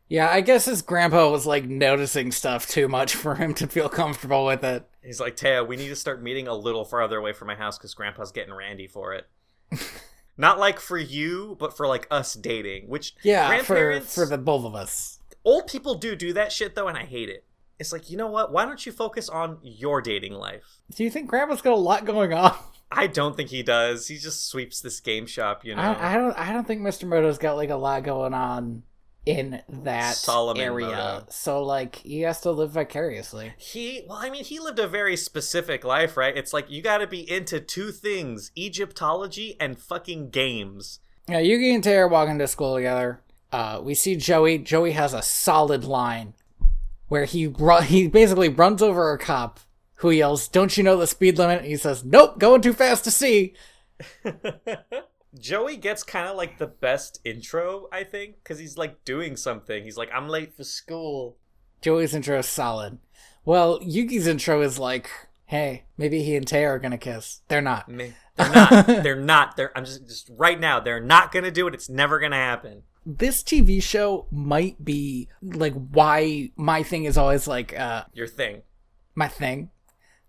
[0.07, 3.89] Yeah, I guess his grandpa was like noticing stuff too much for him to feel
[3.89, 4.87] comfortable with it.
[5.01, 7.77] He's like, "Taya, we need to start meeting a little farther away from my house
[7.77, 9.27] because Grandpa's getting randy for it."
[10.37, 12.89] Not like for you, but for like us dating.
[12.89, 15.19] Which Yeah, for for the both of us.
[15.45, 17.45] Old people do do that shit though, and I hate it.
[17.77, 18.51] It's like, you know what?
[18.51, 20.79] Why don't you focus on your dating life?
[20.95, 22.55] Do you think grandpa's got a lot going on?
[22.91, 24.07] I don't think he does.
[24.07, 25.81] He just sweeps this game shop, you know.
[25.81, 27.07] I, I don't I don't think Mr.
[27.07, 28.83] Muto's got like a lot going on
[29.25, 30.87] in that Solomon area.
[30.87, 31.33] Muto.
[31.33, 33.53] So like he has to live vicariously.
[33.57, 36.37] he, well, I mean, he lived a very specific life, right?
[36.37, 40.99] It's like you got to be into two things: Egyptology and fucking games.
[41.27, 43.21] Yeah, Yugi and Tay are walking to school together.
[43.51, 44.57] Uh, we see Joey.
[44.57, 46.33] Joey has a solid line
[47.07, 49.59] where he ru- he basically runs over a cop
[49.95, 53.03] who yells, "Don't you know the speed limit?" And he says, "Nope, going too fast
[53.05, 53.53] to see."
[55.39, 59.83] Joey gets kind of like the best intro, I think, because he's like doing something.
[59.83, 61.37] He's like, "I'm late for school."
[61.81, 62.99] Joey's intro is solid.
[63.43, 65.09] Well, Yugi's intro is like,
[65.45, 67.89] "Hey, maybe he and Tay are gonna kiss." They're not.
[67.89, 68.87] Me- They're not.
[68.87, 69.55] they're not.
[69.57, 69.77] They're.
[69.77, 70.79] I'm just just right now.
[70.79, 71.73] They're not gonna do it.
[71.73, 72.83] It's never gonna happen.
[73.05, 78.63] This TV show might be like why my thing is always like uh Your thing.
[79.13, 79.69] my thing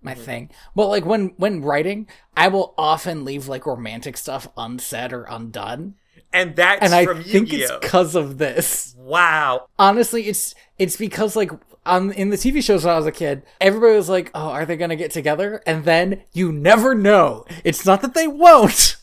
[0.02, 5.12] my thing but like when when writing i will often leave like romantic stuff unsaid
[5.12, 5.94] or undone
[6.32, 7.76] And that's and i from think Yu-Gi-Oh.
[7.76, 9.66] it's because of this wow.
[9.80, 11.50] honestly it's it's because like
[11.84, 14.64] on in the tv shows when i was a kid everybody was like oh are
[14.66, 18.96] they gonna get together and then you never know it's not that they won't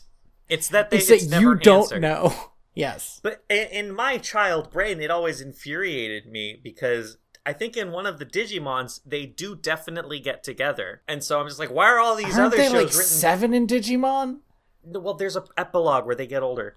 [0.48, 2.00] It's that they it's it's that you don't answered.
[2.02, 2.32] know
[2.74, 3.20] Yes.
[3.22, 8.18] But in, my child brain, it always infuriated me because I think in one of
[8.18, 11.02] the Digimons, they do definitely get together.
[11.06, 13.02] And so I'm just like, why are all these Aren't other they shows like written?
[13.02, 14.38] seven in Digimon?
[14.82, 16.76] Well, there's a epilogue where they get older.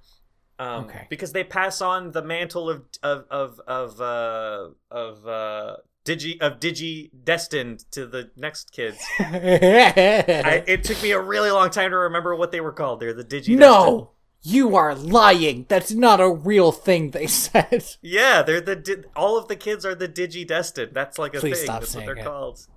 [0.60, 1.07] Um, Okay.
[1.10, 5.76] Because they pass on the mantle of of of of uh, of uh,
[6.06, 8.98] digi of digi destined to the next kids.
[9.19, 12.99] I, it took me a really long time to remember what they were called.
[12.99, 13.56] They're the digi.
[13.57, 14.11] no,
[14.49, 15.65] you are lying.
[15.68, 17.86] That's not a real thing they said.
[18.02, 20.91] Yeah, they're the di- all of the kids are the digi destined.
[20.94, 21.65] That's like a Please thing.
[21.65, 22.24] stop That's what saying they're it.
[22.26, 22.68] called.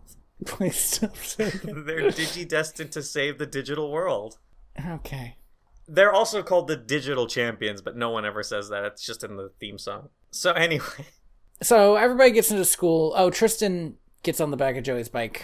[0.46, 1.86] Please stop saying it.
[1.86, 4.38] They're digi destined to save the digital world.
[4.84, 5.36] Okay.
[5.86, 8.84] They're also called the digital champions, but no one ever says that.
[8.84, 10.08] It's just in the theme song.
[10.30, 11.06] So anyway,
[11.62, 13.12] So everybody gets into school.
[13.16, 15.42] Oh, Tristan gets on the back of Joey's bike.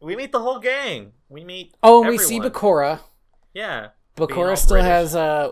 [0.00, 1.12] we meet the whole gang.
[1.28, 1.74] We meet.
[1.82, 2.52] Oh, and we see everyone.
[2.52, 3.00] Bakura.
[3.54, 3.88] Yeah,
[4.18, 4.88] Bakura still British.
[4.88, 5.50] has uh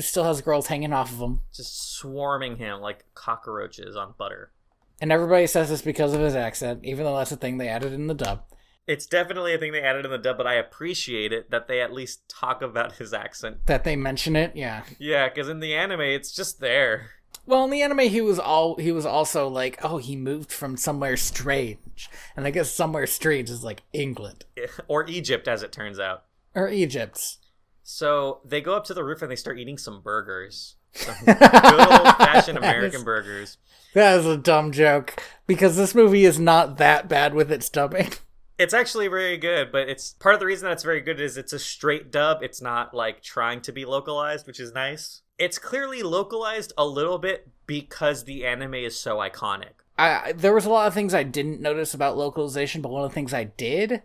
[0.00, 1.40] still has girls hanging off of him.
[1.54, 4.52] just swarming him like cockroaches on butter.
[5.00, 7.92] And everybody says this because of his accent, even though that's a thing they added
[7.92, 8.42] in the dub.
[8.86, 11.80] It's definitely a thing they added in the dub, but I appreciate it that they
[11.80, 13.66] at least talk about his accent.
[13.66, 14.82] That they mention it, yeah.
[14.98, 17.10] Yeah, because in the anime, it's just there.
[17.46, 20.76] Well, in the anime, he was all he was also like, oh, he moved from
[20.76, 24.44] somewhere strange, and I guess somewhere strange is like England
[24.88, 26.24] Or Egypt, as it turns out.
[26.54, 27.38] or Egypt.
[27.82, 30.76] So they go up to the roof and they start eating some burgers.
[30.92, 33.02] Some good old fashioned American Yes.
[33.04, 33.58] burgers.
[33.94, 38.10] That is a dumb joke because this movie is not that bad with its dubbing.
[38.58, 41.36] It's actually very good, but it's part of the reason that it's very good is
[41.36, 42.42] it's a straight dub.
[42.42, 45.22] It's not like trying to be localized, which is nice.
[45.38, 49.70] It's clearly localized a little bit because the anime is so iconic.
[49.98, 53.10] I- there was a lot of things I didn't notice about localization, but one of
[53.10, 54.02] the things I did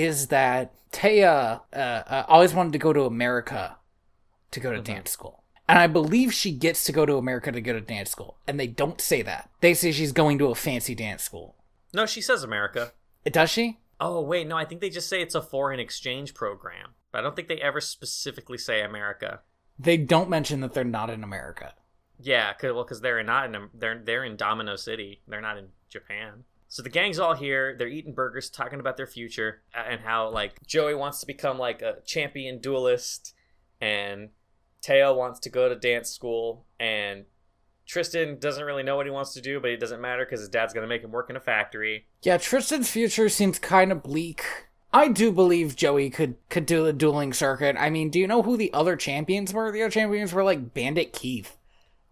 [0.00, 3.76] is that Taya uh, uh, always wanted to go to America
[4.50, 5.42] to go to dance school.
[5.68, 8.38] And I believe she gets to go to America to go to dance school.
[8.46, 9.50] And they don't say that.
[9.60, 11.56] They say she's going to a fancy dance school.
[11.92, 12.92] No, she says America.
[13.24, 13.78] Does she?
[13.98, 16.90] Oh, wait, no, I think they just say it's a foreign exchange program.
[17.10, 19.40] But I don't think they ever specifically say America.
[19.78, 21.74] They don't mention that they're not in America.
[22.20, 25.20] Yeah, cause, well, because they're not in they're they're in Domino City.
[25.28, 26.44] They're not in Japan.
[26.68, 27.76] So the gang's all here.
[27.78, 31.80] They're eating burgers, talking about their future and how like Joey wants to become like
[31.82, 33.34] a champion duelist,
[33.80, 34.30] and
[34.82, 37.24] Teo wants to go to dance school, and
[37.86, 40.48] Tristan doesn't really know what he wants to do, but it doesn't matter because his
[40.48, 42.06] dad's gonna make him work in a factory.
[42.22, 44.44] Yeah, Tristan's future seems kind of bleak.
[44.92, 47.76] I do believe Joey could could do the dueling circuit.
[47.78, 49.70] I mean, do you know who the other champions were?
[49.70, 51.56] The other champions were like Bandit Keith.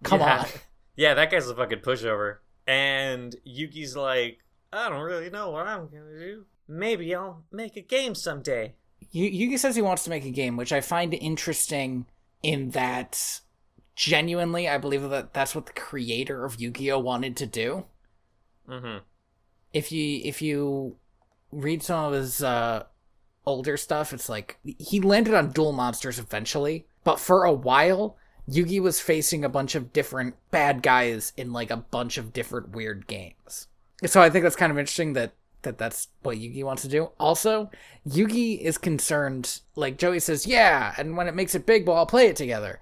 [0.04, 0.40] Come Yeah.
[0.40, 0.46] on.
[0.96, 2.36] Yeah, that guy's a fucking pushover.
[2.68, 4.38] And Yugi's like,
[4.74, 6.44] I don't really know what I'm gonna do.
[6.66, 8.74] Maybe I'll make a game someday.
[9.10, 12.06] Yu- Yugi says he wants to make a game, which I find interesting
[12.42, 13.40] in that
[13.94, 17.84] genuinely I believe that that's what the creator of Yu-Gi-Oh wanted to do.
[18.68, 18.98] Mm-hmm.
[19.72, 20.96] If you if you
[21.52, 22.84] read some of his uh
[23.46, 28.16] older stuff, it's like he landed on Duel Monsters eventually, but for a while
[28.48, 32.70] Yugi was facing a bunch of different bad guys in like a bunch of different
[32.70, 33.68] weird games.
[34.06, 35.32] So I think that's kind of interesting that
[35.62, 37.10] that that's what Yugi wants to do.
[37.18, 37.70] Also,
[38.06, 42.06] Yugi is concerned like Joey says, "Yeah, and when it makes it big, we'll all
[42.06, 42.80] play it together."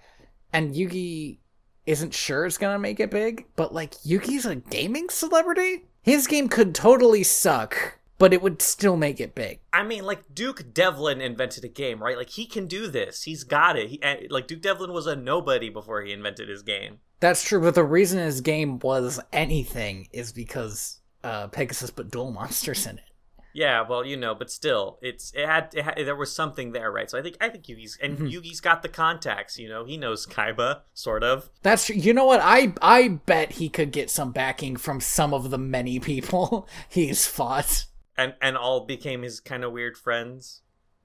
[0.52, 1.38] And Yugi
[1.86, 5.86] isn't sure it's going to make it big, but like Yugi's a gaming celebrity?
[6.02, 9.60] His game could totally suck, but it would still make it big.
[9.72, 12.16] I mean, like Duke Devlin invented a game, right?
[12.16, 13.22] Like he can do this.
[13.24, 13.90] He's got it.
[13.90, 16.98] He, eh, like Duke Devlin was a nobody before he invented his game.
[17.20, 22.30] That's true, but the reason his game was anything is because uh, Pegasus but Duel
[22.32, 23.04] Monsters in it.
[23.54, 26.90] Yeah, well, you know, but still, it's it had, it had there was something there,
[26.90, 27.10] right?
[27.10, 29.58] So I think I think Yugi's and Yugi's got the contacts.
[29.58, 31.50] You know, he knows Kaiba, sort of.
[31.62, 31.96] That's true.
[31.96, 32.40] You know what?
[32.42, 37.26] I I bet he could get some backing from some of the many people he's
[37.26, 37.84] fought.
[38.16, 40.62] and and all became his kind of weird friends.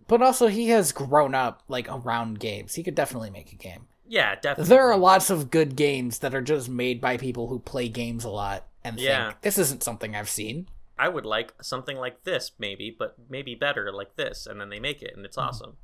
[0.07, 2.75] But also, he has grown up like around games.
[2.75, 3.87] He could definitely make a game.
[4.07, 4.69] Yeah, definitely.
[4.69, 8.23] There are lots of good games that are just made by people who play games
[8.23, 9.29] a lot and Yeah.
[9.29, 10.69] think this isn't something I've seen.
[10.97, 14.79] I would like something like this, maybe, but maybe better like this, and then they
[14.79, 15.77] make it, and it's awesome.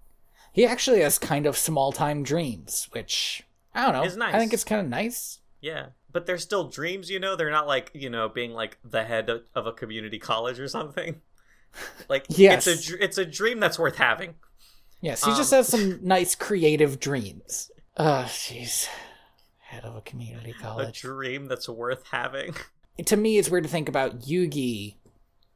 [0.52, 3.44] He actually has kind of small time dreams, which
[3.76, 4.04] I don't know.
[4.04, 4.34] Is nice.
[4.34, 5.40] I think it's kind of nice.
[5.62, 7.36] Yeah, but they're still dreams, you know.
[7.36, 11.22] They're not like you know being like the head of a community college or something.
[12.08, 12.68] Like Yes.
[12.68, 14.36] it's a it's a dream that's worth having.
[15.02, 17.72] Yes, he just Um, has some nice creative dreams.
[17.98, 18.88] Oh, jeez.
[19.60, 21.00] Head of a community college.
[21.00, 22.56] A dream that's worth having.
[23.06, 24.96] to me, it's weird to think about Yugi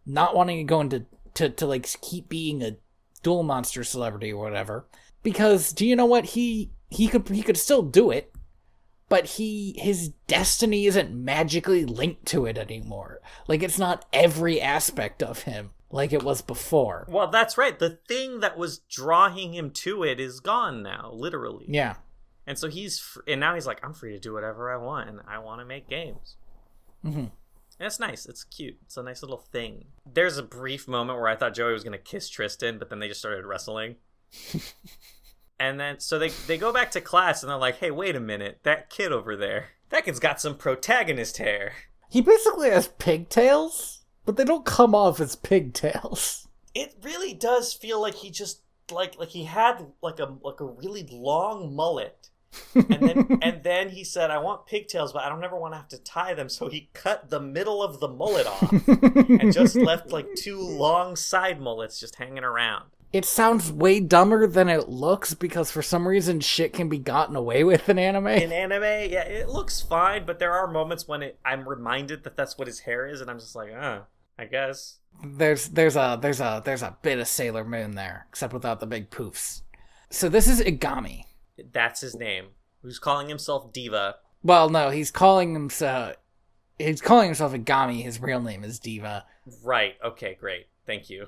[0.06, 1.06] not wanting to go into
[1.36, 2.78] to, to like keep being a
[3.22, 4.88] Duel Monster celebrity or whatever.
[5.22, 8.34] Because do you know what he he could he could still do it,
[9.10, 13.20] but he his destiny isn't magically linked to it anymore.
[13.48, 17.06] Like it's not every aspect of him like it was before.
[17.10, 17.78] Well, that's right.
[17.78, 21.66] The thing that was drawing him to it is gone now, literally.
[21.68, 21.96] Yeah.
[22.48, 25.10] And so he's fr- and now he's like, I'm free to do whatever I want,
[25.10, 26.38] and I want to make games.
[27.06, 27.20] Mm-hmm.
[27.20, 28.26] And it's nice.
[28.26, 28.78] It's cute.
[28.86, 29.86] It's a nice little thing.
[30.12, 33.08] There's a brief moment where I thought Joey was gonna kiss Tristan, but then they
[33.08, 33.98] just started wrestling.
[35.60, 38.20] and then so they they go back to class and they're like, Hey, wait a
[38.20, 41.74] minute, that kid over there, that kid's got some protagonist hair.
[42.10, 46.48] He basically has pigtails, but they don't come off as pigtails.
[46.74, 48.62] It really does feel like he just
[48.92, 52.30] like like he had like a like a really long mullet.
[52.76, 55.78] And then and then he said, "I want pigtails, but I don't ever want to
[55.78, 59.76] have to tie them." So he cut the middle of the mullet off and just
[59.76, 62.86] left like two long side mullets just hanging around.
[63.14, 67.38] It sounds way dumber than it looks because for some reason shit can be gotten
[67.38, 68.28] away with in anime.
[68.28, 72.36] In anime, yeah, it looks fine, but there are moments when it, I'm reminded that
[72.36, 74.02] that's what his hair is, and I'm just like, uh,
[74.38, 74.98] I guess.
[75.24, 78.86] There's there's a there's a there's a bit of Sailor Moon there, except without the
[78.86, 79.62] big poofs.
[80.10, 81.24] So this is Aigami.
[81.72, 82.48] That's his name.
[82.82, 84.16] Who's calling himself Diva?
[84.44, 86.16] Well, no, he's calling himself
[86.78, 88.04] he's calling himself Aigami.
[88.04, 89.26] His real name is Diva.
[89.64, 89.96] Right.
[90.04, 90.38] Okay.
[90.40, 90.68] Great.
[90.86, 91.28] Thank you.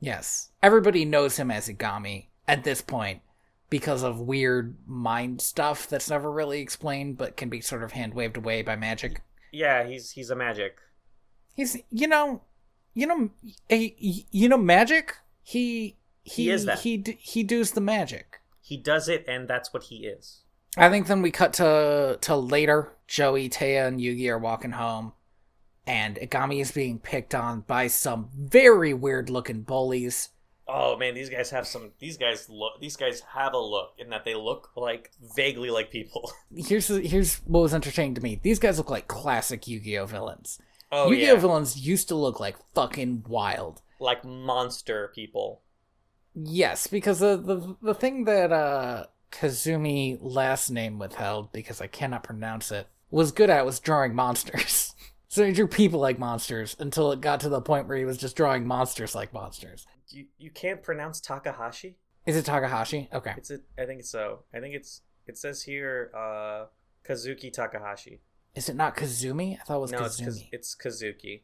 [0.00, 3.20] Yes, everybody knows him as Aigami at this point
[3.68, 8.14] because of weird mind stuff that's never really explained, but can be sort of hand
[8.14, 9.22] waved away by magic.
[9.52, 10.76] Yeah, he's he's a magic.
[11.54, 12.42] He's you know,
[12.94, 13.30] you know,
[13.68, 15.16] eh, you know, magic.
[15.42, 16.80] He he He is that.
[16.80, 18.39] he he does the magic.
[18.70, 20.42] He does it, and that's what he is.
[20.76, 22.92] I think then we cut to to later.
[23.08, 25.12] Joey, Taya, and Yugi are walking home,
[25.88, 30.28] and Aigami is being picked on by some very weird looking bullies.
[30.68, 31.90] Oh man, these guys have some.
[31.98, 32.80] These guys look.
[32.80, 36.30] These guys have a look in that they look like vaguely like people.
[36.56, 38.38] Here's here's what was entertaining to me.
[38.40, 40.60] These guys look like classic Yu-Gi-Oh villains.
[40.92, 43.82] Oh Yu-Gi-Oh yeah, villains used to look like fucking wild.
[43.98, 45.62] like monster people.
[46.34, 52.22] Yes, because the the the thing that uh Kazumi last name withheld because I cannot
[52.22, 54.94] pronounce it was good at was drawing monsters.
[55.28, 58.18] so he drew people like monsters until it got to the point where he was
[58.18, 59.86] just drawing monsters like monsters.
[60.08, 61.96] You you can't pronounce Takahashi.
[62.26, 63.08] Is it Takahashi?
[63.12, 63.34] Okay.
[63.36, 63.60] It's a.
[63.78, 64.44] I think so.
[64.54, 65.02] I think it's.
[65.26, 66.66] It says here, uh,
[67.08, 68.20] Kazuki Takahashi.
[68.54, 69.58] Is it not Kazumi?
[69.60, 70.48] I thought it was no, it's Kaz- Kazumi.
[70.52, 71.42] it's Kazuki.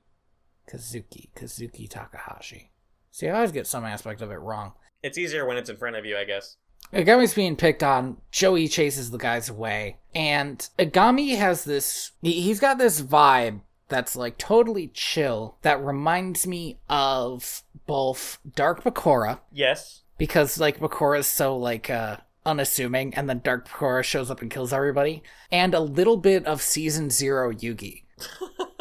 [0.70, 1.30] Kazuki.
[1.34, 2.72] Kazuki Takahashi.
[3.16, 4.74] See, I always get some aspect of it wrong.
[5.02, 6.58] It's easier when it's in front of you, I guess.
[6.92, 8.18] Aigami's being picked on.
[8.30, 9.96] Joey chases the guys away.
[10.14, 12.12] And Aigami has this.
[12.20, 18.84] he- He's got this vibe that's like totally chill that reminds me of both Dark
[18.84, 20.02] Bakura, Yes.
[20.18, 24.74] because like Bakura's so like uh unassuming, and then Dark Bakura shows up and kills
[24.74, 28.02] everybody, and a little bit of season zero Yugi.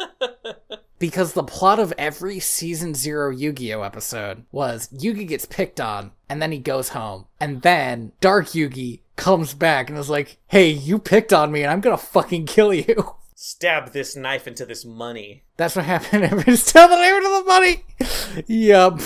[0.98, 5.80] Because the plot of every season zero Yu Gi Oh episode was Yugi gets picked
[5.80, 7.26] on and then he goes home.
[7.38, 11.70] And then Dark Yugi comes back and is like, hey, you picked on me and
[11.70, 13.14] I'm gonna fucking kill you.
[13.34, 15.44] Stab this knife into this money.
[15.58, 17.84] That's what happened every tell the name of the money.
[18.46, 19.00] yup.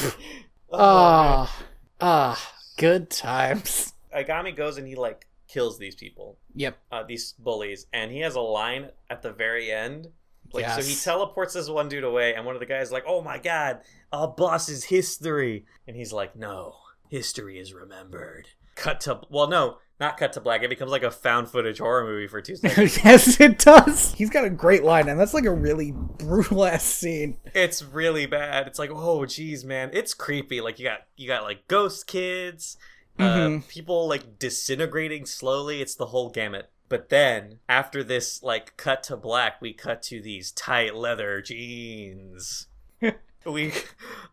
[0.73, 1.65] Ah,
[2.01, 3.93] ah, good times.
[4.17, 6.79] Aigami goes and he like kills these people, Yep.
[6.93, 10.07] uh, these bullies, and he has a line at the very end.
[10.53, 13.05] Like so, he teleports this one dude away, and one of the guys is like,
[13.07, 13.81] "Oh my god,
[14.13, 16.75] our boss is history," and he's like, "No,
[17.09, 20.63] history is remembered." Cut to well, no, not cut to black.
[20.63, 22.99] It becomes like a found footage horror movie for two seconds.
[23.05, 24.13] yes, it does.
[24.15, 27.37] He's got a great line, and that's like a really brutal ass scene.
[27.55, 28.67] it's really bad.
[28.67, 30.61] It's like, oh, geez, man, it's creepy.
[30.61, 32.77] Like you got you got like ghost kids,
[33.19, 33.69] uh, Mhm.
[33.69, 35.83] people like disintegrating slowly.
[35.83, 36.71] It's the whole gamut.
[36.91, 42.67] But then after this, like cut to black, we cut to these tight leather jeans.
[43.47, 43.73] we,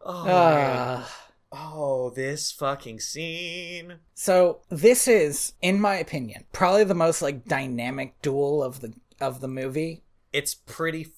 [0.02, 0.28] oh.
[0.28, 1.06] Uh,
[1.52, 4.00] oh, this fucking scene.
[4.16, 9.40] So this is, in my opinion, probably the most like dynamic duel of the of
[9.40, 10.02] the movie.
[10.34, 11.14] It's pretty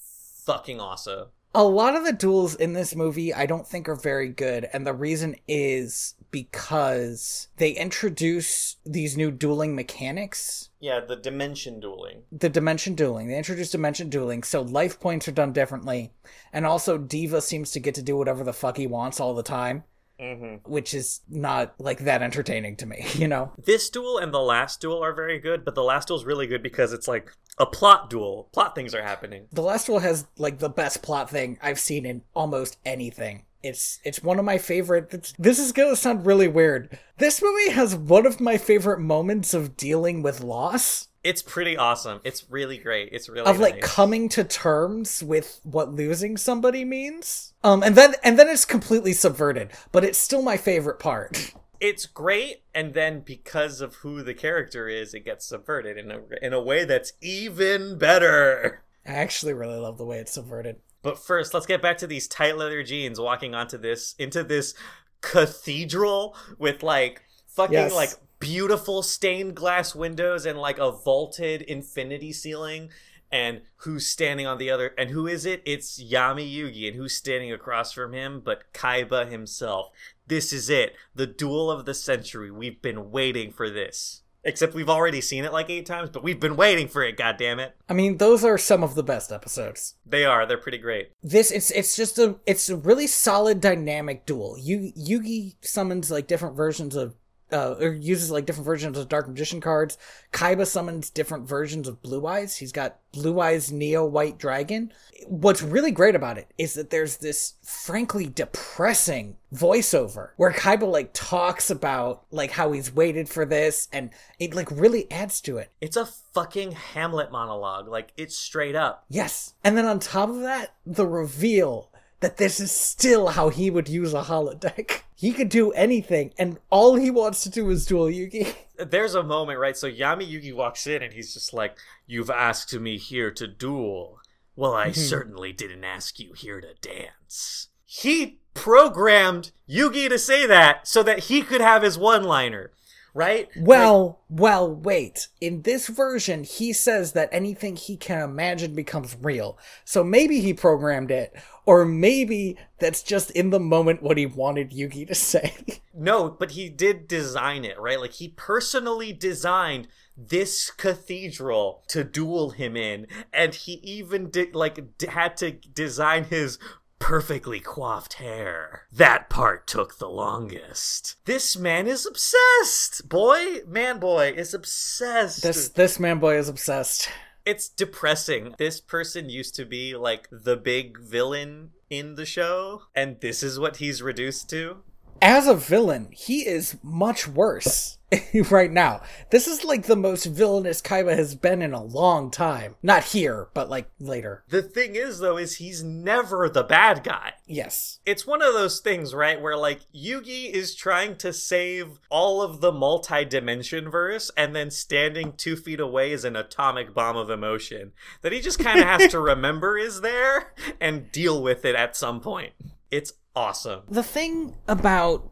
[0.46, 1.28] fucking awesome.
[1.56, 4.86] A lot of the duels in this movie I don't think are very good, and
[4.86, 10.70] the reason is because they introduce these new dueling mechanics.
[10.80, 12.22] Yeah, the dimension dueling.
[12.32, 13.28] The dimension dueling.
[13.28, 16.14] They introduce dimension dueling, so life points are done differently.
[16.54, 19.42] And also Diva seems to get to do whatever the fuck he wants all the
[19.42, 19.86] time,
[20.20, 20.70] Mm-hmm.
[20.70, 23.54] which is not like that entertaining to me, you know?
[23.58, 26.46] This duel and the last duel are very good, but the last duel is really
[26.46, 28.48] good because it's like a plot duel.
[28.54, 29.48] Plot things are happening.
[29.52, 33.44] The Last Duel has like the best plot thing I've seen in almost anything.
[33.62, 35.10] It's it's one of my favorite.
[35.14, 36.98] It's, this is gonna sound really weird.
[37.18, 41.09] This movie has one of my favorite moments of dealing with loss.
[41.24, 42.22] It's pretty awesome.
[42.24, 43.10] It's really great.
[43.12, 43.84] It's really of like nice.
[43.84, 47.54] coming to terms with what losing somebody means.
[47.64, 51.54] Um and then and then it's completely subverted, but it's still my favorite part.
[51.80, 56.20] it's great and then because of who the character is it gets subverted in a
[56.42, 60.78] in a way that's even better I actually really love the way it's subverted.
[61.02, 64.74] but first let's get back to these tight leather jeans walking onto this into this
[65.22, 67.94] cathedral with like fucking Yes.
[67.94, 68.10] like
[68.40, 72.90] beautiful stained glass windows and like a vaulted infinity ceiling
[73.32, 77.14] and who's standing on the other and who is it it's yami yugi and who's
[77.16, 79.90] standing across from him but kaiba himself
[80.26, 84.90] this is it the duel of the century we've been waiting for this except we've
[84.90, 87.76] already seen it like eight times but we've been waiting for it God damn it!
[87.90, 89.96] I mean, those are some of the best episodes.
[90.06, 94.26] they are they're pretty great This it's it's just a it's a really solid dynamic
[94.26, 94.56] duel.
[94.58, 97.16] you Yugi summons like different versions of
[97.52, 99.98] uh, or uses like different versions of Dark Magician cards.
[100.32, 102.58] Kaiba summons different versions of Blue Eyes.
[102.58, 104.92] He's got Blue Eyes Neo White Dragon.
[105.28, 111.10] What's really great about it is that there's this frankly depressing voiceover where Kaiba like
[111.14, 115.72] talks about like how he's waited for this and it like really adds to it.
[115.82, 119.56] it's a fucking Hamlet monologue like it's straight up Yes.
[119.64, 121.90] And then on top of that, the reveal
[122.20, 125.02] that this is still how he would use a holodeck.
[125.20, 128.56] He could do anything, and all he wants to do is duel Yugi.
[128.78, 129.76] there's a moment, right?
[129.76, 131.78] So Yami Yugi walks in and he's just like,
[132.08, 134.22] You've asked me here to duel.
[134.56, 135.02] Well, I mm-hmm.
[135.02, 137.68] certainly didn't ask you here to dance.
[137.84, 142.72] He programmed Yugi to say that so that he could have his one liner,
[143.20, 143.50] right?
[143.58, 145.28] Well, well, wait.
[145.42, 149.58] In this version, he says that anything he can imagine becomes real.
[149.84, 151.36] So maybe he programmed it,
[151.66, 155.54] or maybe that's just in the moment what he wanted Yugi to say.
[156.02, 158.00] No, but he did design it, right?
[158.00, 164.98] Like he personally designed this cathedral to duel him in, and he even did like
[164.98, 166.58] d- had to design his
[167.00, 168.84] perfectly coiffed hair.
[168.92, 171.16] That part took the longest.
[171.26, 173.10] This man is obsessed.
[173.10, 175.42] Boy, man boy is obsessed.
[175.42, 177.10] this this man boy is obsessed.
[177.46, 178.54] it's depressing.
[178.58, 183.60] This person used to be like the big villain in the show, and this is
[183.60, 184.78] what he's reduced to.
[185.22, 187.98] As a villain, he is much worse
[188.50, 189.02] right now.
[189.30, 192.76] This is like the most villainous Kaiba has been in a long time.
[192.82, 194.44] Not here, but like later.
[194.50, 197.34] The thing is, though, is he's never the bad guy.
[197.46, 198.00] Yes.
[198.06, 202.62] It's one of those things, right, where like Yugi is trying to save all of
[202.62, 207.92] the multi-dimension verse, and then standing two feet away is an atomic bomb of emotion
[208.22, 211.96] that he just kind of has to remember is there and deal with it at
[211.96, 212.54] some point.
[212.92, 213.82] It's awesome.
[213.90, 215.32] The thing about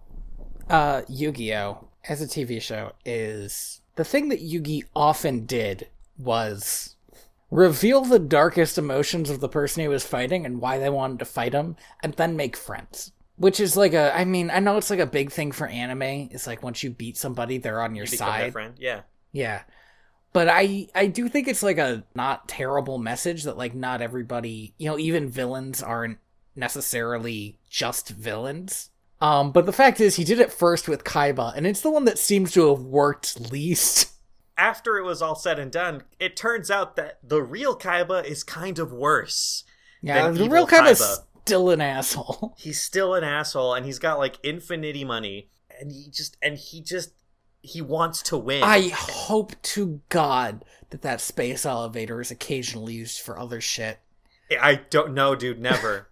[0.70, 6.96] uh Yu-Gi-Oh as a TV show is the thing that Yugi often did was
[7.52, 11.26] reveal the darkest emotions of the person he was fighting and why they wanted to
[11.26, 13.12] fight him and then make friends.
[13.38, 16.30] Which is like a I mean, I know it's like a big thing for anime.
[16.32, 18.54] It's like once you beat somebody, they're on your their side.
[18.54, 19.02] friend, yeah.
[19.32, 19.62] Yeah.
[20.34, 24.74] But I I do think it's like a not terrible message that like not everybody,
[24.78, 26.18] you know, even villains aren't
[26.58, 28.90] necessarily just villains.
[29.22, 32.06] Um but the fact is he did it first with Kaiba and it's the one
[32.06, 34.12] that seems to have worked least.
[34.58, 38.44] After it was all said and done, it turns out that the real Kaiba is
[38.44, 39.64] kind of worse.
[40.02, 41.24] Yeah, the real Kaiba's Kaiba.
[41.46, 42.56] still an asshole.
[42.58, 46.82] he's still an asshole and he's got like infinity money and he just and he
[46.82, 47.12] just
[47.62, 53.20] he wants to win I hope to god that that space elevator is occasionally used
[53.20, 54.00] for other shit.
[54.62, 56.10] i don't know dude never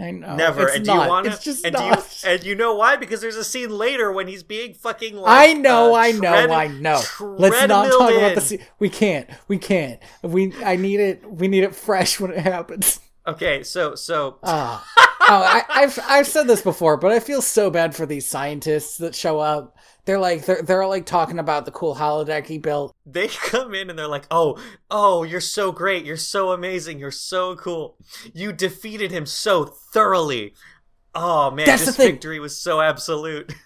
[0.00, 0.34] I know.
[0.36, 0.94] never it's and not.
[0.96, 1.80] do you want It's just and not.
[1.80, 5.16] do you and you know why because there's a scene later when he's being fucking
[5.16, 7.00] like I know, uh, I know, tread- I know.
[7.20, 8.40] Let's not talk about the.
[8.40, 9.28] Se- we can't.
[9.48, 10.00] We can't.
[10.22, 10.52] We.
[10.64, 11.30] I need it.
[11.30, 13.00] We need it fresh when it happens.
[13.26, 14.84] okay so so Ah.
[14.98, 18.98] oh, I, I've I've said this before, but I feel so bad for these scientists
[18.98, 19.76] that show up.
[20.04, 22.94] They're like they're they're like talking about the cool holodeck he built.
[23.06, 24.58] they come in and they're like oh
[24.90, 26.04] oh you're so great.
[26.04, 26.98] You're so amazing.
[26.98, 27.96] You're so cool.
[28.32, 30.54] You defeated him so thoroughly.
[31.14, 33.52] Oh man That's this victory was so absolute.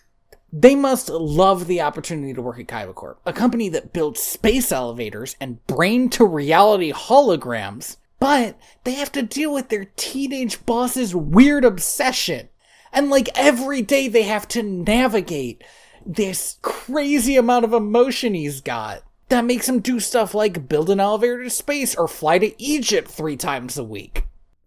[0.50, 4.72] They must love the opportunity to work at Kaiba Corp, a company that builds space
[4.72, 11.14] elevators and brain to reality holograms, but they have to deal with their teenage boss's
[11.14, 12.48] weird obsession.
[12.94, 15.62] And like every day they have to navigate
[16.08, 19.02] this crazy amount of emotion he's got.
[19.28, 23.10] That makes him do stuff like build an elevator to space or fly to Egypt
[23.10, 24.24] three times a week.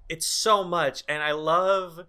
[0.08, 2.02] it's so much and i love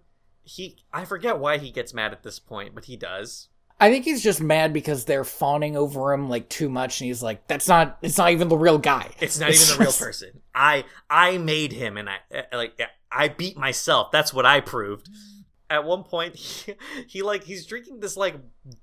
[0.43, 3.47] he i forget why he gets mad at this point but he does
[3.79, 7.23] I think he's just mad because they're fawning over him like too much, and he's
[7.23, 7.97] like, "That's not.
[8.01, 9.09] It's not even the real guy.
[9.19, 10.41] It's not even the real person.
[10.55, 12.17] I I made him, and I
[12.53, 12.79] like
[13.11, 14.09] I beat myself.
[14.11, 15.09] That's what I proved.
[15.69, 16.73] At one point, he,
[17.07, 18.35] he like he's drinking this like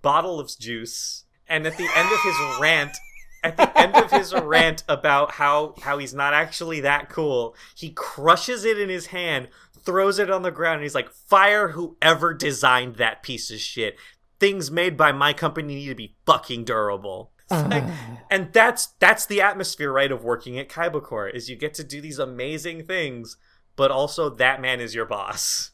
[0.02, 2.96] bottle of juice, and at the end of his rant,
[3.42, 7.90] at the end of his rant about how how he's not actually that cool, he
[7.90, 9.48] crushes it in his hand,
[9.82, 13.96] throws it on the ground, and he's like, "Fire whoever designed that piece of shit.
[14.38, 17.68] Things made by my company need to be fucking durable." It's uh-huh.
[17.70, 21.74] like- and that's that's the atmosphere, right, of working at Kaiba Corp is you get
[21.74, 23.36] to do these amazing things,
[23.76, 25.72] but also that man is your boss.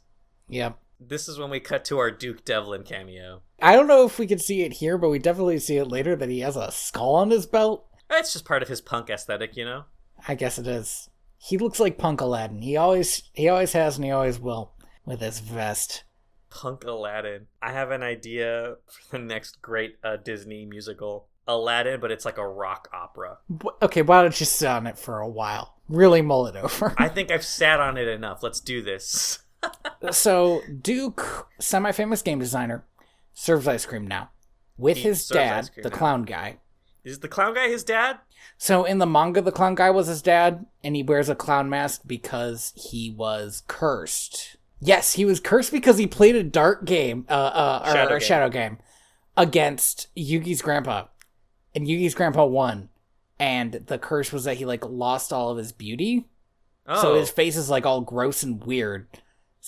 [0.48, 0.78] Yep.
[0.98, 3.42] This is when we cut to our Duke Devlin cameo.
[3.60, 6.16] I don't know if we can see it here, but we definitely see it later
[6.16, 7.86] that he has a skull on his belt.
[8.10, 9.84] It's just part of his punk aesthetic, you know.
[10.26, 11.10] I guess it is.
[11.38, 12.62] He looks like Punk Aladdin.
[12.62, 14.72] He always he always has and he always will
[15.04, 16.04] with his vest.
[16.50, 17.46] Punk Aladdin.
[17.60, 22.38] I have an idea for the next great uh, Disney musical, Aladdin, but it's like
[22.38, 23.38] a rock opera.
[23.82, 25.74] Okay, why don't you sit on it for a while?
[25.88, 26.94] Really mull it over.
[26.96, 28.42] I think I've sat on it enough.
[28.42, 29.40] Let's do this.
[30.10, 32.84] so Duke, semi-famous game designer,
[33.32, 34.30] serves ice cream now
[34.78, 35.96] with He his dad, the now.
[35.96, 36.58] clown guy.
[37.04, 38.18] Is the clown guy his dad?
[38.58, 41.68] So in the manga, the clown guy was his dad, and he wears a clown
[41.68, 44.56] mask because he was cursed.
[44.80, 48.18] Yes, he was cursed because he played a dark game, uh, uh, or, Shadow or
[48.18, 48.26] game.
[48.26, 48.78] shadow game,
[49.36, 51.04] against Yugi's grandpa,
[51.74, 52.88] and Yugi's grandpa won.
[53.38, 56.26] And the curse was that he like lost all of his beauty,
[56.88, 59.06] Oh, so his face is like all gross and weird.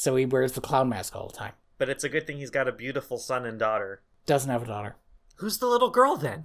[0.01, 1.55] So he wears the clown mask all the time.
[1.77, 4.01] but it's a good thing he's got a beautiful son and daughter.
[4.27, 4.95] Doesn't have a daughter.
[5.39, 6.45] Who's the little girl then?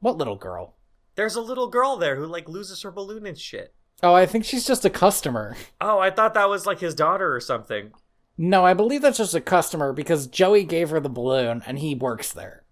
[0.00, 0.74] What little girl?
[1.14, 3.72] There's a little girl there who like loses her balloon and shit.
[4.02, 5.56] Oh, I think she's just a customer.
[5.80, 7.92] Oh, I thought that was like his daughter or something.
[8.36, 11.94] No, I believe that's just a customer because Joey gave her the balloon and he
[11.94, 12.64] works there.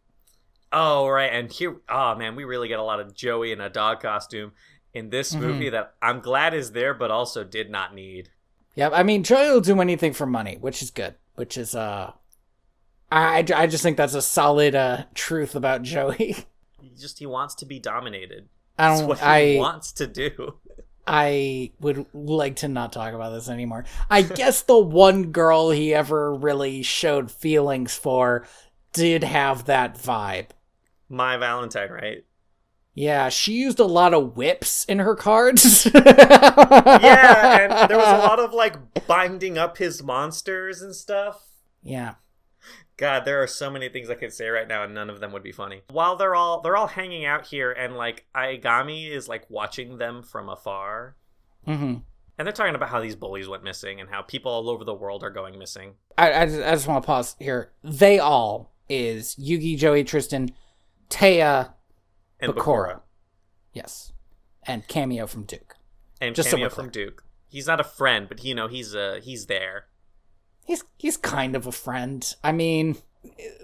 [0.71, 1.33] Oh, right.
[1.33, 4.53] And here, oh man, we really get a lot of Joey in a dog costume
[4.93, 5.41] in this Mhm.
[5.41, 8.29] movie that I'm glad is there, but also did not need.
[8.79, 11.17] Yep, I mean Joey will do anything for money, which is good.
[11.35, 12.13] Which is uh,
[13.11, 16.37] I I just think that's a solid uh truth about Joey.
[16.81, 18.49] He just he wants to be dominated.
[18.79, 19.09] I That's don't.
[19.09, 20.55] what he wants to do.
[21.09, 23.85] I would like to not talk about this anymore.
[24.09, 28.47] I guess the one girl he ever really showed feelings for
[28.93, 30.51] did have that vibe.
[31.09, 32.25] Mai Valentine, right?
[32.99, 35.89] Yeah, she used a lot of whips in her cards.
[35.95, 41.41] Yeah, and there was a lot of like binding up his monsters and stuff.
[41.81, 42.15] Yeah.
[42.97, 45.31] God, there are so many things I could say right now, and none of them
[45.31, 45.83] would be funny.
[45.91, 50.25] While they're all they're all hanging out here, and like Aigami is like watching them
[50.25, 51.15] from afar,
[51.65, 51.99] hmm
[52.37, 54.95] and they're talking about how these bullies went missing and how people all over the
[54.95, 55.95] world are going missing.
[56.17, 57.71] I, I, just, I just want to pause here.
[57.85, 60.51] They all is Yugi, Joey, Tristan,
[61.11, 61.75] Téa,
[62.41, 62.57] And Bakura.
[62.57, 63.01] Bakura,
[63.73, 64.13] yes,
[64.67, 65.77] and cameo from Duke.
[66.21, 66.91] and Just cameo from.
[66.91, 67.25] Duke.
[67.49, 69.87] He's not a friend, but you know he's uh he's there.
[70.65, 72.35] He's he's kind of a friend.
[72.45, 72.97] I mean,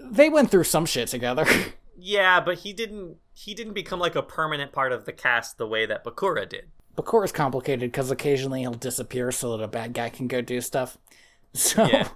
[0.01, 1.45] they went through some shit together.
[1.97, 5.65] Yeah, but he didn't he didn't become like a permanent part of the cast the
[5.65, 6.65] way that Bakura did.
[6.97, 10.97] Bakura's complicated because occasionally he'll disappear so that a bad guy can go do stuff.
[11.53, 12.09] So Yeah.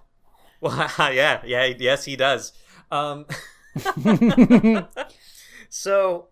[0.59, 2.51] Well, yeah, yeah, yes, he does.
[2.91, 3.25] Um,
[5.69, 6.27] so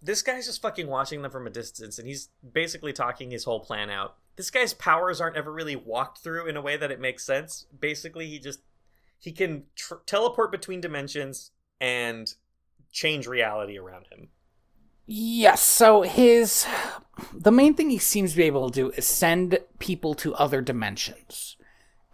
[0.00, 3.60] this guy's just fucking watching them from a distance, and he's basically talking his whole
[3.60, 4.16] plan out.
[4.36, 7.66] This guy's powers aren't ever really walked through in a way that it makes sense.
[7.78, 8.60] Basically, he just
[9.18, 11.50] he can tr- teleport between dimensions
[11.80, 12.32] and
[12.92, 14.28] change reality around him.
[15.06, 16.66] Yes, so his
[17.32, 20.60] the main thing he seems to be able to do is send people to other
[20.60, 21.56] dimensions.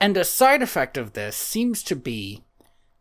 [0.00, 2.44] And a side effect of this seems to be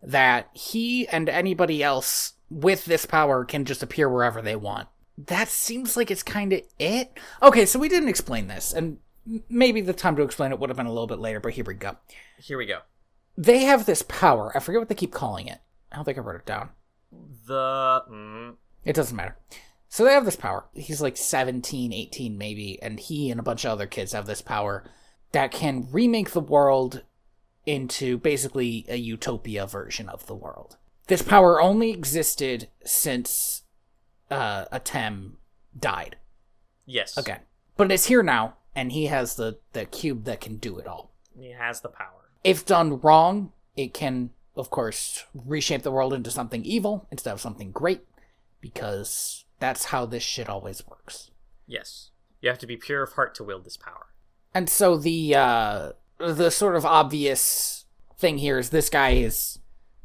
[0.01, 4.87] that he and anybody else with this power can just appear wherever they want.
[5.17, 7.11] That seems like it's kind of it.
[7.41, 8.97] Okay, so we didn't explain this, and
[9.49, 11.65] maybe the time to explain it would have been a little bit later, but here
[11.65, 11.97] we go.
[12.39, 12.79] Here we go.
[13.37, 14.51] They have this power.
[14.55, 15.59] I forget what they keep calling it.
[15.91, 16.69] I don't think I wrote it down.
[17.45, 18.55] The mm,
[18.85, 19.37] It doesn't matter.
[19.87, 20.65] So they have this power.
[20.73, 24.41] He's like 17, 18 maybe, and he and a bunch of other kids have this
[24.41, 24.83] power
[25.31, 27.03] that can remake the world
[27.65, 30.77] into basically a utopia version of the world.
[31.07, 33.63] This power only existed since
[34.31, 35.33] uh, Atem
[35.77, 36.15] died
[36.85, 37.41] yes, again.
[37.75, 41.11] But it's here now, and he has the, the cube that can do it all.
[41.37, 42.29] he has the power.
[42.43, 47.41] If done wrong, it can, of course, reshape the world into something evil instead of
[47.41, 48.01] something great,
[48.61, 51.31] because that's how this shit always works.
[51.67, 52.11] Yes,
[52.41, 54.07] you have to be pure of heart to wield this power.
[54.53, 57.85] And so the uh, the sort of obvious
[58.17, 59.59] thing here is this guy is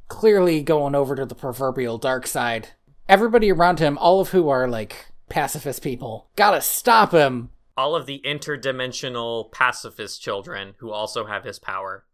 [0.08, 2.70] clearly going over to the proverbial dark side.
[3.08, 7.50] Everybody around him, all of who are like pacifist people, gotta stop him.
[7.76, 12.04] All of the interdimensional pacifist children who also have his power.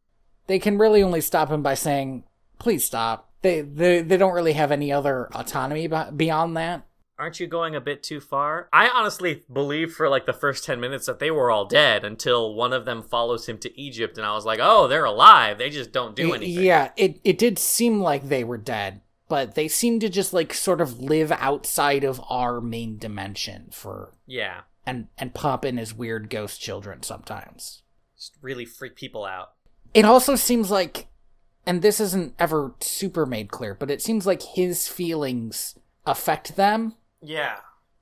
[0.46, 2.24] They can really only stop him by saying,
[2.58, 6.86] "Please stop." They they they don't really have any other autonomy beyond that.
[7.16, 8.68] Aren't you going a bit too far?
[8.72, 12.54] I honestly believed for like the first 10 minutes that they were all dead until
[12.54, 15.58] one of them follows him to Egypt and I was like, "Oh, they're alive.
[15.58, 19.54] They just don't do anything." Yeah, it it did seem like they were dead, but
[19.54, 24.62] they seem to just like sort of live outside of our main dimension for Yeah.
[24.84, 27.82] And and pop in as weird ghost children sometimes.
[28.16, 29.52] Just really freak people out.
[29.94, 31.06] It also seems like
[31.64, 36.96] and this isn't ever super made clear, but it seems like his feelings affect them
[37.24, 37.56] yeah.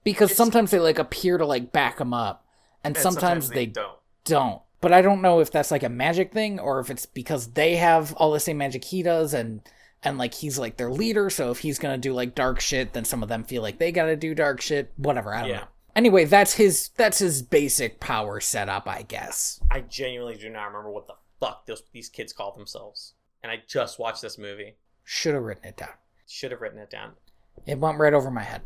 [0.05, 2.44] Because it's, sometimes they like appear to like back him up,
[2.82, 3.99] and, and sometimes, sometimes, they, they don't.
[4.24, 4.62] Don't.
[4.81, 7.77] But I don't know if that's like a magic thing or if it's because they
[7.77, 9.61] have all the same magic he does, and
[10.03, 11.31] and like he's like their leader.
[11.31, 13.93] So if he's gonna do like dark shit, then some of them feel like they
[13.93, 14.93] gotta do dark shit.
[14.97, 15.35] Whatever.
[15.35, 15.57] I don't yeah.
[15.59, 15.66] know.
[15.94, 19.61] Anyway, that's his that's his basic power setup, I guess.
[19.70, 23.62] I genuinely do not remember what the fuck those these kids call themselves, and I
[23.69, 24.77] just watched this movie.
[25.05, 25.90] Should have written it down.
[26.27, 27.12] Should have written it down.
[27.66, 28.62] It went right over my head.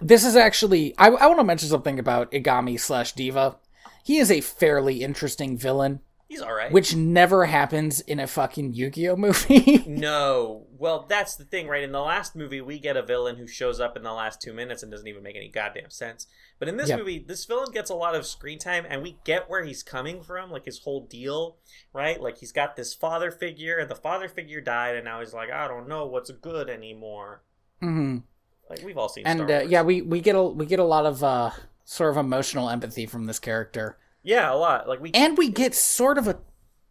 [0.00, 3.56] This is actually I, I want to mention something about Aigami slash Diva.
[4.04, 6.00] He is a fairly interesting villain.
[6.32, 6.72] He's all right.
[6.72, 9.84] Which never happens in a fucking Yu-Gi-Oh movie.
[9.86, 10.66] no.
[10.78, 11.82] Well, that's the thing, right?
[11.84, 14.54] In the last movie, we get a villain who shows up in the last two
[14.54, 16.26] minutes and doesn't even make any goddamn sense.
[16.58, 17.00] But in this yep.
[17.00, 20.22] movie, this villain gets a lot of screen time, and we get where he's coming
[20.22, 21.58] from, like his whole deal,
[21.92, 22.18] right?
[22.18, 25.50] Like he's got this father figure, and the father figure died, and now he's like,
[25.50, 27.42] I don't know what's good anymore.
[27.82, 28.18] Mm-hmm.
[28.72, 29.26] Like we've all seen.
[29.26, 31.50] And uh, yeah, we we get a we get a lot of uh,
[31.84, 33.98] sort of emotional empathy from this character.
[34.22, 34.88] Yeah, a lot.
[34.88, 36.38] Like we and we get sort of a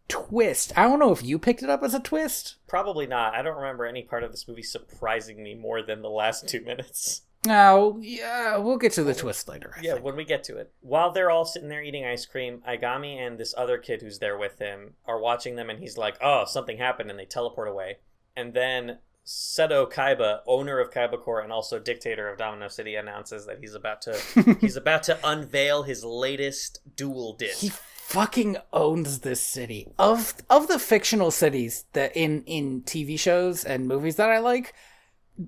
[0.07, 0.73] twist.
[0.77, 2.57] I don't know if you picked it up as a twist.
[2.67, 3.33] Probably not.
[3.33, 6.61] I don't remember any part of this movie surprising me more than the last two
[6.61, 7.23] minutes.
[7.43, 9.73] No, yeah, we'll get to the twist later.
[9.75, 10.05] I yeah, think.
[10.05, 10.71] when we get to it.
[10.81, 14.37] While they're all sitting there eating ice cream, Aigami and this other kid who's there
[14.37, 17.97] with him are watching them, and he's like, "Oh, something happened," and they teleport away.
[18.35, 23.45] And then Seto Kaiba, owner of Kaiba Corp and also dictator of Domino City, announces
[23.45, 24.17] that he's about to
[24.61, 27.59] he's about to unveil his latest duel disk.
[27.59, 29.87] He fucking owns this city.
[29.97, 34.73] Of of the fictional cities that in in TV shows and movies that I like,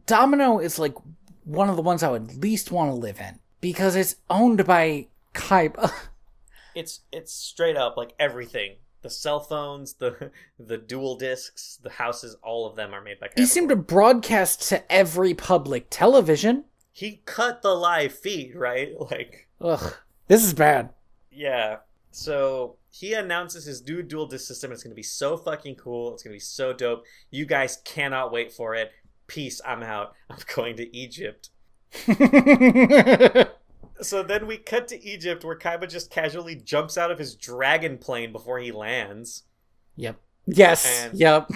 [0.06, 0.95] Domino is like
[1.44, 5.08] one of the ones I would least want to live in because it's owned by
[5.34, 5.91] Kaiba.
[6.76, 12.36] it's it's straight up like everything the cell phones, the the duel disks, the houses,
[12.42, 13.30] all of them are made by.
[13.36, 16.64] He seemed to broadcast to every public television.
[16.92, 18.94] He cut the live feed, right?
[19.12, 19.96] Like, ugh,
[20.28, 20.90] this is bad.
[21.32, 21.78] Yeah.
[22.12, 24.72] So he announces his new duel disk system.
[24.72, 26.14] It's going to be so fucking cool.
[26.14, 27.06] It's going to be so dope.
[27.32, 28.92] You guys cannot wait for it.
[29.28, 29.60] Peace.
[29.66, 30.14] I'm out.
[30.30, 31.50] I'm going to Egypt.
[34.04, 37.98] So then we cut to Egypt where Kaiba just casually jumps out of his dragon
[37.98, 39.44] plane before he lands.
[39.96, 40.20] Yep.
[40.46, 40.86] Yes.
[40.86, 41.50] And, yep.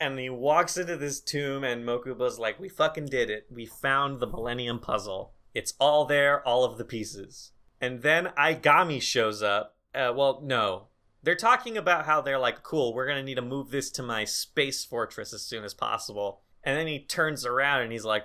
[0.00, 3.46] And he walks into this tomb and Mokuba's like, "We fucking did it.
[3.50, 5.32] We found the Millennium Puzzle.
[5.54, 9.76] It's all there, all of the pieces." And then Aigami shows up.
[9.94, 10.88] Uh, well, no.
[11.22, 14.02] They're talking about how they're like, "Cool, we're going to need to move this to
[14.02, 18.24] my space fortress as soon as possible." And then he turns around and he's like,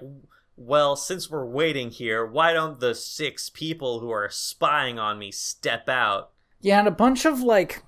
[0.57, 5.31] well, since we're waiting here, why don't the six people who are spying on me
[5.31, 6.31] step out?
[6.59, 7.83] Yeah, and a bunch of like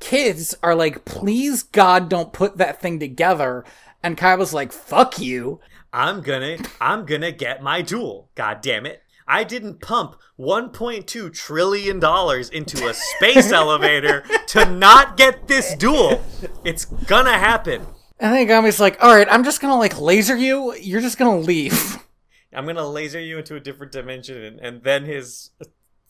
[0.00, 3.64] kids are like, please God, don't put that thing together.
[4.02, 5.60] And Kai was like, fuck you.
[5.92, 8.30] I'm gonna, I'm gonna get my duel.
[8.34, 9.02] God damn it.
[9.28, 16.20] I didn't pump 1.2 trillion dollars into a space elevator to not get this duel.
[16.64, 17.86] It's gonna happen.
[18.20, 20.74] And then Gami's like, all right, I'm just gonna like laser you.
[20.76, 21.98] You're just gonna leave.
[22.52, 24.42] I'm gonna laser you into a different dimension.
[24.42, 25.50] And, and then his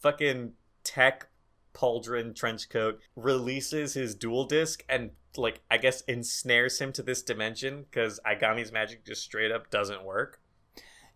[0.00, 1.28] fucking tech
[1.72, 7.22] pauldron trench coat releases his duel disk and like I guess ensnares him to this
[7.22, 10.40] dimension because Aigami's magic just straight up doesn't work.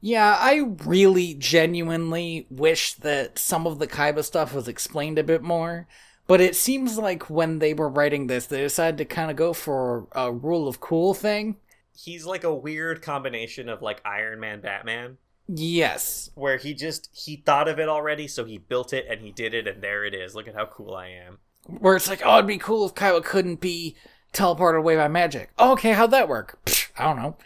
[0.00, 5.42] Yeah, I really genuinely wish that some of the Kaiba stuff was explained a bit
[5.42, 5.88] more.
[6.26, 9.52] But it seems like when they were writing this, they decided to kind of go
[9.52, 11.56] for a rule of cool thing.
[11.96, 15.18] He's like a weird combination of like Iron Man, Batman.
[15.46, 16.30] Yes.
[16.34, 19.52] Where he just he thought of it already, so he built it and he did
[19.52, 20.34] it, and there it is.
[20.34, 21.38] Look at how cool I am.
[21.66, 23.96] Where it's like, oh, it'd be cool if Kaiba couldn't be
[24.32, 25.50] teleported away by magic.
[25.58, 26.58] Oh, okay, how'd that work?
[26.66, 27.36] Psh, I don't know.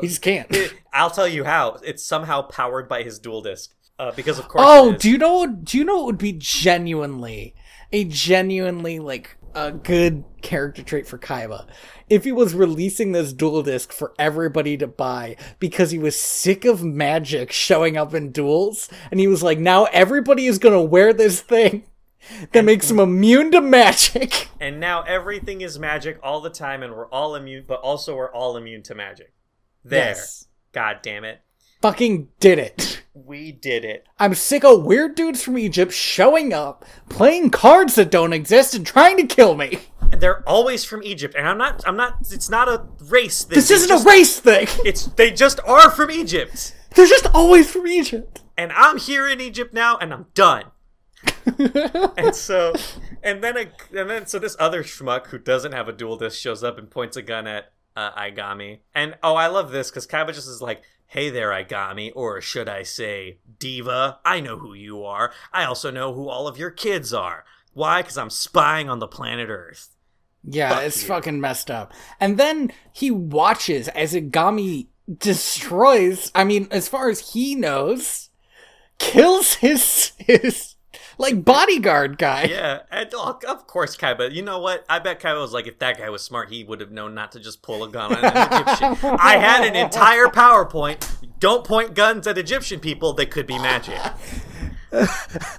[0.00, 0.50] He just can't.
[0.92, 1.78] I'll tell you how.
[1.84, 3.74] It's somehow powered by his duel disk.
[3.98, 4.64] Uh, because of course.
[4.66, 5.46] Oh, do you know?
[5.46, 7.54] Do you know what would be genuinely
[7.92, 11.66] a genuinely like a good character trait for Kaiba.
[12.08, 16.64] If he was releasing this duel disk for everybody to buy because he was sick
[16.64, 21.12] of magic showing up in duels, and he was like, now everybody is gonna wear
[21.12, 21.84] this thing
[22.52, 24.48] that makes him immune to magic.
[24.60, 28.32] And now everything is magic all the time, and we're all immune, but also we're
[28.32, 29.32] all immune to magic.
[29.84, 30.08] There.
[30.08, 30.48] Yes.
[30.72, 31.42] God damn it.
[31.80, 33.02] Fucking did it.
[33.24, 34.06] We did it.
[34.18, 38.86] I'm sick of weird dudes from Egypt showing up, playing cards that don't exist, and
[38.86, 39.78] trying to kill me.
[40.10, 41.82] They're always from Egypt, and I'm not.
[41.86, 42.16] I'm not.
[42.30, 43.56] It's not a race thing.
[43.56, 44.66] This isn't just- a race thing.
[44.84, 48.42] It's they just are from Egypt, They're just always from Egypt.
[48.56, 50.64] and I'm here in Egypt now, and I'm done.
[52.16, 52.74] and so,
[53.22, 53.66] and then a,
[53.98, 56.90] and then so this other schmuck who doesn't have a duel disk shows up and
[56.90, 60.82] points a gun at uh, Aigami, and oh, I love this because just is like,
[61.08, 64.20] "Hey there, Aigami, or should I say, Diva?
[64.24, 65.32] I know who you are.
[65.52, 67.44] I also know who all of your kids are.
[67.72, 68.02] Why?
[68.02, 69.96] Because I'm spying on the planet Earth."
[70.44, 71.08] Yeah, Fuck it's you.
[71.08, 71.92] fucking messed up.
[72.20, 74.86] And then he watches as Aigami
[75.18, 78.30] destroys, I mean, as far as he knows,
[78.98, 80.67] kills his his
[81.18, 82.44] like bodyguard guy.
[82.44, 84.32] Yeah, and oh, of course, Kaiba.
[84.32, 84.84] You know what?
[84.88, 87.32] I bet Kaiba was like, if that guy was smart, he would have known not
[87.32, 89.16] to just pull a gun on an Egyptian.
[89.18, 91.06] I had an entire PowerPoint.
[91.40, 93.12] Don't point guns at Egyptian people.
[93.12, 94.00] They could be magic.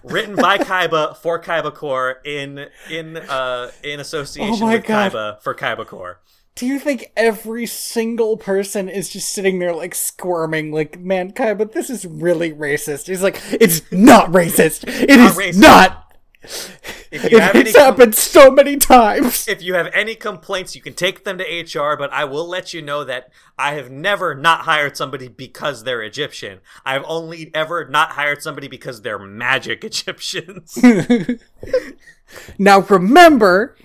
[0.04, 5.12] Written by Kaiba for Kaiba Corp in in uh in association Oh with God.
[5.12, 6.24] Kaiba for Kaiba Corp.
[6.60, 11.54] Do you think every single person is just sitting there like squirming, like, man, Kai,
[11.54, 13.08] but this is really racist?
[13.08, 14.86] He's like, it's not racist.
[14.86, 15.62] It is racist.
[15.62, 16.14] not.
[17.12, 19.48] If you have any It's happened so many times.
[19.48, 22.74] if you have any complaints, you can take them to HR, but I will let
[22.74, 26.60] you know that I have never not hired somebody because they're Egyptian.
[26.86, 30.78] I've only ever not hired somebody because they're magic Egyptians.
[32.60, 33.76] Now remember,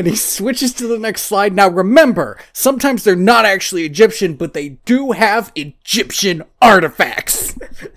[0.00, 1.54] and he switches to the next slide.
[1.54, 7.52] Now remember, sometimes they're not actually Egyptian, but they do have Egyptian artifacts.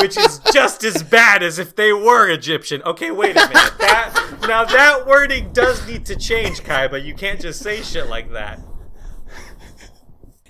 [0.00, 2.82] which is just as bad as if they were Egyptian.
[2.84, 3.72] Okay, wait a minute.
[3.78, 7.04] That now that wording does need to change, Kaiba.
[7.04, 8.60] You can't just say shit like that.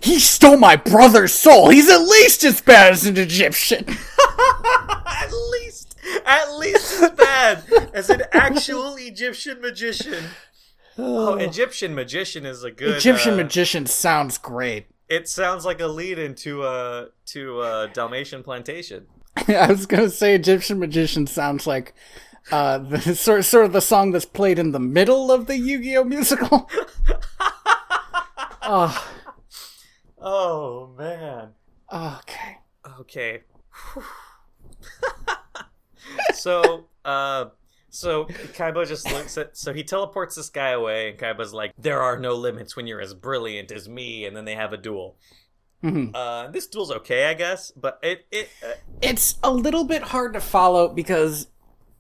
[0.03, 1.71] He stole my brother's soul.
[1.71, 3.87] He's at least as bad as an Egyptian.
[5.07, 5.72] at least,
[6.25, 7.65] at least as bad
[7.95, 10.25] as an actual Egyptian magician.
[10.99, 14.87] Oh, Egyptian magician is a good Egyptian uh, magician sounds great.
[15.09, 19.07] It sounds like a lead into uh to uh Dalmatian plantation.
[19.47, 21.93] I was gonna say Egyptian magician sounds like
[22.51, 26.05] uh, the sort sort of the song that's played in the middle of the Yu-Gi-Oh
[26.05, 26.71] musical.
[28.63, 29.13] oh,
[30.19, 31.51] Oh man.
[31.93, 32.59] okay.
[33.01, 33.43] Okay.
[36.35, 37.47] So, uh,
[37.91, 39.57] so Kaiba just looks at.
[39.57, 43.01] So he teleports this guy away, and Kaiba's like, "There are no limits when you're
[43.01, 45.17] as brilliant as me." And then they have a duel.
[45.83, 46.13] Mhm.
[46.15, 50.33] Uh, this duel's okay, I guess, but it it uh, It's a little bit hard
[50.35, 51.49] to follow because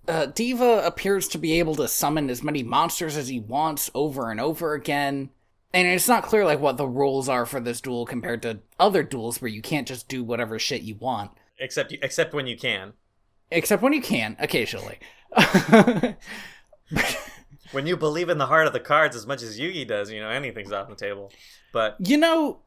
[0.09, 4.31] uh, Diva appears to be able to summon as many monsters as he wants over
[4.31, 5.31] and over again.
[5.75, 9.03] And it's not clear like what the rules are for this duel compared to other
[9.03, 11.31] duels where you can't just do whatever shit you want.
[11.59, 12.93] except except when you can.
[13.53, 14.99] Except when you can, occasionally.
[17.73, 20.21] When you believe in the heart of the cards as much as Yugi does, you
[20.21, 21.33] know anything's off the table.
[21.73, 22.59] But You know,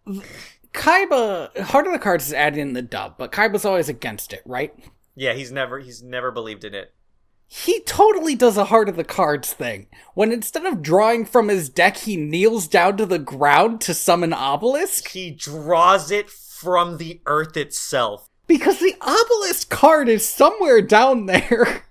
[0.73, 4.41] Kaiba, Heart of the Cards is added in the dub, but Kaiba's always against it,
[4.45, 4.73] right?
[5.15, 6.93] yeah, he's never he's never believed in it.
[7.47, 9.87] He totally does a Heart of the Cards thing.
[10.15, 14.33] When instead of drawing from his deck, he kneels down to the ground to summon
[14.33, 15.09] Obelisk.
[15.09, 18.27] He draws it from the earth itself.
[18.47, 21.85] Because the Obelisk card is somewhere down there.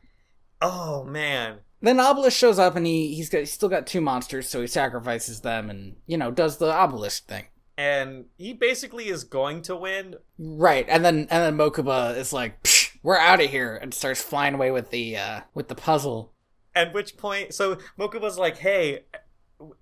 [0.63, 1.59] Oh man.
[1.83, 4.67] then Obelisk shows up and he, he's, got, he's still got two monsters, so he
[4.67, 7.45] sacrifices them and, you know, does the Obelisk thing.
[7.77, 10.15] and he basically is going to win.
[10.39, 14.23] Right, and then and then Mokuba is like, Psh, "We're out of here," and starts
[14.23, 16.33] flying away with the uh with the puzzle.
[16.75, 19.01] At which point, so Mokuba's like, "Hey,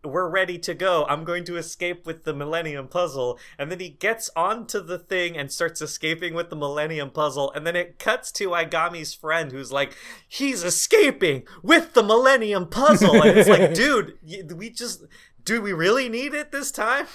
[0.05, 1.07] we're ready to go.
[1.09, 5.37] I'm going to escape with the Millennium Puzzle." And then he gets onto the thing
[5.37, 7.53] and starts escaping with the Millennium Puzzle.
[7.53, 9.97] And then it cuts to Aigami's friend, who's like,
[10.29, 14.19] "He's escaping with the Millennium Puzzle." And it's like, dude,
[14.57, 15.05] we just,
[15.45, 17.07] do we really need it this time?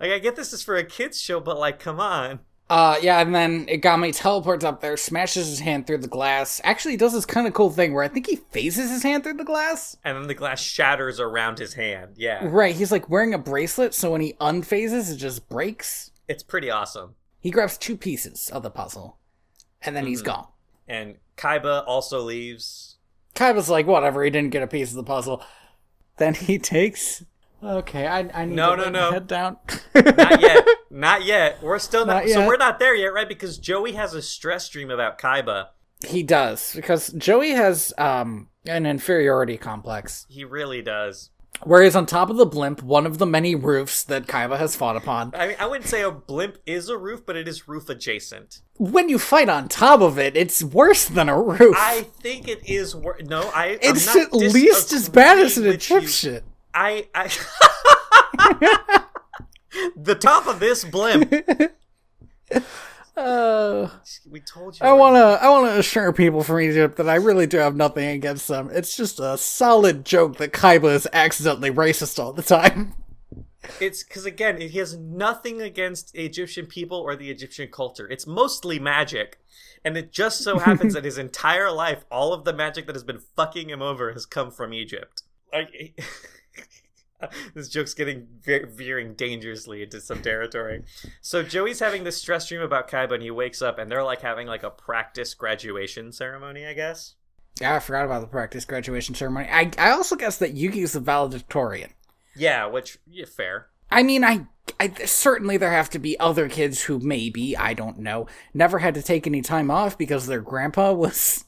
[0.00, 2.40] Like, I get this is for a kids show, but like, come on.
[2.70, 6.60] Uh, yeah, and then Aigami teleports up there, smashes his hand through the glass.
[6.62, 9.24] Actually, he does this kind of cool thing where I think he phases his hand
[9.24, 9.96] through the glass.
[10.04, 12.14] And then the glass shatters around his hand.
[12.16, 16.12] Yeah, Right, he's like wearing a bracelet, so when he unphases, it just breaks.
[16.28, 17.16] it's pretty awesome.
[17.40, 19.18] He grabs two pieces of the puzzle,
[19.82, 20.46] and then he's gone.
[20.86, 22.98] And Kaiba also leaves.
[23.34, 25.42] Kaiba's like, whatever, he didn't get a piece of the puzzle.
[26.18, 27.24] Then he takes.
[27.62, 29.12] Okay, I, I need No, to no, no.
[29.12, 29.56] head down.
[29.94, 30.66] not yet.
[30.92, 31.62] Not yet.
[31.62, 32.24] We're still not.
[32.24, 33.28] Not So we're not there yet, right?
[33.28, 35.68] Because Joey has a stress dream about Kaiba.
[36.04, 40.26] he does because Joey has um an inferiority complex.
[40.28, 41.30] He really does.
[41.62, 44.74] Where he's on top of the blimp, one of the many roofs that Kaiba has
[44.74, 45.32] fought upon.
[45.34, 48.60] I mean, I wouldn't say a blimp is a roof, but it is roof adjacent.
[48.78, 51.76] When you fight on top of it, it's worse than a roof.
[51.78, 52.96] I think it is.
[52.96, 53.78] Wor- no, I.
[53.82, 55.66] it's I'm not at least as bad as an.
[55.66, 56.42] Egyptian.
[56.74, 57.08] I.
[57.14, 57.28] I
[59.96, 61.32] the top of this blimp.
[63.16, 63.88] Uh,
[64.30, 64.86] We told you.
[64.86, 67.76] I want to I want to assure people from Egypt that I really do have
[67.76, 68.70] nothing against them.
[68.72, 72.94] It's just a solid joke that Kaiba is accidentally racist all the time.
[73.78, 78.08] It's because again, he has nothing against Egyptian people or the Egyptian culture.
[78.08, 79.38] It's mostly magic,
[79.84, 83.04] and it just so happens that his entire life, all of the magic that has
[83.04, 85.24] been fucking him over has come from Egypt.
[85.52, 86.00] Like,
[87.54, 90.82] this joke's getting ve- veering dangerously into some territory.
[91.20, 94.22] So Joey's having this stress dream about Kaiba, and he wakes up, and they're like
[94.22, 97.14] having like a practice graduation ceremony, I guess.
[97.60, 99.48] Yeah, I forgot about the practice graduation ceremony.
[99.50, 101.90] I I also guess that Yugi's the valedictorian.
[102.36, 103.66] Yeah, which yeah, fair.
[103.90, 104.46] I mean, I,
[104.78, 108.94] I certainly there have to be other kids who maybe I don't know never had
[108.94, 111.44] to take any time off because their grandpa was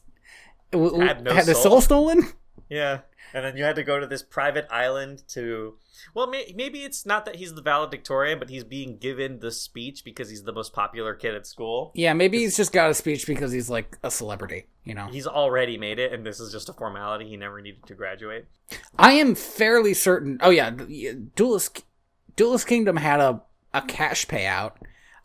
[0.73, 1.79] Had no had his soul.
[1.79, 2.27] soul stolen.
[2.69, 2.99] Yeah,
[3.33, 5.75] and then you had to go to this private island to.
[6.13, 10.03] Well, may- maybe it's not that he's the valedictorian, but he's being given the speech
[10.03, 11.91] because he's the most popular kid at school.
[11.95, 14.67] Yeah, maybe he's just got a speech because he's like a celebrity.
[14.83, 17.29] You know, He's already made it, and this is just a formality.
[17.29, 18.45] He never needed to graduate.
[18.99, 20.39] I am fairly certain.
[20.41, 20.71] Oh yeah,
[21.35, 21.83] Duelist
[22.35, 23.41] Duelist Kingdom had a
[23.73, 24.73] a cash payout.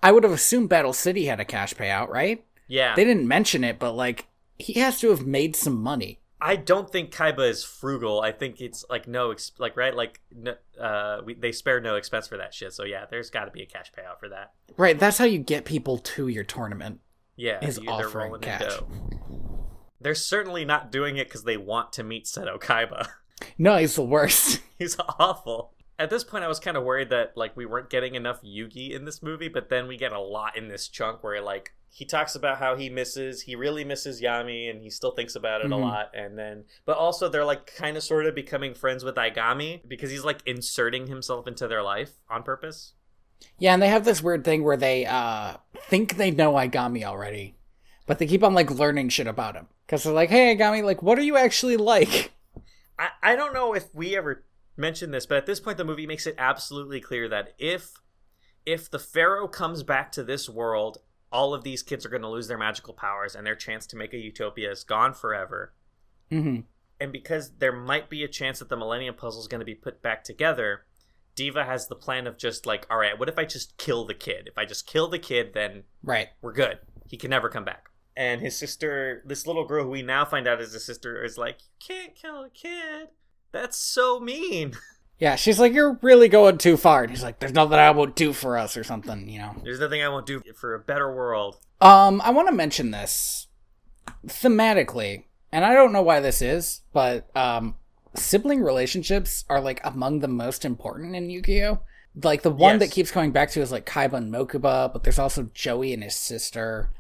[0.03, 2.45] I would have assumed Battle City had a cash payout, right?
[2.69, 4.27] Yeah, They didn't mention it, but like
[4.59, 6.21] he has to have made some money.
[6.41, 8.21] I don't think Kaiba is frugal.
[8.21, 11.97] I think it's like no, ex- like right, like no, uh, we, they spare no
[11.97, 12.73] expense for that shit.
[12.73, 14.53] So yeah, there's got to be a cash payout for that.
[14.77, 17.01] Right, that's how you get people to your tournament.
[17.37, 18.79] Yeah, Is you- they're offering cash.
[20.01, 23.09] They're certainly not doing it because they want to meet Seto Kaiba.
[23.57, 24.61] No, he's the worst.
[24.81, 25.73] He's awful.
[25.97, 28.91] At this point, I was kind of worried that like we weren't getting enough Yugi
[28.91, 32.05] in this movie, but then we get a lot in this chunk where like he
[32.05, 35.69] talks about how he misses, he really misses Yami, and he still thinks about it
[35.69, 35.73] Mhm.
[35.73, 36.11] a lot.
[36.15, 40.11] And then, but also they're like kind of sort of becoming friends with Aigami because
[40.11, 42.93] he's like inserting himself into their life on purpose.
[43.59, 45.57] Yeah, and they have this weird thing where they uh
[45.89, 47.57] think they know Aigami already,
[48.07, 51.03] but they keep on like learning shit about him because they're like, "Hey, Aigami, like,
[51.03, 52.33] what are you actually like?"
[52.99, 54.45] I, I don't know if we ever
[54.77, 57.93] mentioned this, but at this point the movie makes it absolutely clear that if
[58.67, 60.99] if the pharaoh comes back to this world,
[61.33, 63.97] all of these kids are going to lose their magical powers and their chance to
[63.97, 65.73] make a utopia is gone forever.
[66.31, 66.61] hmm
[67.01, 69.75] And because there might be a chance that the Millennium Puzzle is going to be
[69.75, 70.85] put back together,
[71.35, 74.15] Diva has the plan of just like, all right, what if I just kill the
[74.15, 74.49] kid?
[74.49, 76.29] If I just kill the kid, then Right.
[76.43, 76.79] we're good.
[77.09, 77.91] He can never come back.
[78.17, 81.39] And his sister, this little girl who we now find out is a sister, is
[81.39, 83.09] like, you can't kill a kid.
[83.53, 84.73] That's so mean.
[85.19, 88.15] Yeah, she's like, "You're really going too far," and he's like, "There's nothing I won't
[88.15, 89.57] do for us," or something, you know.
[89.65, 91.59] There's nothing I won't do for a better world.
[91.81, 93.49] Um, I want to mention this
[94.27, 97.77] thematically, and I don't know why this is, but um,
[98.15, 101.81] sibling relationships are like among the most important in Yu-Gi-Oh.
[102.23, 102.89] Like the one Yes.
[102.89, 106.03] that keeps coming back to is like Kaiba and Mokuba, but there's also Joey and
[106.03, 106.91] his sister,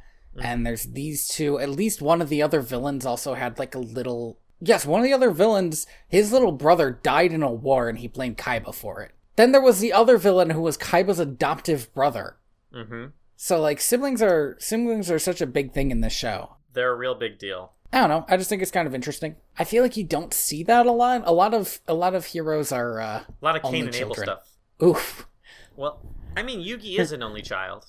[0.40, 1.59] and there's these two.
[1.59, 4.39] At least one of the other villains also had like a little.
[4.60, 8.09] Yes, one of the other villains, his little brother died in a war, and he
[8.09, 9.12] blamed Kaiba for it.
[9.36, 12.36] Then there was the other villain who was Kaiba's adoptive brother.
[12.74, 13.06] Mm-hmm.
[13.36, 16.56] So like siblings are siblings are such a big thing in this show.
[16.72, 17.72] They're a real big deal.
[17.93, 18.26] I don't know.
[18.28, 19.36] I just think it's kind of interesting.
[19.56, 21.22] I feel like you don't see that a lot.
[21.24, 24.16] A lot of a lot of heroes are uh A lot of Cain and Abel
[24.16, 24.56] stuff.
[24.82, 25.28] oof.
[25.76, 26.01] Well,
[26.36, 27.86] I mean, Yugi is an only child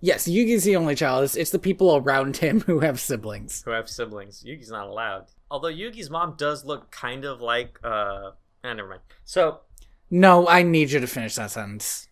[0.00, 1.24] Yes, Yugi's the only child.
[1.24, 3.62] It's, it's the people around him who have siblings.
[3.64, 4.44] who have siblings.
[4.46, 5.26] Yugi's not allowed.
[5.50, 8.32] Although Yugi's mom does look kind of like, uh,
[8.64, 9.02] eh, never mind.
[9.24, 9.60] So,
[10.10, 12.08] No, I need you to finish that sentence.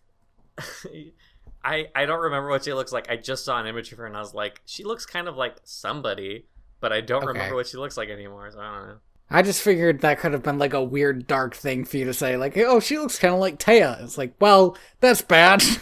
[1.63, 3.09] I I don't remember what she looks like.
[3.09, 5.35] I just saw an image of her and I was like, she looks kind of
[5.35, 6.47] like somebody,
[6.79, 7.27] but I don't Okay.
[7.27, 8.49] remember what she looks like anymore.
[8.51, 8.97] So I don't know.
[9.29, 12.13] I just figured that could have been like a weird dark thing for you to
[12.13, 14.01] say, like, oh, she looks kind of like Téa.
[14.03, 15.63] It's like, well, that's bad.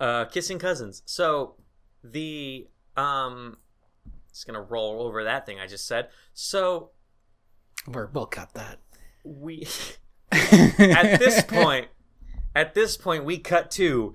[0.00, 1.02] Uh, kissing cousins.
[1.06, 1.54] So
[2.02, 3.58] the um,
[4.30, 6.08] just gonna roll over that thing I just said.
[6.32, 6.90] So
[7.86, 8.80] We're, we'll cut that.
[9.24, 9.66] we
[10.32, 11.88] at this point,
[12.54, 14.14] at this point, we cut to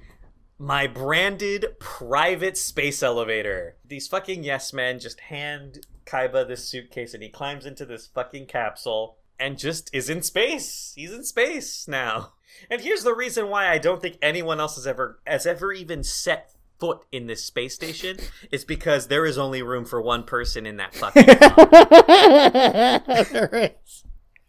[0.57, 3.77] my branded private space elevator.
[3.85, 8.47] These fucking yes men just hand Kaiba this suitcase and he climbs into this fucking
[8.47, 10.91] capsule and just is in space.
[10.95, 12.34] He's in space now.
[12.69, 16.03] And here's the reason why I don't think anyone else has ever has ever even
[16.03, 18.18] set foot in this space station
[18.51, 21.26] is because there is only room for one person in that fucking
[23.34, 24.03] there is.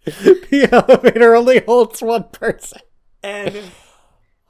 [0.04, 2.80] The elevator only holds one person.
[3.22, 3.70] and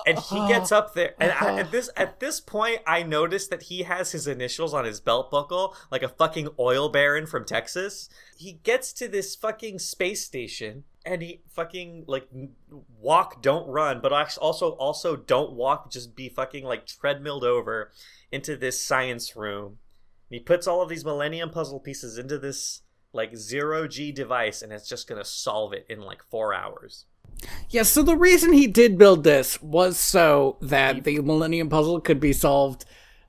[0.06, 3.64] and he gets up there and I, at this at this point i noticed that
[3.64, 8.08] he has his initials on his belt buckle like a fucking oil baron from texas
[8.36, 12.28] he gets to this fucking space station and he fucking like
[12.98, 17.90] walk don't run but also also don't walk just be fucking like treadmilled over
[18.30, 19.78] into this science room
[20.30, 22.82] and he puts all of these millennium puzzle pieces into this
[23.12, 27.06] like zero g device and it's just gonna solve it in like four hours
[27.68, 32.20] yeah, so the reason he did build this was so that the Millennium Puzzle could
[32.20, 32.84] be solved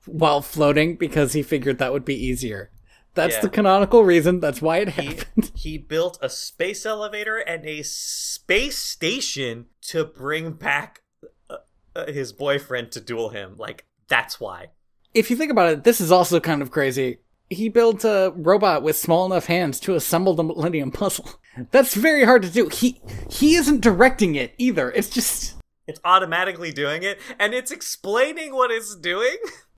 [0.06, 2.70] while floating because he figured that would be easier.
[3.14, 3.40] That's Yeah.
[3.42, 4.40] the canonical reason.
[4.40, 5.52] That's why it he, happened.
[5.54, 11.02] he built a space elevator and a space station to bring back
[11.50, 11.56] uh,
[11.94, 13.56] uh, his boyfriend to duel him.
[13.58, 14.68] Like that's why.
[15.14, 17.18] If you think about it, this is also kind of crazy.
[17.50, 21.28] He built a robot with small enough hands to assemble the Millennium Puzzle.
[21.70, 22.68] That's very hard to do.
[22.68, 22.98] He
[23.28, 24.90] he isn't directing it either.
[24.90, 25.56] It's just
[25.86, 29.36] It's automatically doing it, and it's explaining what it's doing.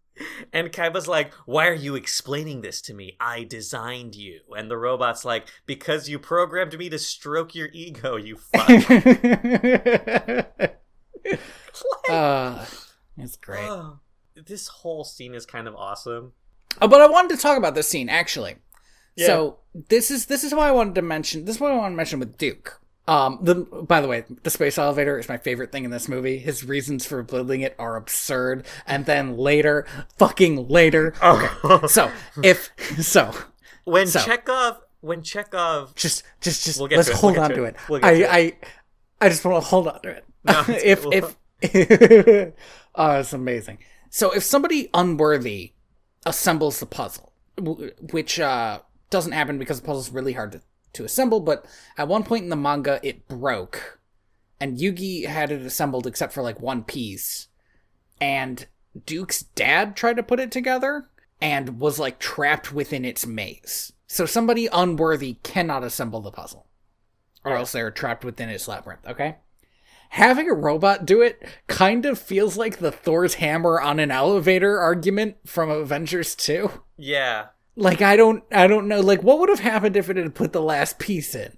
[0.53, 3.17] And Kaiba's like, "Why are you explaining this to me?
[3.19, 8.17] I designed you." And the robot's like, "Because you programmed me to stroke your ego,
[8.17, 8.69] you fuck."
[12.09, 12.65] uh,
[13.19, 13.69] it's great.
[13.69, 13.99] Oh,
[14.35, 16.33] this whole scene is kind of awesome.
[16.81, 18.57] Oh, but I wanted to talk about this scene actually.
[19.17, 19.27] Yeah.
[19.27, 19.59] So
[19.89, 21.45] this is this is why I wanted to mention.
[21.45, 22.81] This is what I want to mention with Duke.
[23.07, 26.39] Um, the by the way, the space elevator is my favorite thing in this movie.
[26.39, 29.87] His reasons for building it are absurd, and then later,
[30.19, 31.13] fucking later.
[31.23, 32.11] Okay, so
[32.43, 32.71] if
[33.01, 33.33] so,
[33.85, 37.65] when So- Chekhov when Chekhov just just just We'll let's hold we'll on to to
[37.65, 37.89] it, it.
[37.91, 38.53] we'll I to I
[39.21, 40.25] I just want to hold on to it.
[40.45, 41.13] No, if cool.
[41.13, 42.55] if
[42.95, 43.79] oh, it's amazing.
[44.11, 45.73] So if somebody unworthy
[46.25, 47.33] assembles the puzzle,
[48.13, 50.63] which uh, doesn't happen because the puzzle's really hard to,
[50.95, 51.67] to assemble, but
[51.97, 54.01] at one point in the manga it broke,
[54.61, 57.49] and Yugi had it assembled except for like one piece,
[58.21, 58.67] and
[59.07, 61.09] Duke's dad tried to put it together
[61.41, 63.93] and was like trapped within its maze.
[64.07, 66.67] So somebody unworthy cannot assemble the puzzle,
[67.45, 69.07] or else they're trapped within its labyrinth.
[69.07, 69.37] Okay
[70.15, 74.79] having a robot do it kind of feels like the Thor's hammer on an elevator
[74.79, 76.71] argument from Avengers 2.
[76.97, 77.47] yeah
[77.77, 80.53] Like I don't I don't know like what would have happened if it had put
[80.53, 81.57] the last piece in?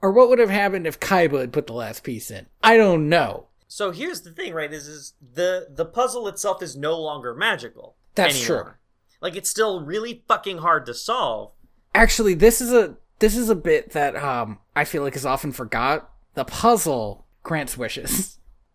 [0.00, 2.46] Or what would have happened if Kaiba had put the last piece in?
[2.62, 3.46] I don't know.
[3.66, 7.96] so here's the thing right is is the the puzzle itself is no longer magical
[8.14, 8.62] That's anymore.
[8.64, 8.72] true.
[9.20, 11.52] like it's still really fucking hard to solve
[11.94, 15.52] Actually, this is a this is a bit that um I feel like is often
[15.52, 16.10] forgot.
[16.34, 18.34] The puzzle grants wishes.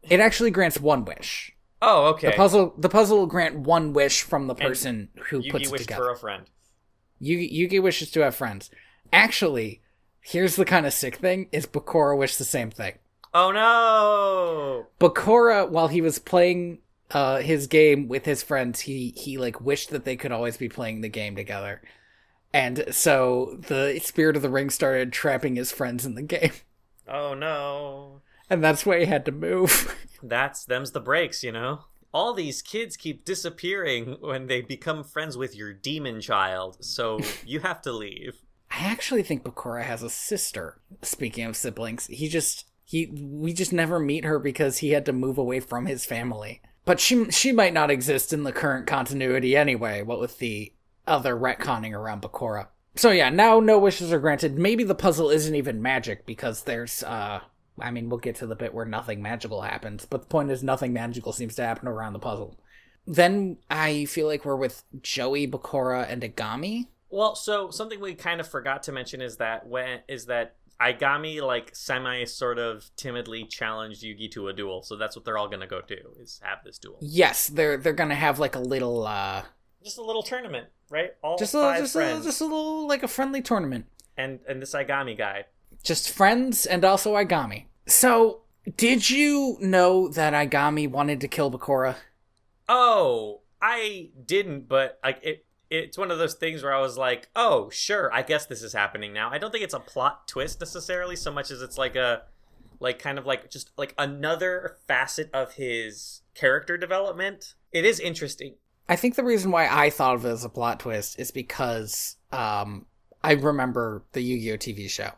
[0.10, 1.56] It actually grants one wish.
[1.82, 5.72] oh okay The puzzle the puzzle will grant one wish from the person who puts
[5.72, 6.04] it together.
[6.04, 6.44] for a friend
[7.24, 8.70] Yugi, Yugi wishes to have friends.
[9.12, 9.82] Actually,
[10.22, 12.96] here's the kind of sick thing: is Bakura wished the same thing.
[13.34, 16.80] oh no Bakura, while he was playing
[17.12, 20.70] uh, his game with his friends, he he like wished that they could always be
[20.70, 21.82] playing the game together,
[22.54, 26.52] and so the spirit of the ring started trapping his friends in the game,
[27.08, 29.96] oh no and that's why he had to move.
[30.24, 31.82] that's them's the breaks you know
[32.14, 37.60] all these kids keep disappearing when they become friends with your demon child so you
[37.60, 38.44] have to leave
[38.76, 40.80] I actually think Bakura has a sister.
[41.04, 45.14] Speaking of siblings, he just he we just never meet her because he had to
[45.14, 46.62] move away from his family.
[46.86, 50.02] But she she might not exist in the current continuity anyway.
[50.02, 50.74] What with the
[51.06, 52.68] other retconning around Bakura.
[52.96, 54.58] So yeah, now no wishes are granted.
[54.58, 57.42] Maybe the puzzle isn't even magic because there's uh
[57.80, 60.64] I mean we'll get to the bit where nothing magical happens, but the point is
[60.64, 62.58] nothing magical seems to happen around the puzzle.
[63.06, 66.88] Then I feel like we're with Joey, Bakura, and Aigami.
[67.10, 71.42] Well, so something we kind of forgot to mention is that when is that Aigami
[71.42, 75.48] like semi sort of timidly challenged Yugi to a duel, so that's what they're all
[75.48, 76.98] gonna go do is have this duel.
[77.02, 79.44] Yes, they're they're gonna have like a little uh
[79.84, 81.12] Just a little tournament, right?
[81.22, 83.86] All just a five just a friends just a little like a friendly tournament.
[84.18, 85.46] and and this Aigami guy.
[85.84, 87.66] Just friends and also Aigami.
[87.86, 88.42] So
[88.78, 91.96] did you know that Aigami wanted to kill Bakura?
[92.70, 95.46] Oh, I didn't, but like it.
[95.70, 98.74] It's one of those things where I was like, "Oh, sure, I guess this is
[98.74, 101.96] happening now." I don't think it's a plot twist necessarily, so much as it's like
[101.96, 102.24] a,
[102.80, 107.56] like kind of like just like another facet of his character development.
[107.72, 108.56] It is interesting.
[108.88, 112.18] I think the reason why I thought of it as a plot twist is because
[112.32, 112.86] um,
[113.24, 115.12] I remember the Yu-Gi-Oh TV show.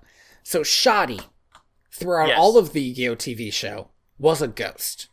[0.48, 1.26] So Shadi,
[1.92, 2.38] throughout Yes.
[2.40, 3.90] all of the Yu-Gi-Oh TV show,
[4.20, 5.08] was a ghost.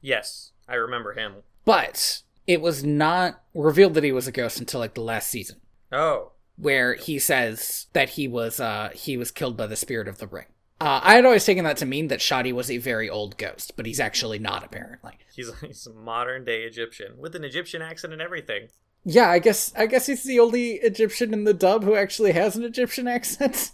[0.00, 1.42] Yes, I remember him.
[1.66, 5.60] But it was not revealed that he was a ghost until like the last season,
[5.92, 10.16] Oh, where he says that he was uh he was killed by the spirit of
[10.18, 10.46] the ring.
[10.80, 13.72] Uh, I had always taken that to mean that Shadi was a very old ghost,
[13.76, 15.18] but he's actually not apparently.
[15.36, 18.68] he's he's a modern day Egyptian with an Egyptian accent and everything.
[19.04, 22.56] Yeah, I guess I guess he's the only Egyptian in the dub who actually has
[22.56, 23.72] an Egyptian accent.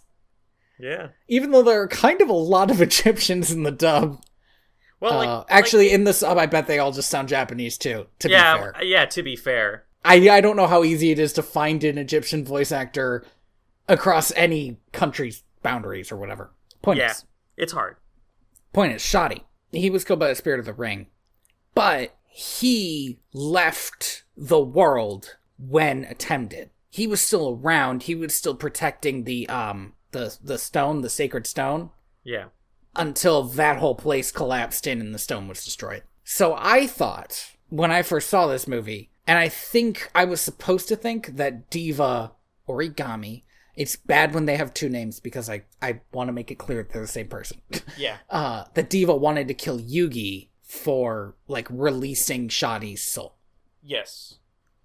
[0.79, 1.09] Yeah.
[1.29, 4.23] Even though there are kind of a lot of Egyptians in the dub.
[5.01, 7.77] Well, like uh, actually, like- in the sub, I bet they all just sound Japanese
[7.77, 8.07] too.
[8.21, 9.05] To yeah, be fair, yeah.
[9.07, 12.45] To be fair, I I don't know how easy it is to find an Egyptian
[12.45, 13.25] voice actor
[13.89, 16.53] across any country's boundaries or whatever.
[16.81, 17.25] Point yeah, is,
[17.57, 17.97] it's hard.
[18.73, 19.43] point is, Shadi.
[19.73, 21.09] He was killed by the spirit of the ring,
[21.75, 26.71] but he left the world when attempted.
[26.89, 28.05] He was still around.
[28.05, 31.91] He was still protecting the um the the stone, the sacred stone,
[32.25, 32.47] Yeah.
[32.97, 36.03] until that whole place collapsed in and the stone was destroyed.
[36.25, 40.89] So I thought when I first saw this movie, and I think I was supposed
[40.89, 42.33] to think that Diva
[42.69, 43.43] Aigami.
[43.77, 46.83] It's bad when they have two names because I, I want to make it clear
[46.83, 47.61] that they're the same person.
[47.99, 48.19] Yeah.
[48.31, 53.35] uh, that Diva wanted to kill Yugi for like releasing Shadi's soul.
[53.83, 54.37] Yes.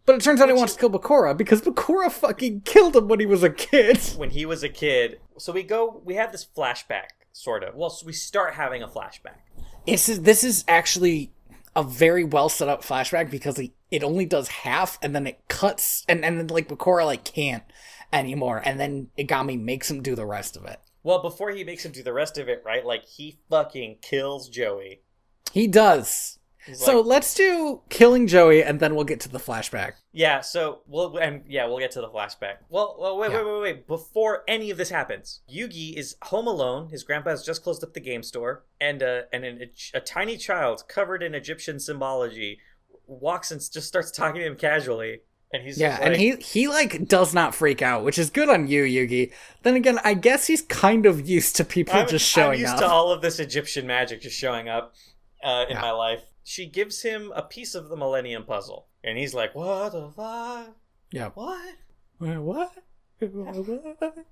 [0.10, 3.20] But it turns out he wants to kill Bakura because Bakura fucking killed him when
[3.20, 4.00] he was a kid.
[4.18, 6.02] When he was a kid, so we go.
[6.04, 7.76] We have this flashback, sort of.
[7.76, 9.38] Well, so we start having a flashback.
[9.86, 11.32] This is this is actually
[11.76, 15.48] a very well set up flashback because he, it only does half and then it
[15.48, 17.64] cuts and and then like Bakura like can't
[18.12, 20.80] anymore and then Aigami makes him do the rest of it.
[21.04, 22.84] Well, before he makes him do the rest of it, right?
[22.84, 25.02] Like he fucking kills Joey.
[25.52, 26.39] He does.
[26.66, 29.94] He's So like, let's do killing Joey and then we'll get to the flashback.
[30.12, 30.42] yeah.
[30.42, 32.58] So we'll and yeah, we'll get to the flashback.
[32.70, 33.44] Well, well, wait, Yeah.
[33.44, 33.88] wait, wait, wait.
[33.88, 36.90] Before any of this happens, Yugi is home alone.
[36.90, 40.38] His grandpa has just closed up the game store, and uh, and an, a tiny
[40.38, 42.60] child covered in Egyptian symbology
[43.08, 45.22] walks and just starts talking to him casually.
[45.52, 48.50] And he's Yeah, just and he he like does not freak out, which is good
[48.50, 49.32] on you, Yugi.
[49.64, 52.74] Then again, I guess he's kind of used to people I'm, just I'm showing used
[52.74, 52.80] up.
[52.82, 54.94] to all of this Egyptian magic just showing up
[55.44, 55.82] uh, in Yeah.
[55.82, 56.22] my life.
[56.50, 60.76] She gives him a piece of the Millennium Puzzle, and he's like, "What the fuck?
[61.12, 61.30] yeah.
[61.36, 61.76] What?"
[62.18, 62.40] What?
[62.40, 62.74] What?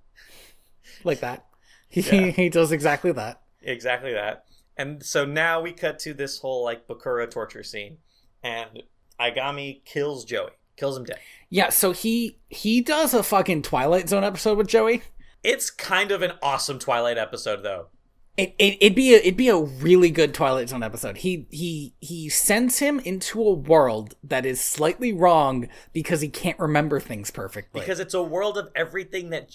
[1.03, 1.45] like that.
[1.87, 2.31] He Yeah.
[2.31, 3.43] he does exactly that.
[3.61, 4.45] Exactly that.
[4.75, 7.99] And so now we cut to this whole like Bakura torture scene,
[8.41, 8.81] and
[9.19, 11.19] Aigami kills Joey, kills him dead.
[11.51, 15.03] Yeah, so he he does a fucking Twilight Zone episode with Joey.
[15.43, 17.89] It's kind of an awesome Twilight episode, though.
[18.37, 21.17] It, it it'd be a, it'd be a really good Twilight Zone episode.
[21.17, 26.59] He he he sends him into a world that is slightly wrong because he can't
[26.59, 27.81] remember things perfectly.
[27.81, 29.49] Because it's a world of everything that,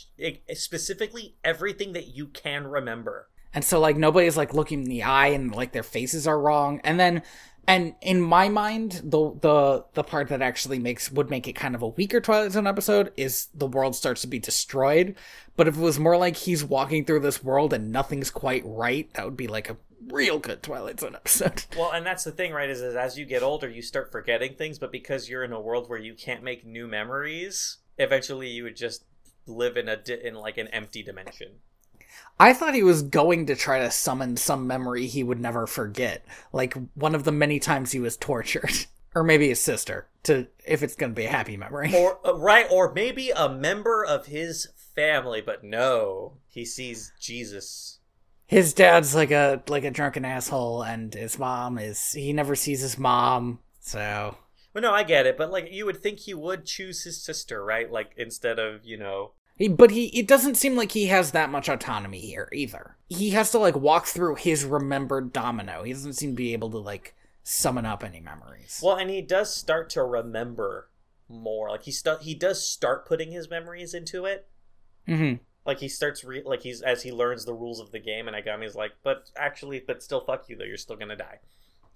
[0.54, 3.28] specifically everything that you can remember.
[3.54, 6.80] and so like nobody's like looking in the eye and like their faces are wrong
[6.84, 7.22] and then
[7.66, 11.74] and in my mind the the the part that actually makes would make it kind
[11.74, 15.14] of a weaker twilight zone episode is the world starts to be destroyed
[15.56, 19.12] but if it was more like he's walking through this world and nothing's quite right
[19.14, 19.76] that would be like a
[20.08, 22.68] real good twilight zone episode Well, and that's the thing, right?
[22.68, 25.60] Is, is as you get older, you start forgetting things, but because you're in a
[25.60, 29.04] world where you can't make new memories, eventually you would just
[29.46, 31.60] live in a di- in like an empty dimension.
[32.42, 36.24] I thought he was going to try to summon some memory he would never forget
[36.52, 38.72] like one of the many times he was tortured
[39.14, 42.34] or maybe his sister to if it's going to be a happy memory Or uh,
[42.36, 47.98] right, or maybe a member of his family, but no, he sees Jesus.
[48.46, 52.80] his dad's like a like a drunken asshole and his mom is he never sees
[52.80, 54.36] his mom so
[54.74, 57.64] Well, no, I get it, but like you would think he would choose his sister,
[57.64, 57.90] right?
[57.90, 59.32] Like instead of you know,
[59.68, 63.50] but he it doesn't seem like he has that much autonomy here either he has
[63.50, 67.14] to like walk through his remembered domino he doesn't seem to be able to like
[67.42, 70.88] summon up any memories well, and he does start to remember
[71.28, 71.70] more.
[71.70, 74.48] Like he stu- he does start putting his memories into it.
[75.08, 75.42] Mm-hmm.
[75.66, 78.36] like he starts re- like he's as he learns the rules of the game and
[78.36, 81.40] Aigami's like but actually but still fuck you though you're still gonna die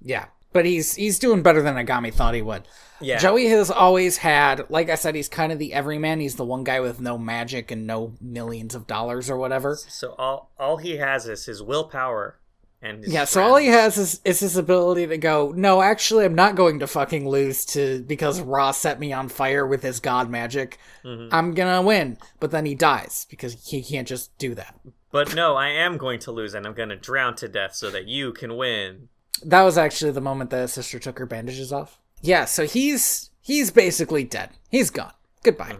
[0.03, 2.63] yeah but he's he's doing better than Aigami thought he would
[3.01, 6.45] yeah joey has always had like i said he's kind of the everyman he's the
[6.45, 10.77] one guy with no magic and no millions of dollars or whatever so all all
[10.79, 12.39] he has is his willpower
[12.83, 16.27] and his Yeah, so all he has is, is his ability to go, no, actually,
[16.27, 19.99] I'm not going to fucking lose to because Ra set me on fire with his
[19.99, 20.79] god magic.
[21.03, 21.31] Mhm.
[21.33, 22.19] I'm gonna win.
[22.39, 24.79] But then he dies because he can't just do that.
[25.11, 28.07] but no I am going to lose and I'm gonna drown to death so that
[28.07, 29.09] you can win
[29.45, 31.99] That was actually the moment that his sister took her bandages off.
[32.23, 34.51] Yeah, so he's he's basically dead.
[34.71, 35.13] He's gone.
[35.43, 35.77] Goodbye.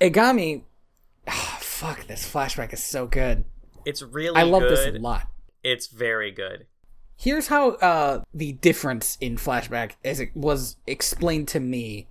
[0.00, 0.62] Aigami
[1.26, 3.44] ah, fuck, this flashback is so good.
[3.84, 4.70] It's really I love good.
[4.72, 5.28] this a lot.
[5.62, 6.66] It's very good.
[7.16, 12.06] Here's how uh, the difference in flashback as it was explained to me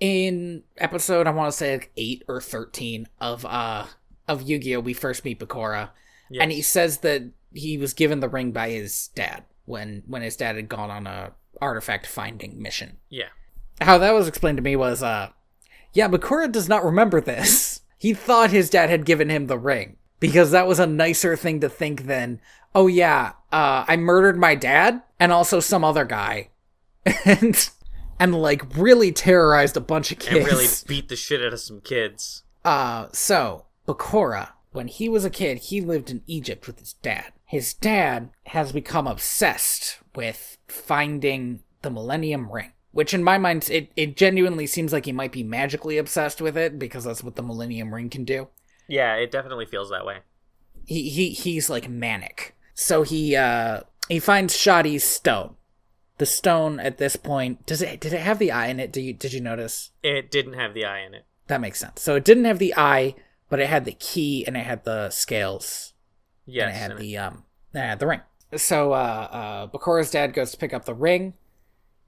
[0.00, 3.86] in episode I want to say like eight or thirteen of uh
[4.28, 4.80] of Yu-Gi-Oh.
[4.80, 5.90] We first meet Bakura,
[6.30, 6.42] Yes.
[6.42, 7.22] and he says that
[7.52, 11.06] he was given the ring by his dad when when his dad had gone on
[11.06, 12.96] a artifact finding mission.
[13.08, 13.28] yeah.
[13.80, 15.30] How that was explained to me was uh,
[15.92, 17.80] yeah, Bakura does not remember this.
[18.00, 21.58] He thought his dad had given him the ring because that was a nicer thing
[21.58, 22.40] to think than,
[22.72, 26.50] oh yeah, uh, I murdered my dad and also some other guy,
[27.24, 27.68] and
[28.20, 30.36] and like really terrorized a bunch of kids.
[30.36, 32.44] And really beat the shit out of some kids.
[32.64, 37.32] Uh, so Bakura, when he was a kid, he lived in Egypt with his dad.
[37.48, 43.90] His dad has become obsessed with finding the Millennium Ring, which in my mind, it,
[43.96, 47.42] it genuinely seems like he might be magically obsessed with it because that's what the
[47.42, 48.48] Millennium Ring can do.
[48.86, 50.18] Yeah, it definitely feels that way.
[50.84, 52.54] He he he's like manic.
[52.74, 53.80] So he uh
[54.10, 55.54] he finds Shadi's stone.
[56.18, 58.92] The stone at this point does it did it have the eye in it?
[58.92, 59.90] Did you did you notice?
[60.02, 61.24] It didn't have the eye in it.
[61.46, 62.02] That makes sense.
[62.02, 63.14] So it didn't have the eye,
[63.48, 65.94] but it had the key and it had the scales
[66.48, 66.68] Yes.
[66.68, 67.44] and it had and the um
[67.74, 68.20] had the ring.
[68.56, 71.34] So uh uh Bakura's dad goes to pick up the ring.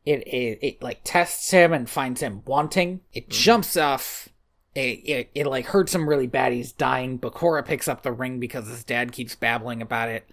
[0.06, 3.00] It it, it like tests him and finds him wanting.
[3.12, 4.28] It jumps off.
[4.74, 6.52] It, it it like hurts him really bad.
[6.52, 7.18] He's dying.
[7.18, 10.28] Bakura picks up the ring because his dad keeps babbling about it,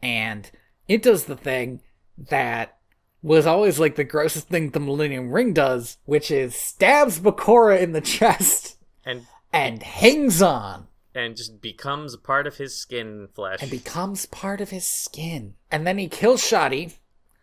[0.00, 0.50] and
[0.88, 1.80] it does the thing
[2.16, 2.78] that
[3.22, 7.92] was always like the grossest thing the Millennium Ring does, which is stabs Bakura in
[7.92, 13.60] the chest and and hangs on and just becomes part of his skin and flesh.
[13.62, 15.54] and becomes part of his skin.
[15.70, 16.94] And then he kills Shadi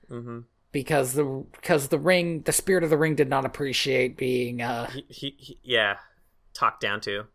[0.08, 0.40] hmm
[0.72, 4.88] because the because the ring, the spirit of the ring, did not appreciate being uh
[4.90, 5.98] he, he, he, yeah,
[6.54, 7.26] talked down to.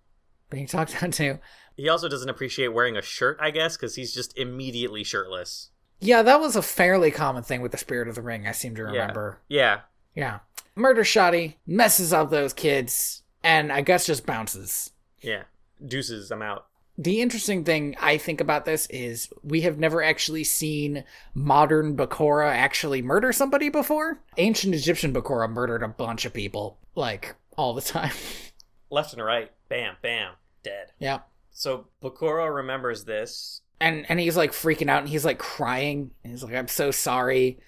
[0.51, 1.39] being talked down to.
[1.77, 5.71] He also doesn't appreciate wearing a shirt, I guess, because he's just immediately shirtless.
[6.01, 8.47] Yeah, that was a fairly common thing with the spirit of the ring.
[8.47, 9.41] I seem to remember.
[9.49, 9.81] Yeah,
[10.15, 10.41] Yeah,
[10.77, 14.91] murder Shadi messes up those kids, and I guess just bounces.
[15.21, 15.45] yeah.
[15.85, 16.67] Deuces, I'm out.
[16.97, 21.03] The interesting thing I think about this is we have never actually seen
[21.35, 24.21] modern Bakura actually murder somebody before.
[24.37, 28.13] Ancient Egyptian Bakura murdered a bunch of people, like, all the time.
[28.91, 30.93] Left and right, bam, bam, dead.
[31.01, 31.21] yeah.
[31.51, 33.61] So Bakura remembers this.
[33.81, 36.11] And and he's like freaking out and he's like crying.
[36.23, 37.59] And he's like, I'm so sorry.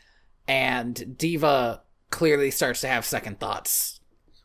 [0.48, 4.00] And Diva clearly starts to have second thoughts.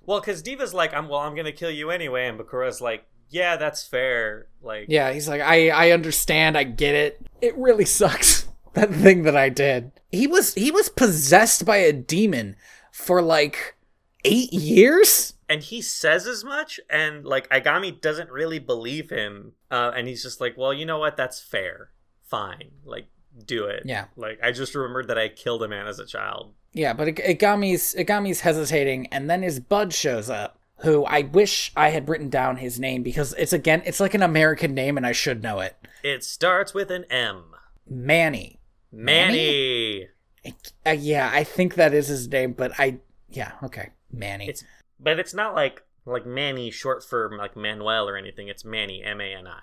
[0.05, 3.57] Well, because Diva's like, I'm well, I'm gonna kill you anyway, and Bakura's like, Yeah,
[3.57, 4.47] that's fair.
[4.61, 7.25] Like, Yeah, he's like, I I understand, I get it.
[7.41, 8.47] It really sucks.
[8.73, 9.91] That thing that I did.
[10.13, 12.55] He was he was possessed by a demon
[12.89, 13.75] for like
[14.23, 15.33] eight years?
[15.51, 20.23] and he says as much, and like Aigami doesn't really believe him, uh, and he's
[20.23, 21.17] just like, Well, you know what?
[21.17, 21.91] That's fair.
[22.23, 22.71] Fine.
[22.85, 23.07] Like,
[23.45, 23.83] do it.
[23.83, 24.05] Yeah.
[24.15, 26.53] Like, I just remembered that I killed a man as a child.
[26.71, 30.57] Yeah, but Aigami's Aigami's hesitating, and then his bud shows up.
[30.83, 34.23] Who I wish I had written down his name because it's again it's like an
[34.23, 35.75] American name and I should know it.
[36.03, 37.43] It starts with an M.
[37.87, 38.59] Manny.
[38.91, 40.07] Manny.
[40.85, 42.99] Uh, yeah, I think that is his name, but I
[43.29, 44.47] yeah okay Manny.
[44.49, 44.63] It's
[44.99, 48.47] but it's not like like Manny short for like Manuel or anything.
[48.47, 49.59] It's Manny M A N I.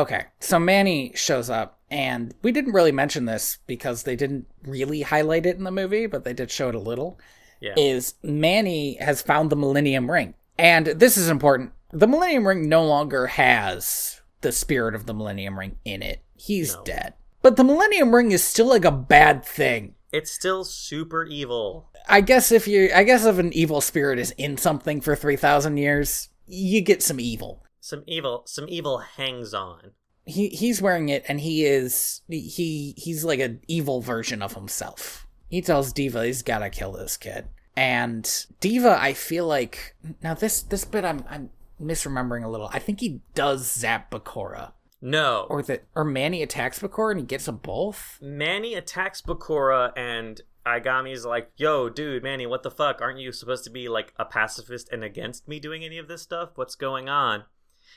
[0.00, 5.02] Okay, so Manny shows up, and we didn't really mention this because they didn't really
[5.02, 7.18] highlight it in the movie, but they did show it a little.
[7.60, 7.74] Yeah.
[7.76, 11.72] Is Manny has found the Millennium Ring, and this is important.
[11.92, 16.20] The Millennium Ring no longer has the spirit of the Millennium Ring in it.
[16.36, 16.82] He's No.
[16.84, 17.14] dead.
[17.42, 19.94] But the Millennium Ring is still like a bad thing.
[20.12, 21.90] It's still super evil.
[22.08, 25.36] I guess if you, I guess if an evil spirit is in something for three
[25.36, 27.62] thousand years, you get some evil.
[27.80, 29.92] Some evil some evil hangs on.
[30.24, 35.26] he he's wearing it and he is he he's like an evil version of himself
[35.48, 37.46] he tells diva he's gotta kill this kid
[37.76, 41.50] and diva i feel like now this this bit i'm i'm
[41.80, 45.46] misremembering a little i think he does zap bakura No.
[45.48, 50.40] or that or manny attacks bakura and he gets them both Manny attacks Bakura and
[50.64, 53.00] Aigami's like, "Yo, dude, Manny, what the fuck?
[53.00, 56.22] Aren't you supposed to be like a pacifist and against me doing any of this
[56.22, 56.50] stuff?
[56.54, 57.42] What's going on?"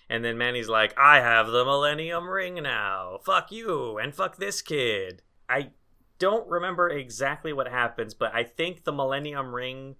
[0.09, 3.19] And then Manny's like, "I have the Millennium Ring now.
[3.23, 5.73] Fuck you and fuck this kid." I
[6.19, 9.95] don't remember exactly what happens, but I think the Millennium Ring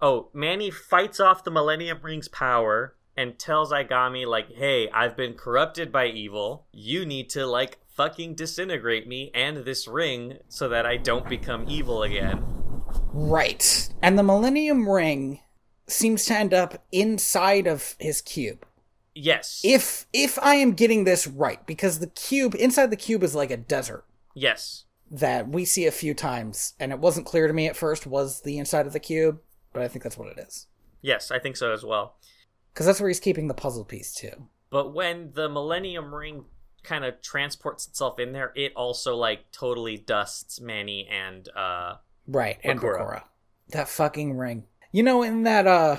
[0.00, 5.34] Oh, Manny fights off the Millennium Ring's power and tells Aigami like, "Hey, I've been
[5.34, 6.66] corrupted by evil.
[6.72, 11.64] You need to like fucking disintegrate me and this ring so that I don't become
[11.68, 12.44] evil again.
[13.12, 13.88] Right.
[14.02, 15.40] And the Millennium Ring
[15.86, 18.66] seems to end up inside of his cube.
[19.14, 19.60] Yes.
[19.64, 23.52] If if I am getting this right, because the cube inside the cube is like
[23.52, 24.04] a desert
[24.34, 24.83] yes.
[25.10, 28.40] That we see a few times, and it wasn't clear to me at first was
[28.42, 29.40] the inside of the cube,
[29.72, 30.66] but I think that's what it is.
[31.02, 32.16] Yes, I think so as well.
[32.72, 34.48] Because that's where he's keeping the puzzle piece too.
[34.70, 36.46] But when the Millennium Ring
[36.82, 42.58] kind of transports itself in there, it also like totally dusts Manny and uh Right,
[42.64, 42.98] and Bakura.
[42.98, 43.22] Bakura.
[43.68, 44.64] That fucking ring.
[44.92, 45.98] You know, in that uh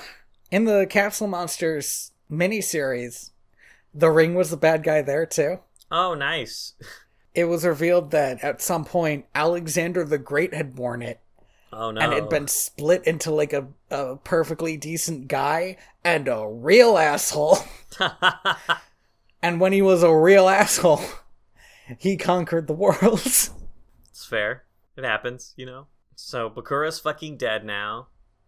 [0.52, 3.32] in the Capsule Monsters miniseries,
[3.94, 5.60] the ring was the bad guy there too.
[5.92, 6.74] oh nice.
[7.36, 11.20] It was revealed that at some point Alexander the Great had worn it
[11.74, 12.00] Oh no.
[12.02, 16.98] and it had been split into like a, a perfectly decent guy and a real
[16.98, 17.58] asshole.
[19.42, 21.02] And when he was a real asshole,
[22.00, 23.20] he conquered the world.
[23.24, 23.52] it's
[24.28, 24.64] fair.
[24.98, 25.86] It happens, you know.
[26.16, 28.08] So Bakura's fucking dead now.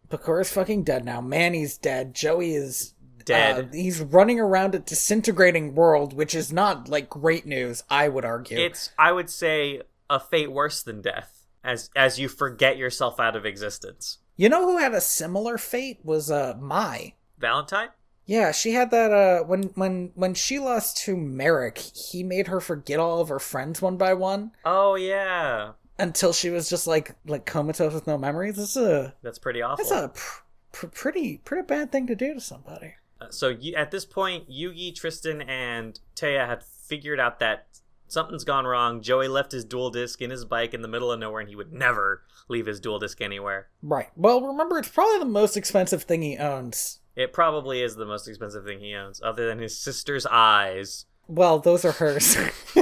[0.10, 1.22] Bakura's fucking dead now.
[1.22, 2.16] Manny's dead.
[2.16, 2.96] Joey is
[3.28, 3.66] Dead.
[3.66, 7.84] Uh, he's running around a disintegrating world, which is not like great news.
[7.90, 8.58] I would argue.
[8.58, 11.44] It's I would say a fate worse than death.
[11.64, 14.20] As as you forget yourself out of existence.
[14.36, 17.14] you know who had a similar fate was uh Mai.
[17.38, 17.90] Valentine?
[18.26, 19.12] Yeah, she had that.
[19.12, 23.40] Uh, when when when she lost to Marik, he made her forget all of her
[23.40, 25.72] friends one by one Oh yeah.
[25.99, 28.56] until she was just like like comatose with no memories.
[28.58, 29.84] This is a That's pretty awful.
[29.86, 30.41] that's a pr-
[30.72, 32.95] pr- pretty pretty bad thing to do to somebody.
[33.19, 37.68] Uh, so you, at this point, Yugi, Tristan, and Téa had figured out that
[38.07, 39.02] something's gone wrong.
[39.02, 41.56] Joey left his duel disk in his bike in the middle of nowhere, and he
[41.56, 43.68] would never leave his duel disk anywhere.
[43.81, 44.10] Right.
[44.15, 46.99] Well, remember, it's probably the most expensive thing he owns.
[47.15, 51.06] It probably is the most expensive thing he owns, other than his sister's eyes.
[51.27, 52.38] Well, those are hers.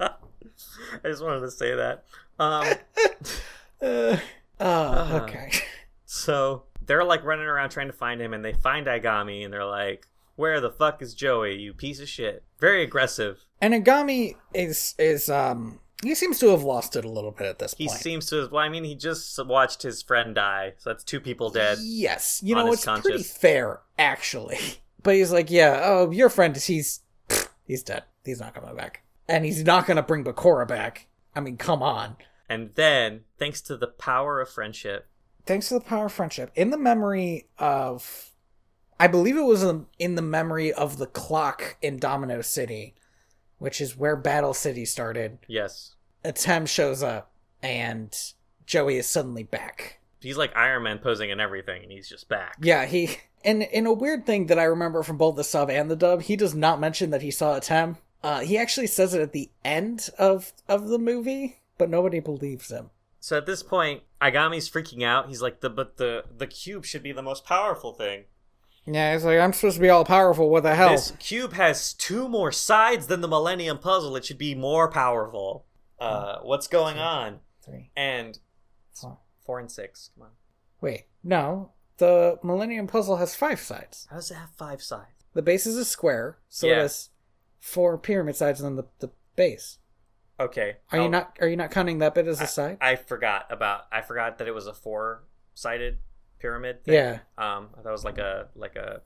[0.00, 0.10] I
[1.04, 2.04] just wanted to say that.
[2.38, 2.64] Um,
[3.82, 4.16] uh,
[4.60, 5.20] oh, Uh.
[5.22, 5.50] okay.
[6.06, 9.64] so they're like running around trying to find him, and they find Aigami, and they're
[9.64, 11.56] like, "Where the fuck is Joey?
[11.56, 13.44] You piece of shit!" Very aggressive.
[13.60, 17.58] And Aigami is is um he seems to have lost it a little bit at
[17.58, 17.98] this He point.
[17.98, 18.36] He seems to.
[18.36, 18.52] have.
[18.52, 21.78] Well, I mean, he just watched his friend die, so that's two people dead.
[21.80, 24.58] Yes, you know it's pretty fair actually.
[25.00, 27.00] But he's like, yeah, oh, your friend is he's
[27.64, 28.02] he's dead.
[28.24, 31.06] He's not coming back, and he's not gonna bring Bakura back.
[31.36, 32.16] I mean, come on.
[32.48, 35.06] And then, thanks to the power of friendship,
[35.48, 38.32] Thanks to the power of friendship, in the memory of,
[39.00, 42.94] I believe it was in in the memory of the clock in Domino City,
[43.56, 45.38] which is where Battle City started.
[45.48, 48.14] yes, Atem shows up, and
[48.66, 50.00] Joey is suddenly back.
[50.20, 52.58] he's like Iron Man posing and everything, and he's just back.
[52.60, 55.90] Yeah, he and in a weird thing that I remember from both the sub and
[55.90, 57.96] the dub, he does not mention that he saw Atem.
[58.22, 62.70] Uh, he actually says it at the end of of the movie, but nobody believes
[62.70, 62.90] him.
[63.20, 65.28] So at this point, Aigami's freaking out.
[65.28, 68.24] He's like, "The but the the cube should be the most powerful thing.
[68.86, 70.48] Yeah, he's like, I'm supposed to be all powerful.
[70.48, 70.90] What the hell?
[70.90, 74.16] This cube has two more sides than the Millennium Puzzle.
[74.16, 75.66] It should be more powerful.
[75.98, 78.38] Uh, what's going on?" Three, And
[78.94, 79.18] four.
[79.44, 80.10] four and six.
[80.14, 80.30] Come on,
[80.80, 81.72] Wait, no.
[81.98, 84.06] The Millennium Puzzle has five sides.
[84.08, 85.10] how does it have five sides?
[85.34, 87.10] The base is a square, so it has
[87.60, 89.78] four pyramid sides and then the, the base.
[90.40, 92.78] Okay, Are you I'll- not are you not counting that bit as a side?
[92.80, 93.86] I forgot about.
[93.90, 95.98] I forgot that it was a four-sided
[96.38, 96.84] pyramid.
[96.84, 96.94] Thing.
[96.94, 97.18] yeah.
[97.36, 99.02] Um, that was like a like a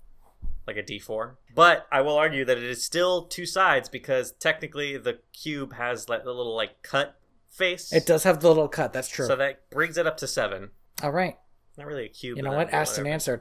[0.67, 1.39] like a D four.
[1.55, 6.09] But I will argue that it is still two sides because technically the cube has
[6.09, 7.17] like the little like cut
[7.49, 7.93] face.
[7.93, 9.27] It does have the little cut, that's true.
[9.27, 10.71] So that brings it up to seven.
[11.03, 11.39] all right.
[11.79, 12.37] Not really a cube.
[12.37, 12.71] You know what?
[12.73, 13.41] Asked and answered.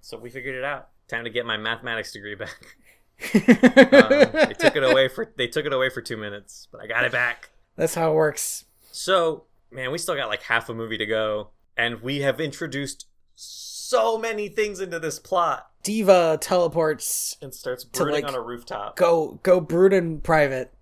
[0.00, 0.88] So we figured it out.
[1.06, 2.76] Time to get my mathematics degree back.
[3.22, 6.86] Um, they took it away for they took it away for two minutes, but I
[6.86, 7.50] got it back.
[7.76, 8.64] That's how it works.
[8.92, 13.06] So man, we still got like half a movie to go, and we have introduced
[13.34, 15.70] so many things into this plot.
[15.82, 18.96] Diva teleports And starts brooding like, on a rooftop.
[18.96, 20.72] go go brood in private.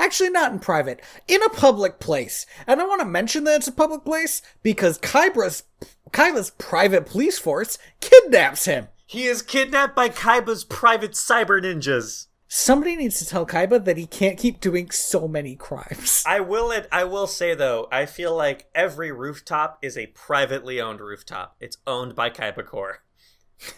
[0.00, 2.46] Actually, not in private, in a public place.
[2.68, 5.64] And I want to mention that it's a public place because Kybra's
[6.12, 8.88] Kaiba's private police force kidnaps him.
[9.08, 12.26] He is kidnapped by Kaiba's private cyber ninjas.
[12.46, 16.22] Somebody needs to tell Kaiba that he can't keep doing so many crimes.
[16.26, 20.78] I will it I will say though, I feel like every rooftop is a privately
[20.78, 21.56] owned rooftop.
[21.58, 23.00] It's owned by Kaiba Corps.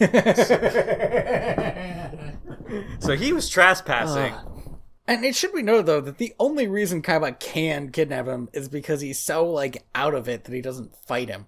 [3.01, 4.35] So he was trespassing.
[5.07, 8.69] and it should be noted though that the only reason Kaiba can kidnap him is
[8.69, 11.47] because he's so like out of it that he doesn't fight him.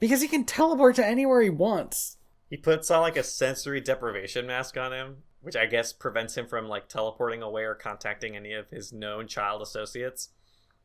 [0.00, 2.15] Because he can teleport to anywhere he wants.
[2.48, 6.46] He puts on like a sensory deprivation mask on him, which I guess prevents him
[6.46, 10.30] from like teleporting away or contacting any of his known child associates.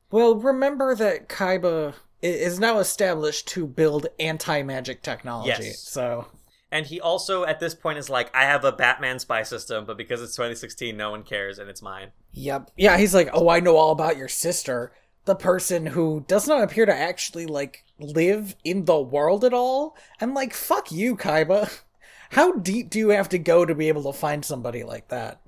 [0.10, 5.64] Well, remember that Kaiba is now established to build anti-magic technology.
[5.66, 5.80] Yes.
[5.80, 6.28] So,
[6.72, 9.98] And he also at this point is like, I have a Batman spy system, but
[9.98, 12.12] because it's 2016, no one cares and it's mine.
[12.32, 12.72] yep.
[12.76, 14.92] Yeah, he's like, "Oh, I know all about your sister."
[15.26, 19.95] The person who does not appear to actually like live in the world at all.
[20.19, 21.82] And like, fuck you, Kaiba.
[22.32, 25.41] How deep do you have to go to be able to find somebody like that?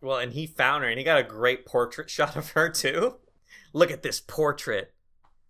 [0.00, 3.16] Well, and he found her and he got a great portrait shot of her too.
[3.72, 4.92] Look at this portrait.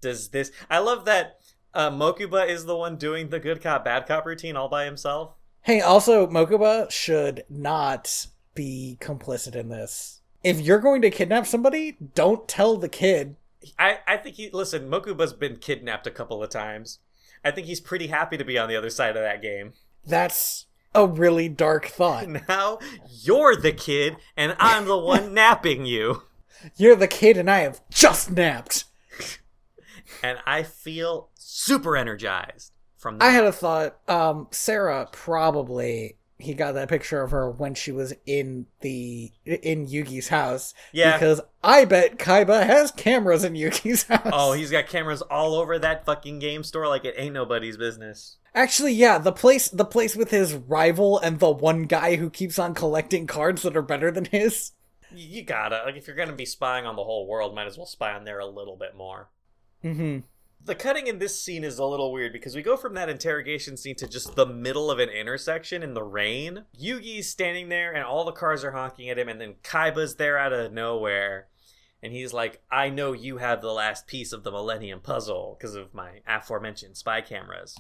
[0.01, 1.41] Does this I love that
[1.75, 5.35] uh, Mokuba is the one doing the good cop bad cop routine all by himself.
[5.63, 10.21] Hey, also, Mokuba should not be complicit in this.
[10.43, 13.37] If you're going to kidnap somebody, don't tell the kid.
[13.79, 16.99] I, I think he listen, Mokuba's been kidnapped a couple of times.
[17.45, 19.75] I think he's pretty happy to be on the other side of that game.
[20.07, 22.27] That's a really dark thought.
[22.49, 22.79] Now
[23.09, 26.23] you're the kid and I'm the one napping you.
[26.77, 28.85] You're the kid, and I have just napped.
[30.23, 33.25] And I feel super energized from that.
[33.27, 33.99] I had a thought.
[34.09, 39.87] Um, Sarah probably he got that picture of her when she was in the in
[39.87, 40.75] Yugi's house.
[40.93, 41.13] Yeah.
[41.13, 44.31] Because I bet Kaiba has cameras in Yugi's house.
[44.33, 48.37] Oh, he's got cameras all over that fucking game store like it ain't nobody's business.
[48.55, 52.59] Actually, yeah, the place the place with his rival and the one guy who keeps
[52.59, 54.73] on collecting cards that are better than his.
[55.13, 57.87] You gotta like if you're gonna be spying on the whole world, might as well
[57.87, 59.29] spy on there a little bit more.
[59.83, 60.21] Mm-hmm.
[60.67, 63.77] The cutting in this scene is a little weird because we go from that interrogation
[63.77, 66.65] scene to just the middle of an intersection in the rain.
[66.81, 70.39] Yugi's standing there and all the cars are honking at him, and then Kaiba's there
[70.39, 71.49] out of nowhere.
[72.03, 75.75] And he's like, I know you have the last piece of the Millennium Puzzle because
[75.75, 77.77] of my aforementioned spy cameras.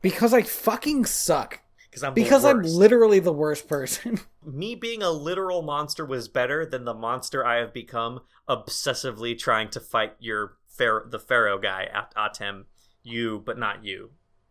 [0.00, 1.60] Because I fucking suck.
[1.90, 4.20] Because I'm Because I'm literally the worst person.
[4.44, 9.70] me being a literal monster was better than the monster I have become obsessively trying
[9.70, 12.64] to fight your pharaoh, the pharaoh guy, At- Atem.
[13.02, 14.10] You, but not you.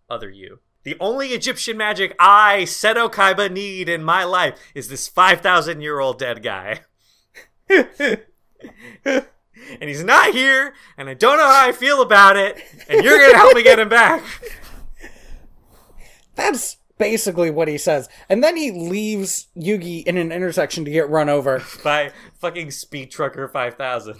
[0.09, 0.59] Other you.
[0.83, 5.99] The only Egyptian magic I, Seto Kaiba, need in my life is this 5,000 year
[5.99, 6.81] old dead guy.
[7.69, 8.19] and
[9.79, 12.57] he's not here, and I don't know how I feel about it,
[12.89, 14.23] and you're gonna help me get him back.
[16.35, 18.09] That's basically what he says.
[18.29, 21.63] And then he leaves Yugi in an intersection to get run over.
[21.83, 24.17] By fucking Speed Trucker 5000.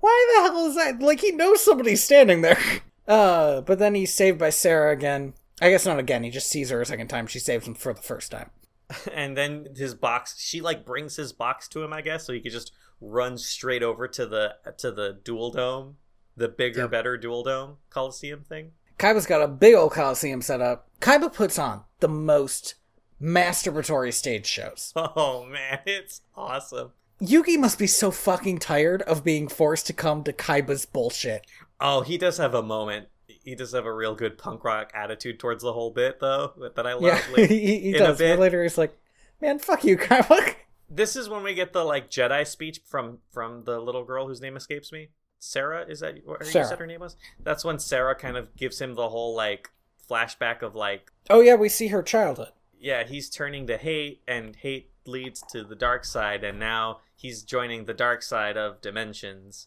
[0.00, 1.00] Why the hell is that?
[1.00, 2.58] Like he knows somebody's standing there.
[3.08, 5.32] Uh, but then he's saved by Sarah again.
[5.62, 6.24] I guess not again.
[6.24, 7.26] He just sees her a second time.
[7.26, 8.50] She saves him for the first time.
[9.14, 12.40] and then his box she like brings his box to him i guess so he
[12.40, 15.96] could just run straight over to the to the duel dome
[16.36, 16.90] the bigger Yep.
[16.90, 20.88] better duel dome coliseum thing Kaiba's got a big old coliseum set up.
[21.00, 22.74] Kaiba puts on the most
[23.22, 24.92] masturbatory stage shows.
[24.96, 30.22] oh man it's awesome Yugi must be so fucking tired of being forced to come
[30.24, 31.44] to Kaiba's bullshit.
[31.80, 35.38] oh he does have a moment he does have a real good punk rock attitude
[35.40, 38.18] towards the whole bit though that i love Yeah, Like, he, he does.
[38.18, 38.96] But later he's like,
[39.40, 40.54] man, fuck you, Kaiba.
[40.90, 44.40] this is when we get the like jedi speech from from the little girl whose
[44.40, 48.14] name escapes me sarah is that what you said her name was that's when sarah
[48.14, 49.70] kind of gives him the whole like
[50.10, 52.52] flashback of like Oh yeah, we see her childhood.
[52.80, 57.42] yeah, he's turning to hate, and hate leads to the dark side, and now he's
[57.42, 59.66] joining the dark side of dimensions,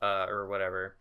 [0.00, 0.96] uh, or whatever.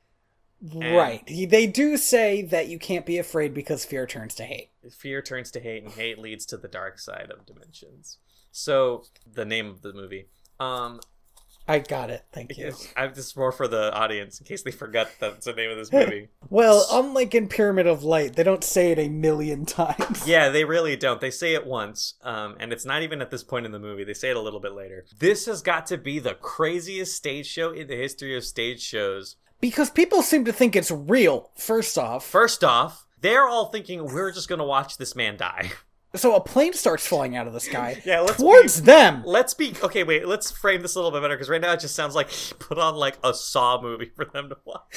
[0.72, 1.24] And- Right.
[1.28, 4.72] They do say that you can't be afraid because fear turns to hate.
[4.98, 8.18] Fear turns to hate, and hate leads to the dark side of dimensions.
[8.52, 10.30] So the name of the movie.
[10.60, 11.02] Um,
[11.68, 12.26] I got it.
[12.34, 12.74] Thank you.
[12.98, 15.92] I'm just more for the audience in case they forgot that's the name of this
[15.92, 16.30] movie.
[16.50, 20.28] Well, unlike in Pyramid of Light, they don't say it a million times.
[20.34, 21.20] Yeah, they really don't.
[21.20, 24.04] They say it once, um, and it's not even at this point in the movie.
[24.04, 25.06] They say it a little bit later.
[25.18, 29.38] This has got to be the craziest stage show in the history of stage shows.
[29.60, 32.26] Because people seem to think it's real, first off.
[32.26, 35.72] First off, they're all thinking we're just gonna watch this man die.
[36.16, 39.24] So a plane starts falling out of the sky Yeah, let's towards be- them.
[39.26, 40.04] Let's be okay.
[40.04, 42.30] Wait, let's frame this a little bit better because right now it just sounds like
[42.30, 44.96] he put on like a Saw movie for them to watch.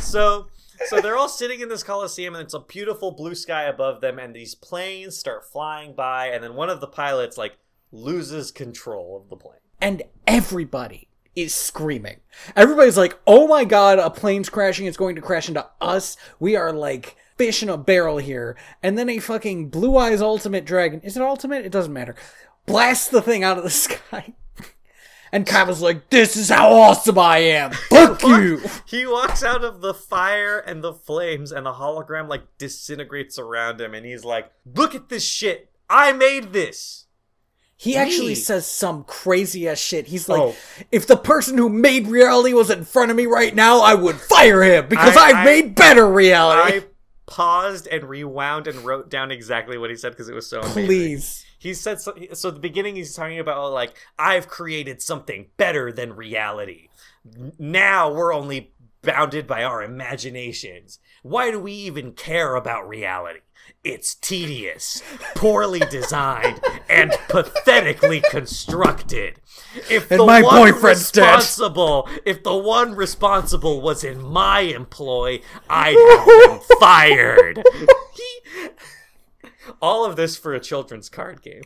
[0.00, 0.46] so,
[0.86, 4.18] so they're all sitting in this coliseum, and it's a beautiful blue sky above them,
[4.20, 7.58] and these planes start flying by, and then one of the pilots like
[7.90, 9.58] loses control of the plane.
[9.80, 12.20] And everybody is screaming.
[12.54, 14.86] Everybody's like, oh my god, a plane's crashing.
[14.86, 16.16] It's going to crash into us.
[16.38, 18.54] We are like fish in a barrel here.
[18.82, 21.00] And then a fucking Blue Eyes Ultimate Dragon.
[21.00, 21.64] Is it Ultimate?
[21.64, 22.14] It doesn't matter.
[22.66, 24.34] Blast the thing out of the sky.
[25.32, 27.70] And Kaiba's like, this is how awesome I am.
[27.88, 28.60] Fuck you.
[28.84, 33.80] He walks out of the fire and the flames, and the hologram like disintegrates around
[33.80, 35.70] him, and he's like, "Look at this shit!
[35.88, 37.06] I made this.
[37.76, 38.34] He actually Me.
[38.34, 40.08] says some crazy ass shit.
[40.08, 40.54] He's like, Oh.
[40.92, 44.16] if the person who made reality was in front of me right now, I would
[44.16, 46.76] fire him because I- I- made better reality.
[46.78, 46.84] I
[47.30, 50.84] paused and rewound and wrote down exactly what he said because it was so amazing.
[50.84, 51.46] Please.
[51.58, 52.14] He said so.
[52.34, 56.88] So at the beginning, he's talking about like I've created something better than reality.
[57.58, 60.98] Now we're only bounded by our imaginations.
[61.22, 63.40] Why do we even care about reality?
[63.84, 65.02] It's tedious,
[65.34, 69.40] poorly designed, and pathetically constructed.
[69.88, 71.34] If And the my one boyfriend's dead.
[71.36, 77.62] responsible, if the one responsible was in my employ, I'd have him fired.
[79.82, 81.62] All of this for a children's card game.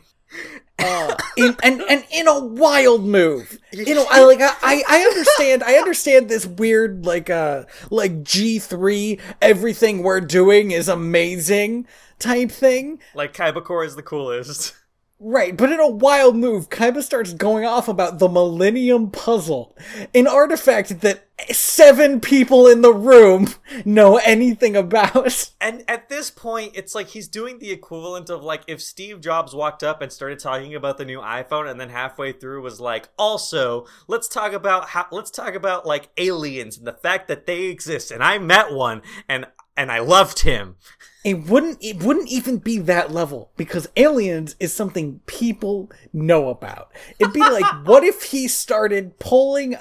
[0.77, 3.57] Uh, in, and and in a wild move.
[3.71, 8.59] You know, I like I I understand I understand this weird like uh like G
[8.59, 11.87] three everything we're doing is amazing
[12.19, 12.99] type thing.
[13.13, 14.75] Like Kaiba is the coolest.
[15.17, 19.73] Right, but in a wild move, Kaiba starts going off about the Millennium Puzzle,
[20.13, 23.47] an artifact that seven people in the room
[23.85, 25.51] know anything about.
[25.65, 29.55] And at this point, it's like he's doing the equivalent of like if Steve Jobs
[29.55, 33.09] walked up and started talking about the new iPhone, and then halfway through was like,
[33.17, 37.63] also let's talk about how let's talk about like aliens and the fact that they
[37.63, 38.11] exist.
[38.11, 40.75] And I met one, and and I loved him.
[41.25, 46.91] It wouldn't it wouldn't even be that level because aliens is something people know about.
[47.17, 49.75] It'd be like what if he started pulling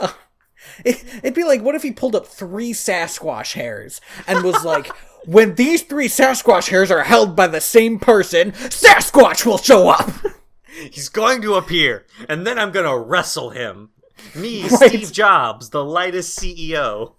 [0.85, 4.89] it, it'd be like what if he pulled up three Sasquatch hairs and was like
[5.27, 10.11] when these three Sasquatch hairs are held by the same person, Sasquatch will show up.
[10.91, 13.91] He's going to appear, and then I'm gonna wrestle him.
[14.35, 14.89] Me, Right.
[14.91, 17.15] Steve Jobs, the lightest CEO.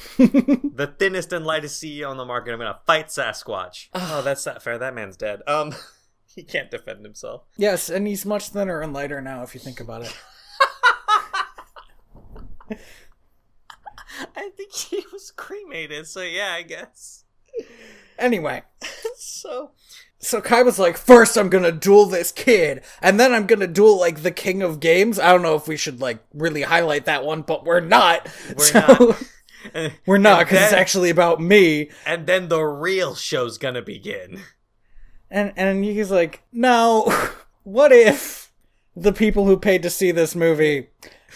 [0.18, 2.52] the thinnest and lightest CEO on the market.
[2.52, 3.88] I'm gonna fight Sasquatch.
[3.94, 4.78] oh, that's not fair.
[4.78, 5.40] That man's dead.
[5.46, 5.74] Um,
[6.34, 7.42] he can't defend himself.
[7.56, 10.16] Yes, and he's much thinner and lighter now if you think about it.
[14.36, 16.06] I think he was cremated.
[16.06, 17.24] So yeah, I guess.
[18.18, 18.62] Anyway,
[19.16, 19.70] So
[20.18, 23.98] so Kai was like, first I'm gonna duel this kid, and then I'm gonna duel
[23.98, 25.18] like the king of games.
[25.18, 28.28] I don't know if we should like really highlight that one, but we're not.
[28.56, 29.22] We're So- not.
[29.74, 31.90] And, We're not because it's actually about me.
[32.06, 34.40] And then the real show's gonna begin.
[35.30, 37.12] And and Yugi's like, no.
[37.62, 38.50] What if
[38.96, 40.88] the people who paid to see this movie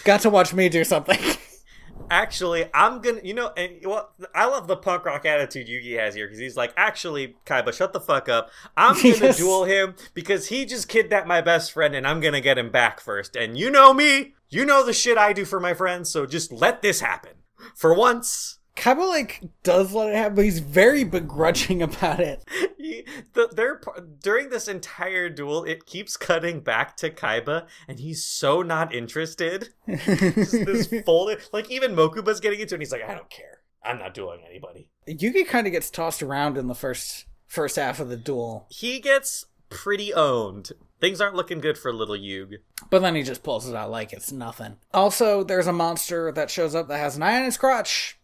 [0.04, 1.18] got to watch me do something?
[2.10, 6.14] Actually, I'm gonna, you know, and well, I love the punk rock attitude Yugi has
[6.14, 8.50] here because he's like, actually, Kaiba, shut the fuck up.
[8.76, 9.36] I'm gonna Yes.
[9.36, 13.00] duel him because he just kidnapped my best friend, and I'm gonna get him back
[13.00, 13.36] first.
[13.36, 16.52] And you know me, you know the shit I do for my friends, so just
[16.52, 17.32] let this happen
[17.74, 18.58] for once.
[18.76, 22.44] Kaiba like does let it happen, but he's very begrudging about it.
[22.76, 23.80] He, the, their,
[24.20, 29.68] during this entire duel, it keeps cutting back to Kaiba, and he's so not interested.
[29.86, 33.60] This folded, like even Mokuba's getting into it, and he's like, I don't care.
[33.84, 34.88] I'm not dueling anybody.
[35.06, 38.98] Yugi kind of gets tossed around in the first first half of the duel, he
[38.98, 40.72] gets pretty owned.
[41.04, 42.54] Things aren't looking good for little Yug.
[42.88, 44.78] but then he just pulls it out like it's nothing.
[44.94, 48.16] Also, there's a monster that shows up that has an eye on its crotch.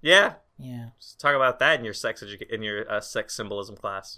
[0.00, 0.90] Yeah, Yeah.
[1.00, 4.16] just talk about that in your sex educa- in your uh, sex symbolism class,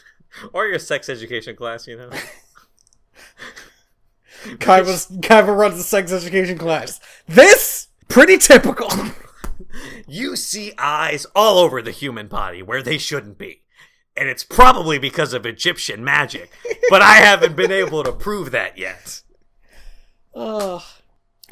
[0.54, 1.86] or your sex education class.
[1.86, 2.10] You know,
[4.56, 6.98] Kaiba's, Kaiba runs a sex education class.
[7.28, 8.88] This pretty typical.
[10.08, 13.64] you see eyes all over the human body where they shouldn't be,
[14.16, 16.50] and it's probably because of Egyptian magic.
[16.90, 19.22] but I haven't been able to prove that yet.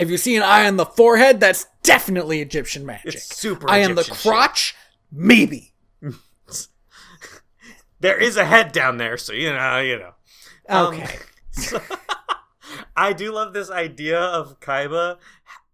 [0.00, 3.14] If you see an eye on the forehead, that's definitely Egyptian magic.
[3.14, 3.68] It's super.
[3.70, 4.22] eye on the Egyptian shit.
[4.30, 4.74] crotch,
[5.10, 5.72] maybe.
[8.00, 10.12] There is a head down there, so you know, you know.
[10.68, 11.18] Um, Okay.
[11.50, 11.82] so-
[12.96, 15.16] I do love this idea of Kaiba,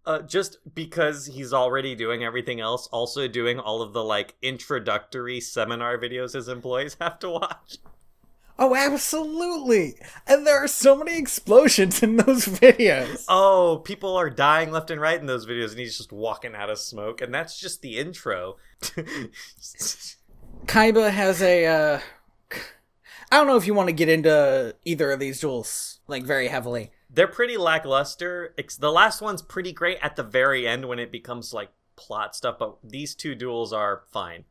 [0.05, 5.39] uh, just because he's already doing everything else, also doing all of the like introductory
[5.39, 7.77] seminar videos his employees have to watch.
[8.57, 9.95] oh, absolutely.
[10.27, 13.25] And there are so many explosions in those videos.
[13.27, 16.69] Oh, people are dying left and right in those videos, and he's just walking out
[16.69, 18.57] of smoke, and that's just the intro.
[20.65, 21.65] Kaiba has a.
[21.65, 21.99] Uh,
[23.31, 26.47] I don't know if you want to get into either of these duels like very
[26.47, 26.91] heavily.
[27.15, 28.53] They're pretty lackluster.
[28.57, 32.35] Ex- The last one's pretty great at the very end when it becomes like plot
[32.35, 34.43] stuff, but these two duels are fine.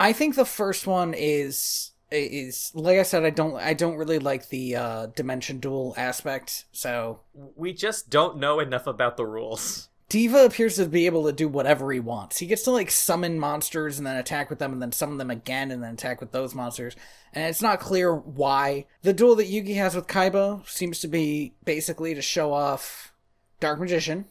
[0.00, 3.24] I think the first one is is like I said.
[3.24, 6.64] I don't I don't really like the uh, dimension duel aspect.
[6.72, 9.88] So We just don't know enough about the rules.
[10.08, 12.38] Diva appears to be able to do whatever he wants.
[12.38, 15.30] He gets to like summon monsters and then attack with them and then summon them
[15.30, 16.96] again and then attack with those monsters.
[17.34, 18.86] And it's not clear why.
[19.02, 23.12] The duel that Yugi has with Kaiba seems to be basically to show off
[23.60, 24.24] Dark Magician.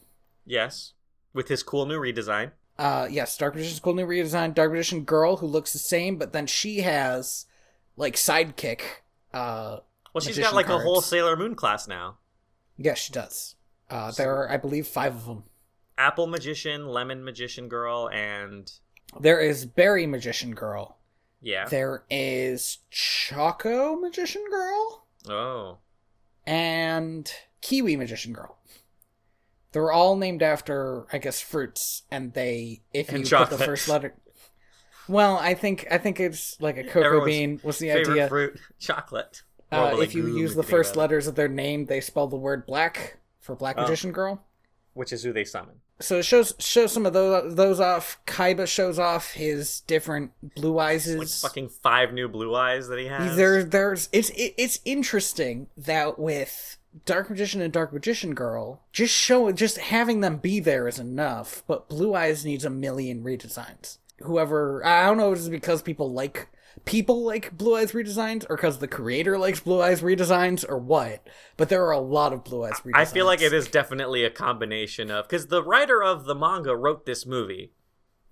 [0.44, 0.94] Yes,
[1.32, 2.50] with his cool new redesign.
[2.76, 4.54] Uh yes, Dark Magician's cool new redesign.
[4.54, 7.46] Dark Magician girl who looks the same, but then she has
[7.96, 8.80] like sidekick.
[9.32, 9.78] Uh
[10.12, 11.00] Well, she's got like a whole.
[11.02, 12.18] Sailor Moon class now.
[12.76, 13.54] yes, she does.
[13.88, 15.44] Uh there are I believe five of them.
[15.98, 18.70] Apple Magician, Lemon Magician Girl, and
[19.20, 20.96] There is Berry Magician girl.
[21.42, 21.66] yeah.
[21.68, 25.78] There is Choco Magician Girl Oh,
[26.46, 28.56] and Kiwi Magician Girl.
[29.72, 33.88] They're all named after, I guess, fruits, and they if you And put the first
[33.88, 34.14] letter.
[35.08, 38.28] Well, I think I think it's like a cocoa Everyone's bean was the favorite idea.
[38.28, 39.42] fruit, chocolate.
[39.70, 43.18] Uh, if you use the first letters of their name, they spell the word black
[43.40, 43.82] for Black Oh.
[43.82, 44.42] Magician Girl.
[44.94, 45.80] which is who they summon.
[46.00, 48.20] So it shows shows some of those those off.
[48.26, 51.08] Kaiba shows off his different blue eyes.
[51.08, 53.36] Like fucking five new blue eyes that he has.
[53.36, 59.14] There, there's it's it, it's interesting that with Dark Magician and Dark Magician Girl, just
[59.14, 61.64] show just having them be there is enough.
[61.66, 63.98] But Blue Eyes needs a million redesigns.
[64.20, 66.48] Whoever I don't know if it's because people like
[66.84, 71.26] people like Blue Eyes redesigns or because the creator likes Blue Eyes redesigns or what.
[71.56, 72.92] But there are a lot of Blue Eyes redesigns.
[72.96, 76.76] I feel like it is definitely a combination of because the writer of the manga
[76.76, 77.72] wrote this movie,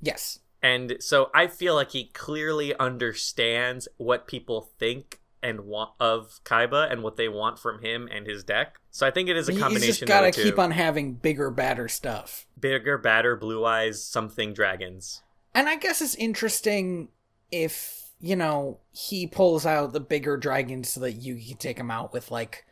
[0.00, 0.40] Yes.
[0.62, 6.90] and so I feel like he clearly understands what people think and want of Kaiba
[6.90, 8.76] and what they want from him and his deck.
[8.90, 9.86] So I think it is a combination.
[9.86, 10.48] He's just gotta of the two.
[10.50, 12.46] keep on having bigger, badder stuff.
[12.58, 15.22] bigger, badder, blue eyes, something dragons.
[15.54, 17.08] And I guess it's interesting
[17.52, 21.90] if, you know, he pulls out the bigger dragons so that Yugi can take him
[21.90, 22.64] out with, like,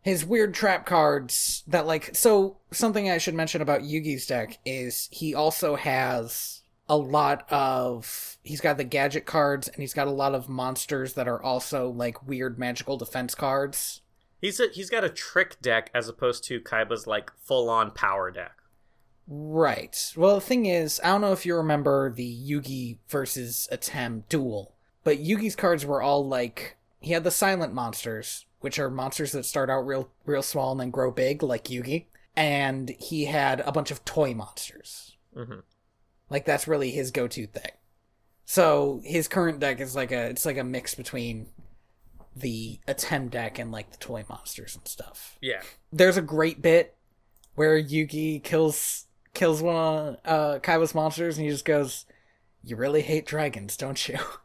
[0.00, 5.08] his weird trap cards that, like, so something I should mention about Yugi's deck is
[5.12, 10.12] he also has a lot of, he's got the gadget cards and he's got a
[10.12, 14.02] lot of monsters that are also, like, weird magical defense cards.
[14.40, 18.32] He's a, he's got a trick deck as opposed to Kaiba's like full on power
[18.32, 18.56] deck.
[19.28, 19.96] Right.
[20.16, 24.71] Well, the thing is, I don't know if you remember the Yugi versus Atem duel,
[25.04, 29.44] but Yugi's cards were all like he had the silent monsters, which are monsters that
[29.44, 32.06] start out real real small and then grow big, like Yugi,
[32.36, 35.16] and he had a bunch of toy monsters.
[35.34, 35.60] hmm
[36.30, 37.72] Like that's really his go-to thing.
[38.44, 41.48] So his current deck is like a it's like a mix between
[42.34, 45.60] the Atem deck and like the toy monsters and stuff Yeah.
[45.92, 46.96] there's a great bit
[47.54, 52.06] where Yugi kills kills one of uh, Kaiba's monsters, and he just goes,
[52.62, 54.18] "You really hate dragons, don't you?"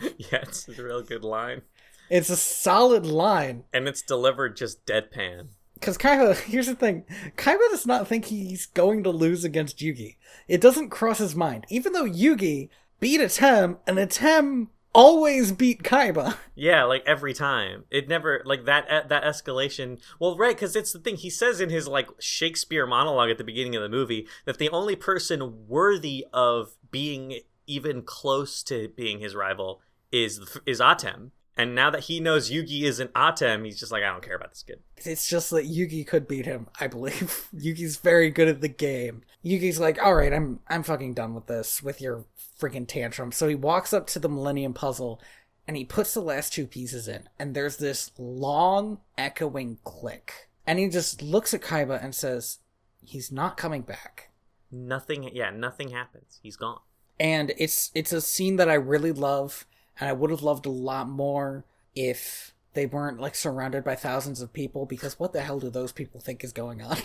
[0.18, 1.62] yeah, it's a real good line.
[2.10, 5.48] It's a solid line And it's delivered just deadpan.
[5.74, 6.36] because Kaiba.
[6.44, 7.04] Here's the thing:
[7.36, 10.16] Kaiba does not think he's going to lose against Yugi.
[10.46, 12.68] It doesn't cross his mind, even though Yugi
[13.00, 16.36] beat Atem, and Atem always beat Kaiba.
[16.60, 17.84] Yeah, like every time.
[17.88, 20.00] It never like that that escalation.
[20.18, 23.44] Well, right, because it's the thing he says in his like Shakespeare monologue at the
[23.44, 29.20] beginning of the movie that the only person worthy of being even close to being
[29.20, 29.80] his rival
[30.12, 31.30] is is Atem.
[31.56, 34.50] And now that he knows Yugi isn't Atem, he's just like, I don't care about
[34.50, 34.78] this kid.
[34.98, 37.48] It's just that Yugi could beat him, I believe.
[37.56, 39.22] Yugi's very good at the game.
[39.44, 42.26] Yugi's like, all right, I'm I'm fucking done with this, with your
[42.60, 43.32] freaking tantrum.
[43.32, 45.20] So he walks up to the Millennium Puzzle,
[45.66, 50.78] and he puts the last two pieces in, and there's this long echoing click, and
[50.78, 52.58] he just looks at Kaiba and says,
[53.04, 54.30] "He's not coming back."
[54.70, 55.28] Nothing.
[55.34, 56.38] Yeah, nothing happens.
[56.42, 56.80] He's gone.
[57.18, 59.66] And it's it's a scene that I really love,
[60.00, 64.40] and I would have loved a lot more if they weren't like surrounded by thousands
[64.40, 66.98] of people because what the hell do those people think is going on?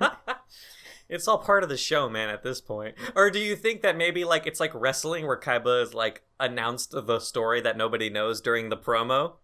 [1.08, 2.94] it's all part of the show, man, at this point.
[3.14, 6.92] Or do you think that maybe like it's like wrestling where Kaiba is like announced
[6.92, 9.34] the story that nobody knows during the promo?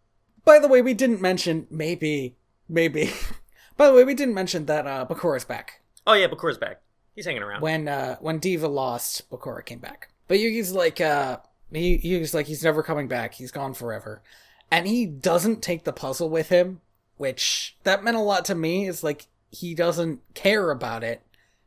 [0.44, 2.36] By the way, we didn't mention maybe
[2.68, 3.12] maybe.
[3.76, 5.82] By the way, we didn't mention that uh Bakura's back.
[6.06, 6.80] Oh yeah, Bakura's back.
[7.14, 7.62] He's hanging around.
[7.62, 10.08] When uh when Diva lost, Bakura came back.
[10.28, 11.38] But Yugi's like uh
[11.74, 13.34] he Yugi's like he's never coming back.
[13.34, 14.22] He's gone forever.
[14.70, 16.80] And he doesn't take the puzzle with him,
[17.16, 18.88] which that meant a lot to me.
[18.88, 21.22] It's like he doesn't care about it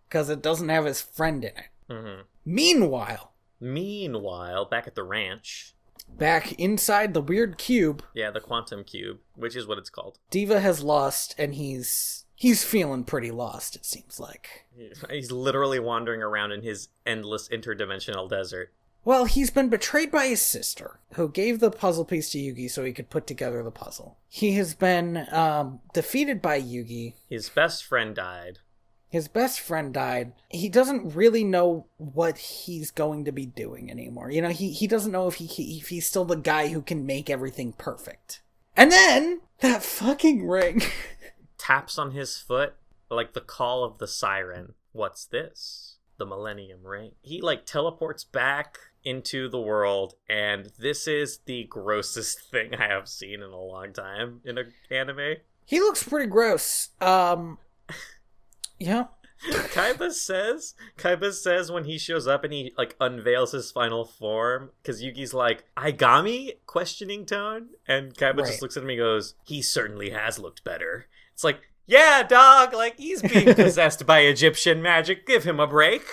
[0.10, 1.70] because it doesn't have his friend in it.
[1.90, 5.74] hmm Meanwhile, Meanwhile, back at the ranch,
[6.08, 10.20] back inside the weird cube, yeah, the quantum cube, which is what it's called.
[10.30, 14.66] Diva has lost and he's he's feeling pretty lost it seems like.
[15.10, 18.74] He's literally wandering around in his endless interdimensional desert.
[19.06, 22.84] Well, he's been betrayed by his sister, who gave the puzzle piece to Yugi so
[22.84, 24.18] he could put together the puzzle.
[24.28, 27.14] He has been um, defeated by Yugi.
[27.30, 28.60] His best friend died.
[29.08, 30.34] His best friend died.
[30.50, 34.32] He doesn't really know what he's going to be doing anymore.
[34.32, 35.46] You know, he, he doesn't know if he
[35.80, 38.42] if he's still the guy who can make everything perfect.
[38.76, 40.82] And then that fucking ring
[41.60, 42.74] taps on his foot
[43.10, 44.74] like the call of the siren.
[44.92, 45.98] What's this?
[46.18, 47.12] The Millennium Ring.
[47.22, 53.08] He like teleports back into the world, and this is the grossest thing I have
[53.08, 55.36] seen in a long time in an anime.
[55.66, 56.90] He looks pretty gross.
[57.00, 57.60] Um,
[58.80, 59.06] yeah.
[59.52, 64.72] Kaiba says, Kaiba says when he shows up and he like unveils his final form,
[64.82, 68.48] because Yugi's like Aigami questioning tone, and Kaiba right.
[68.48, 72.74] just looks at him and goes, "He certainly has looked better." It's like, yeah, dog,
[72.74, 75.28] like he's being possessed by Egyptian magic.
[75.28, 76.04] Give him a break.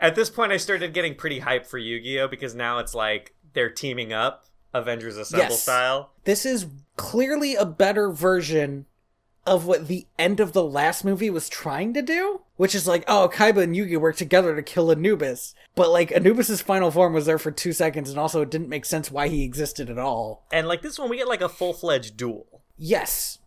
[0.00, 2.28] At this point, I started getting pretty hyped for Yu Gi Oh!
[2.28, 5.62] because now it's like they're teaming up Avengers Assemble yes.
[5.62, 6.12] style.
[6.24, 8.86] This is clearly a better version
[9.46, 13.02] of what the end of the last movie was trying to do, which is like,
[13.08, 15.54] oh, Kaiba and Yugi work together to kill Anubis.
[15.74, 18.84] But like Anubis's final form was there for two seconds, and also it didn't make
[18.84, 20.44] sense why he existed at all.
[20.52, 22.62] And like this one, we get like a full fledged duel.
[22.76, 23.38] Yes,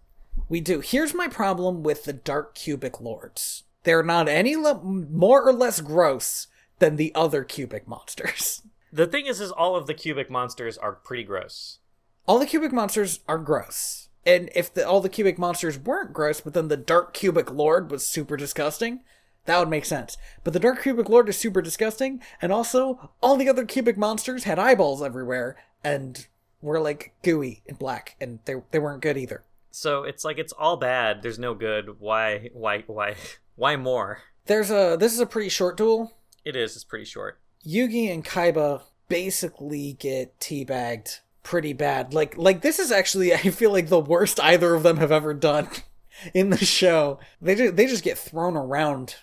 [0.50, 0.80] we do.
[0.80, 3.64] Here's my problem with the Dark Cubic Lords.
[3.84, 6.48] They're not any le- more or less gross
[6.80, 8.61] than the other cubic monsters.
[8.93, 11.80] The thing is, is all of the cubic monsters are pretty gross.
[12.27, 14.10] All the cubic monsters are gross.
[14.26, 17.90] And if the, all the cubic monsters weren't gross, but then the Dark Cubic Lord
[17.90, 19.00] was super disgusting,
[19.45, 20.18] that would make sense.
[20.43, 24.43] But the Dark Cubic Lord is super disgusting, and also all the other cubic monsters
[24.43, 26.27] had eyeballs everywhere and
[26.61, 29.43] were like gooey and black, and they they weren't good either.
[29.72, 31.24] So it's like it's all bad.
[31.24, 32.00] There's no good.
[32.00, 32.50] Why?
[32.53, 32.84] Why?
[32.88, 33.16] Why?
[33.61, 34.23] Why more?
[34.48, 34.98] There's a.
[34.99, 36.11] This is a pretty short duel.
[36.43, 36.75] It is.
[36.75, 37.40] It's pretty short.
[37.64, 42.11] Yugi and Kaiba basically get teabagged pretty bad.
[42.11, 45.35] Like like this is actually I feel like the worst either of them have ever
[45.35, 45.69] done
[46.33, 47.19] in the show.
[47.40, 49.17] They just, they just get thrown around.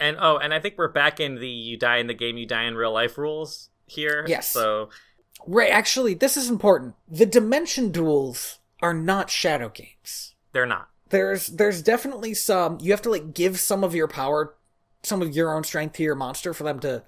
[0.00, 2.46] And oh, and I think we're back in the you die in the game, you
[2.46, 4.24] die in real life rules here.
[4.26, 4.48] Yes.
[4.48, 4.88] So
[5.46, 6.94] Right, actually, this is important.
[7.06, 10.34] The dimension duels are not shadow games.
[10.52, 10.88] They're not.
[11.10, 14.54] There's there's definitely some you have to like give some of your power,
[15.02, 17.04] some of your own strength to your monster for them to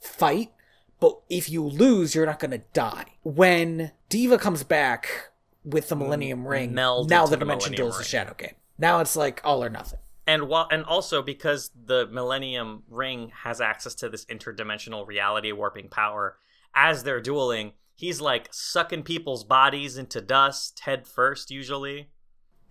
[0.00, 0.52] fight.
[1.00, 3.06] But if you lose, you're not gonna die.
[3.22, 5.30] When diva comes back
[5.64, 8.54] with the Millennium Ring, now the Dimension Duel is a shadow game.
[8.78, 9.98] Now it's like all or nothing.
[10.26, 15.88] And while and also because the Millennium Ring has access to this interdimensional reality warping
[15.88, 16.36] power,
[16.74, 22.08] as they're dueling, he's like sucking people's bodies into dust head first usually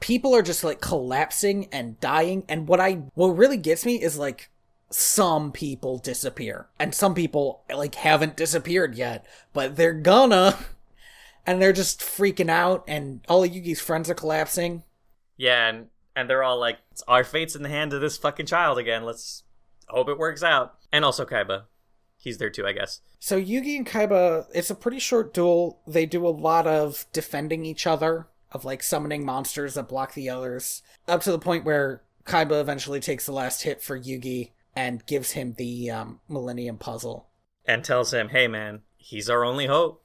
[0.02, 4.18] people are just like collapsing and dying and what i what really gets me is
[4.18, 4.50] like
[4.90, 10.58] some people disappear and some people like haven't disappeared yet but they're gonna
[11.48, 14.84] and they're just freaking out and all of yugi's friends are collapsing
[15.38, 18.78] yeah and and they're all like our fate's in the hand of this fucking child
[18.78, 19.44] again let's
[19.88, 21.64] hope it works out and also kaiba
[22.22, 23.02] he's there too, I guess.
[23.20, 25.82] So Yugi and Kaiba, it's a pretty short duel.
[25.88, 30.30] They do a lot of defending each other, of like summoning monsters that block the
[30.30, 35.06] others, up to the point where Kaiba eventually takes the last hit for Yugi and
[35.06, 37.28] gives him the um, Millennium Puzzle.
[37.66, 40.04] And tells him, hey man, he's our only hope.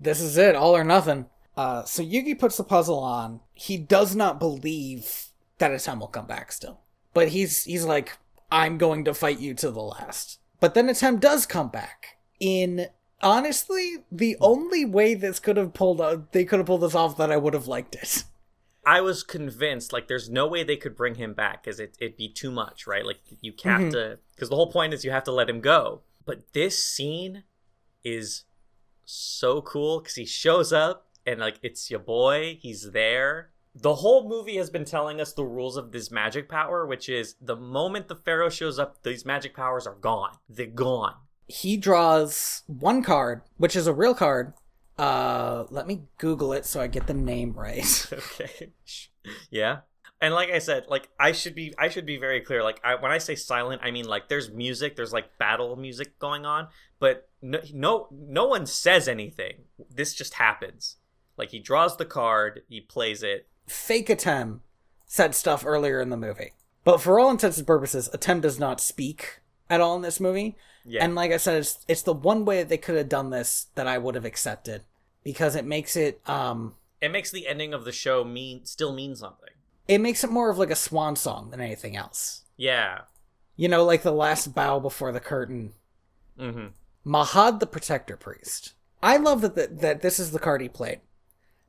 [0.00, 1.26] This is it, all or nothing.
[1.56, 3.40] Uh, so Yugi puts the puzzle on.
[3.52, 5.26] He does not believe
[5.58, 6.80] that Atem will come back still.
[7.14, 8.18] But he's he's like,
[8.50, 10.40] I'm going to fight you to the last.
[10.60, 12.86] But then Atem does come back in
[13.22, 17.16] honestly the only way this could have pulled out they could have pulled this off
[17.16, 18.24] that I would have liked it.
[18.84, 22.16] I was convinced like there's no way they could bring him back because it, it'd
[22.16, 23.06] be too much, right?
[23.06, 23.90] Like you have mm-hmm.
[23.90, 26.02] to because the whole point is you have to let him go.
[26.24, 27.44] But this scene
[28.04, 28.44] is
[29.04, 34.28] so cool because he shows up and like it's your boy, he's there, the whole
[34.28, 38.08] movie has been telling us the rules of this magic power, which is the moment
[38.08, 40.36] the Pharaoh shows up, these magic powers are gone.
[40.48, 41.14] They're gone.
[41.46, 44.54] He draws one card, which is a real card.
[44.98, 48.06] Uh, let me Google it so I get the name right.
[48.12, 48.72] okay.
[49.50, 49.80] Yeah.
[50.20, 52.62] And like I said, like I should be, I should be very clear.
[52.62, 56.18] Like I, when I say silent, I mean like there's music, there's like battle music
[56.20, 56.68] going on,
[57.00, 59.64] but no, no, no one says anything.
[59.90, 60.96] This just happens.
[61.36, 64.60] Like he draws the card, he plays it, fake Atem
[65.06, 66.52] said stuff earlier in the movie.
[66.84, 69.40] But for all intents and purposes, Atem does not speak
[69.72, 70.54] at all in this movie.
[70.84, 71.02] Yeah.
[71.02, 73.68] And like I said, it's it's the one way that they could have done this
[73.74, 74.82] that I would have accepted
[75.24, 79.16] because it makes it um it makes the ending of the show mean still mean
[79.16, 79.48] something.
[79.88, 82.42] It makes it more of like a swan song than anything else.
[82.56, 83.02] Yeah.
[83.56, 85.72] You know, like the last bow before the curtain.
[86.38, 86.66] Mm-hmm.
[87.10, 88.74] Mahad the Protector Priest.
[89.02, 91.00] I love that the, that this is the card he played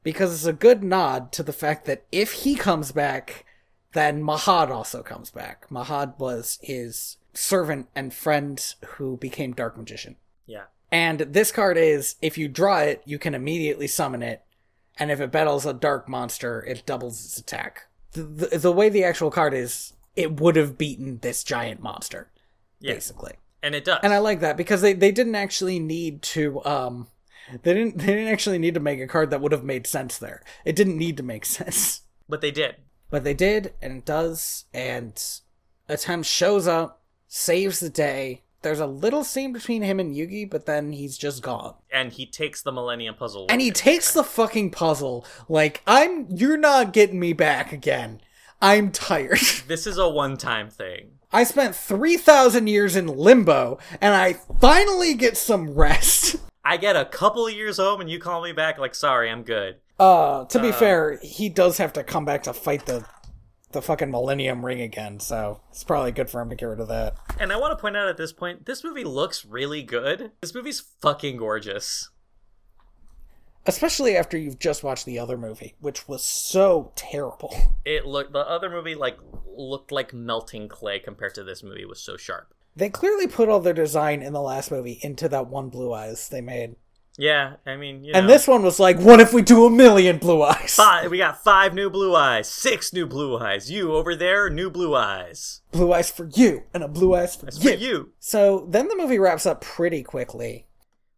[0.04, 3.46] because it's a good nod to the fact that if he comes back,
[3.94, 5.68] then Mahad also comes back.
[5.70, 10.16] Mahad was his servant and friend who became Dark Magician.
[10.46, 10.64] Yeah.
[10.92, 14.44] And this card is if you draw it, you can immediately summon it,
[15.00, 17.88] and if it battles a dark monster, it doubles its attack.
[18.12, 22.32] The, the, the way the actual card is, it would have beaten this giant monster,
[22.80, 22.94] Yeah.
[22.94, 23.34] basically.
[23.64, 24.00] And it does.
[24.04, 27.08] And I like that because they, they didn't actually need to um
[27.64, 30.18] they didn't they didn't actually need to make a card that would have made sense
[30.18, 30.44] there.
[30.66, 32.02] It didn't need to make sense.
[32.30, 32.76] but they did.
[33.10, 35.14] But they did, and it does, and
[35.90, 37.02] Atem shows up,
[37.38, 38.44] saves the day.
[38.62, 41.74] There's a little scene between him and Yugi, but then he's just gone.
[41.92, 43.48] And he takes the Millennium Puzzle.
[43.50, 45.26] And he takes the fucking puzzle.
[45.50, 48.22] Like, I'm you're not getting me back again.
[48.62, 49.40] I'm tired.
[49.68, 51.14] This is a one-time thing.
[51.32, 56.36] I spent 3,000 years in limbo, and I finally get some rest.
[56.64, 59.78] I get a couple years home, and you call me back like, "Sorry, I'm good."
[60.00, 60.74] Uh, to be Uh.
[60.74, 63.04] fair, he does have to come back to fight the
[63.74, 66.88] the fucking Millennium Ring again, so it's probably good for him to get rid of
[66.88, 67.16] that.
[67.40, 70.32] And I want to point out at this point, this movie looks really good.
[70.42, 72.10] This movie's fucking gorgeous.
[73.66, 77.56] Especially after you've just watched the other movie, which was so terrible.
[77.86, 79.18] It looked the other movie like
[79.56, 81.82] looked like melting clay compared to this movie.
[81.82, 82.54] It was so sharp.
[82.76, 86.28] They clearly put all their design in the last movie into that one blue eyes
[86.28, 86.76] they made.
[87.18, 89.70] Yeah, I mean, you know, And this one was like, what if we do a
[89.70, 90.74] million blue eyes?
[90.76, 93.70] five, we got five new blue eyes, six new blue eyes.
[93.70, 95.62] You over there, new blue eyes.
[95.72, 97.72] Blue eyes for you, and a blue eyes for, you.
[97.72, 98.14] for you.
[98.20, 100.68] So then the movie wraps up pretty quickly.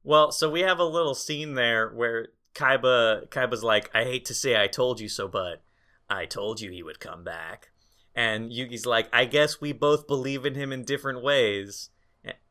[0.03, 4.33] Well, so we have a little scene there where Kaiba Kaiba's like, "I hate to
[4.33, 5.63] say I told you so, but
[6.09, 7.69] I told you he would come back."
[8.13, 11.89] And Yugi's like, "I guess we both believe in him in different ways."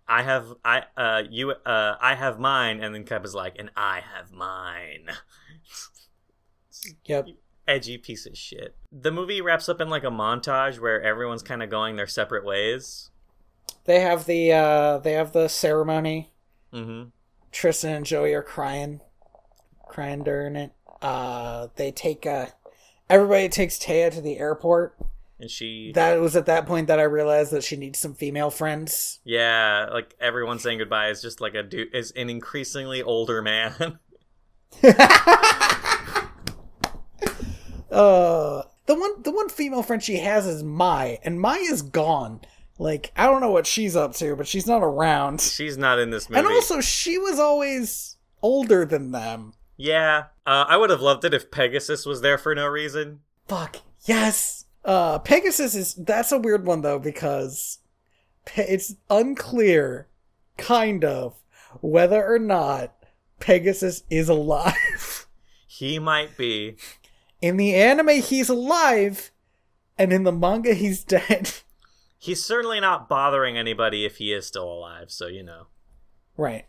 [0.07, 4.01] I have I uh you uh I have mine and then Kaiba's like, "And I
[4.01, 5.09] have mine."
[7.07, 7.29] Yep.
[7.67, 8.77] Edgy piece of shit.
[8.93, 12.45] The movie wraps up in like a montage where everyone's kind of going their separate
[12.45, 13.11] ways.
[13.85, 16.33] They have the uh they have the ceremony.
[16.73, 17.13] Mhm.
[17.53, 19.01] Tristan and Joey are crying,
[19.89, 20.73] crying during it.
[21.01, 22.47] Uh, they take uh,
[23.09, 24.97] everybody takes Téa to the airport.
[25.41, 28.51] And she That was at that point that I realized that she needs some female
[28.51, 29.21] friends.
[29.25, 33.99] Yeah, like everyone saying goodbye is just like a dude is an increasingly older man.
[37.91, 42.41] Uh, the one the one female friend she has is Mai, and Mai is gone.
[42.77, 45.41] Like I don't know what she's up to, but she's not around.
[45.41, 46.41] She's not in this movie.
[46.41, 49.53] And also, she was always older than them.
[49.77, 53.21] yeah, uh, I would have loved it if Pegasus was there for no reason.
[53.47, 54.64] Fuck yes.
[54.85, 57.79] Uh, Pegasus is that's a weird one though because
[58.55, 60.09] it's unclear,
[60.59, 61.35] kind of,
[61.81, 62.95] whether or not
[63.41, 65.27] Pegasus is alive.
[65.67, 66.77] He might be.
[67.43, 69.33] in the anime, he's alive,
[69.99, 71.51] and in the manga, he's dead.
[72.17, 75.11] He's certainly not bothering anybody if he is still alive.
[75.11, 75.67] So you know,
[76.37, 76.67] right.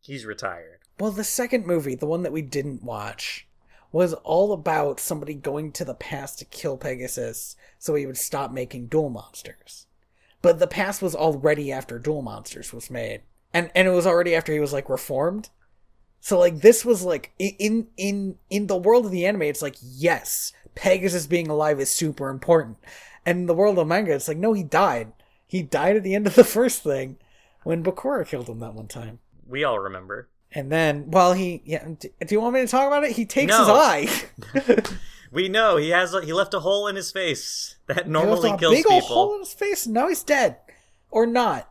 [0.00, 0.80] he's retired.
[0.98, 3.46] Well, the second movie, the one that we didn't watch,
[3.90, 8.52] was all about somebody going to the past to kill Pegasus so he would stop
[8.52, 9.86] making duel monsters.
[10.40, 13.22] But the past was already after Duel Monsters was made.
[13.52, 15.50] And and it was already after he was like reformed.
[16.20, 19.76] So like this was like in in in the world of the anime it's like
[19.80, 22.76] yes, Pegasus being alive is super important.
[23.24, 25.12] And in the world of manga it's like no he died.
[25.46, 27.16] He died at the end of the first thing
[27.64, 29.18] when Bakura killed him that one time.
[29.46, 30.28] We all remember.
[30.54, 33.12] And then, while he, yeah, do you want me to talk about it?
[33.12, 34.08] He takes his eye.
[35.30, 36.14] We know he has.
[36.14, 38.86] A, he left a hole in his face that He left normally a kills big
[38.90, 39.14] old people.
[39.14, 39.86] hole in his face.
[39.86, 40.56] Now he's dead,
[41.10, 41.70] or not.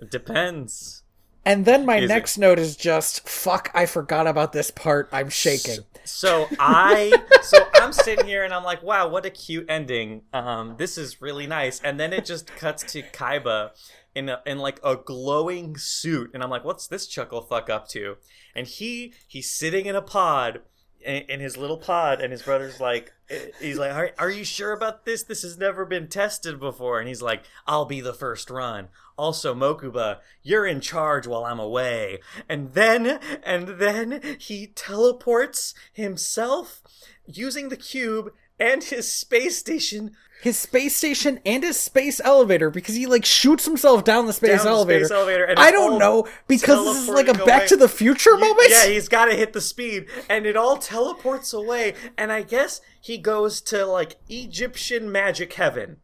[0.00, 1.02] it Depends.
[1.44, 3.70] And then my Is it- next note is just fuck.
[3.74, 5.08] I forgot about this part.
[5.12, 5.80] I'm shaking.
[6.04, 10.22] So I so I'm sitting here and I'm like, wow, what a cute ending.
[10.32, 11.80] Um, this is really nice.
[11.82, 13.70] And then it just cuts to Kaiba
[14.14, 17.88] in a, in like a glowing suit, and I'm like, what's this chuckle fuck up
[17.88, 18.16] to?
[18.54, 20.62] And he he's sitting in a pod.
[21.02, 24.72] In his little pod, and his brother's like, eh, he's like, are, are you sure
[24.72, 25.22] about this?
[25.22, 26.98] This has never been tested before.
[26.98, 28.88] And he's like, I'll be the first run.
[29.16, 32.18] Also, Mokuba, you're in charge while I'm away.
[32.50, 36.82] And then, and then he teleports himself
[37.24, 42.94] using the cube and his space station His space station and his space elevator because
[42.94, 45.04] he like shoots himself down the space down the elevator.
[45.06, 45.54] space elevator.
[45.56, 47.66] I don't know because this is like a teleporting Back away.
[47.68, 48.68] to the Future moment.
[48.70, 51.94] Yeah, he's got to hit the speed, and it all teleports away.
[52.16, 55.98] And I guess he goes to like Egyptian magic heaven.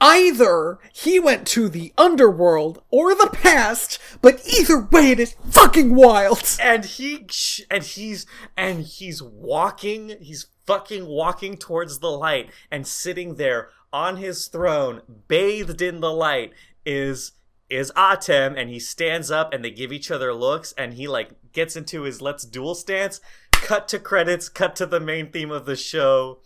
[0.00, 5.94] Either he went to the underworld or the past, but either way it is fucking
[5.94, 6.56] wild.
[6.60, 7.26] and he
[7.70, 14.16] and he's and he's walking he's fucking walking towards the light and sitting there on
[14.16, 16.52] his throne bathed in the light
[16.84, 17.32] is
[17.68, 21.30] is Atem and he stands up and they give each other looks and he like
[21.52, 23.20] gets into his let's duel stance.
[23.52, 26.40] Cut to credits cut to the main theme of the show.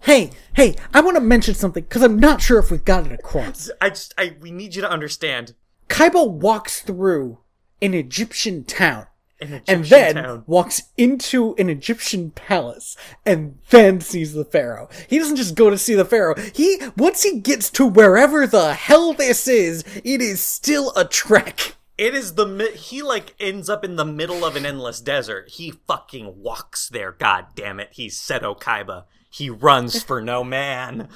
[0.00, 3.12] Hey, hey, I want to mention something because I'm not sure if we've got it
[3.12, 3.70] across.
[3.80, 5.54] I just I we need you to understand.
[5.88, 7.38] Kaiba walks through
[7.80, 9.06] an Egyptian town
[9.40, 10.44] and then town.
[10.46, 14.88] walks into an Egyptian palace and then sees the pharaoh.
[15.08, 16.36] He doesn't just go to see the pharaoh.
[16.54, 21.76] He once he gets to wherever the hell this is, it is still a trek.
[21.98, 25.50] It is the mi- he like ends up in the middle of an endless desert.
[25.50, 27.12] He fucking walks there.
[27.12, 27.90] God damn it.
[27.92, 29.04] He's Seto Kaiba.
[29.30, 31.08] He runs for no man.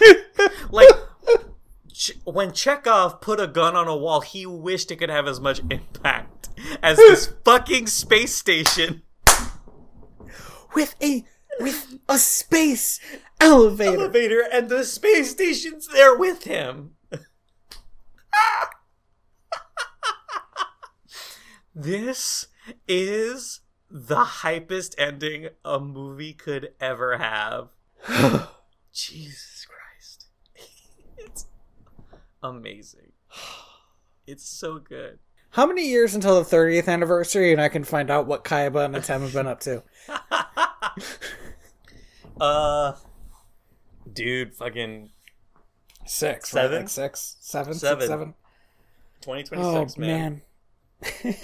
[0.70, 0.88] like
[2.24, 5.60] when Chekhov put a gun on a wall, he wished it could have as much
[5.70, 6.39] impact
[6.82, 9.02] as this fucking space station.
[10.74, 11.24] With a
[11.58, 13.00] with a space
[13.40, 13.96] elevator.
[13.96, 16.92] Elevator and the space station's there with him.
[21.74, 22.46] this
[22.88, 27.68] is the hypest ending a movie could ever have.
[28.92, 30.26] Jesus Christ.
[31.18, 31.46] it's
[32.42, 33.12] amazing.
[34.26, 35.18] It's so good.
[35.50, 38.94] How many years until the 30th anniversary and I can find out what Kaiba and
[38.94, 39.82] Atem have been up to?
[42.40, 42.94] Uh
[44.10, 45.10] dude, fucking
[46.06, 46.70] Six, Seven?
[46.72, 46.80] right?
[46.80, 48.06] Like six, seven, six, Seven.
[48.08, 48.34] seven.
[49.20, 50.40] 2026, oh man.
[51.24, 51.34] man.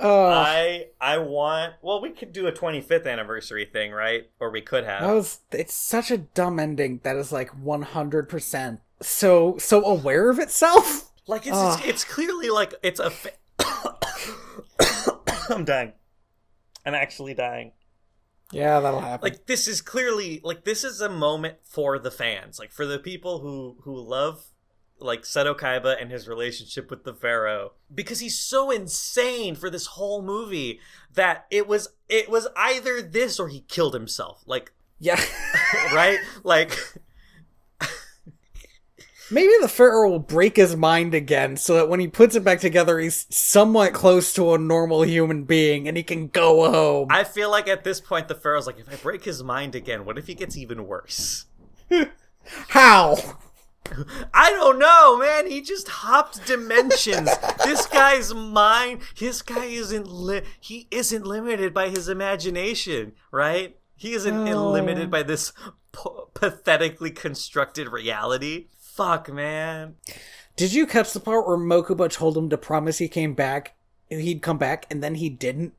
[0.00, 1.74] oh, I I want.
[1.82, 4.28] Well, we could do a 25th anniversary thing, right?
[4.40, 5.02] Or we could have.
[5.02, 5.38] that was.
[5.52, 10.38] It's such a dumb ending that is like one hundred percent so so aware of
[10.40, 11.10] itself.
[11.26, 11.78] like it's Ugh.
[11.80, 13.10] it's, it's clearly like it's a.
[13.10, 13.30] Fa-
[15.50, 15.92] I'm dying.
[16.86, 17.72] I'm actually dying.
[18.52, 19.28] Yeah, that'll happen.
[19.28, 22.98] Like this is clearly like this is a moment for the fans, like for the
[22.98, 24.44] people who who love
[25.00, 29.86] like Seto Kaiba and his relationship with the Pharaoh because he's so insane for this
[29.86, 30.80] whole movie
[31.12, 34.42] that it was it was either this or he killed himself.
[34.46, 35.20] Like yeah,
[35.92, 36.18] right?
[36.44, 36.78] Like
[39.30, 42.60] maybe the pharaoh will break his mind again, so that when he puts it back
[42.60, 47.08] together, he's somewhat close to a normal human being, and he can go home.
[47.10, 50.04] I feel like at this point the Pharaoh's like, if I break his mind again,
[50.04, 51.46] what if he gets even worse?
[52.68, 53.16] How?
[54.32, 55.46] I don't know, man.
[55.46, 57.28] He just hopped dimensions.
[57.64, 63.76] this guy's mind, his guy isn't li- he isn't limited by his imagination, right?
[63.96, 64.70] He isn't Oh.
[64.70, 65.52] limited by this
[65.92, 66.00] p-
[66.34, 68.68] pathetically constructed reality.
[68.94, 69.96] Fuck, man.
[70.54, 73.74] Did you catch the part where Mokuba told him to promise he came back,
[74.08, 75.74] he'd come back, and then he didn't?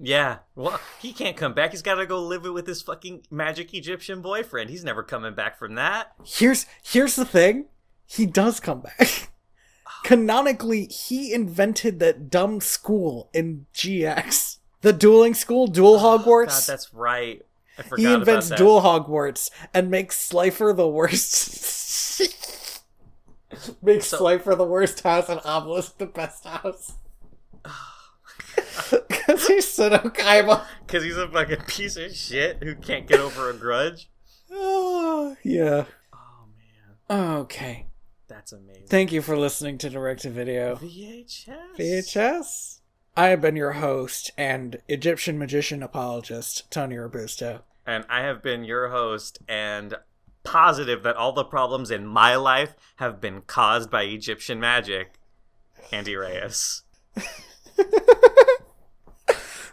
[0.00, 0.38] Yeah.
[0.56, 1.70] Well, he can't come back.
[1.70, 4.70] He's got to go live it with his fucking magic Egyptian boyfriend.
[4.70, 6.12] He's never coming back from that.
[6.24, 7.66] Here's here's the thing.
[8.04, 9.30] He does come back.
[10.04, 14.58] Canonically, he invented that dumb school in GX.
[14.80, 16.42] The dueling school, Duel Hogwarts.
[16.42, 17.42] Oh, God, that's right.
[17.78, 18.50] I forgot he invents.
[18.50, 21.74] Duel Hogwarts and makes Slifer the worst.
[23.82, 26.94] makes So- Slifer the worst house and Obelisk the best house.
[28.90, 30.64] Because he's Seto Kaiba.
[30.86, 34.08] Because he's a fucking piece of shit who can't get over a grudge.
[34.50, 35.84] Oh, yeah.
[36.14, 36.44] Oh
[37.10, 37.86] man, Okay.
[38.28, 38.86] that's amazing.
[38.88, 40.76] Thank you for listening to Direct to Video.
[40.76, 41.76] VHS.
[41.78, 42.80] VHS.
[43.16, 47.62] I have been your host and Egyptian magician apologist, Tony Robusto.
[47.86, 49.94] And I have been your host and
[50.46, 55.18] positive that all the problems in my life have been caused by Egyptian magic.
[55.92, 56.82] Andy Reyes.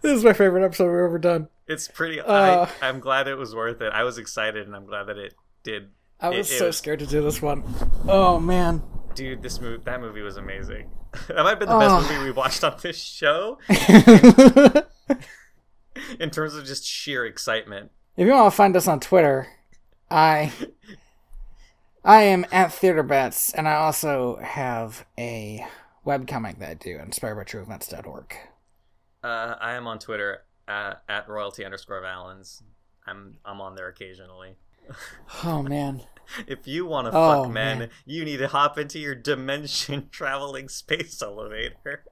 [0.01, 1.47] This is my favorite episode we've ever done.
[1.65, 2.19] It's pretty.
[2.19, 2.65] Uh.
[2.65, 3.93] I, I'm glad it was worth it.
[3.93, 5.91] I was excited, and I'm glad that it did.
[6.19, 7.63] I was It- it so was- scared to do this one.
[8.05, 8.83] Oh man.
[9.15, 10.89] Dude, this movie, that movie was amazing.
[11.29, 12.01] that might have been the best Oh.
[12.13, 13.59] movie we watched on this show
[16.19, 17.91] in terms of just sheer excitement.
[18.17, 19.47] If you want to find us on Twitter,
[20.09, 20.51] I
[22.03, 25.65] I am at TheaterBats, and I also have a
[26.05, 28.35] webcomic that I do on inspiredbytrueevents.org.
[29.23, 32.61] Uh, I am on Twitter uh, at royalty underscore valens.
[33.07, 34.55] I'm I'm on there occasionally.
[35.43, 36.01] Oh man.
[36.47, 37.89] If you want to Oh, fuck men, man.
[38.05, 42.05] you need to hop into your dimension traveling space elevator.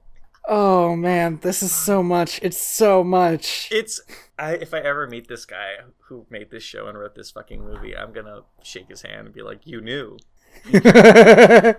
[0.48, 2.40] Oh man, this is so much.
[2.42, 3.68] It's so much.
[3.70, 4.00] It's
[4.38, 5.76] I, if I ever meet this guy
[6.08, 9.34] who made this show and wrote this fucking movie, I'm gonna shake his hand and
[9.34, 10.18] be like, "You knew."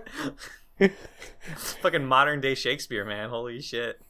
[1.82, 3.28] fucking modern day Shakespeare, man.
[3.28, 4.00] Holy shit.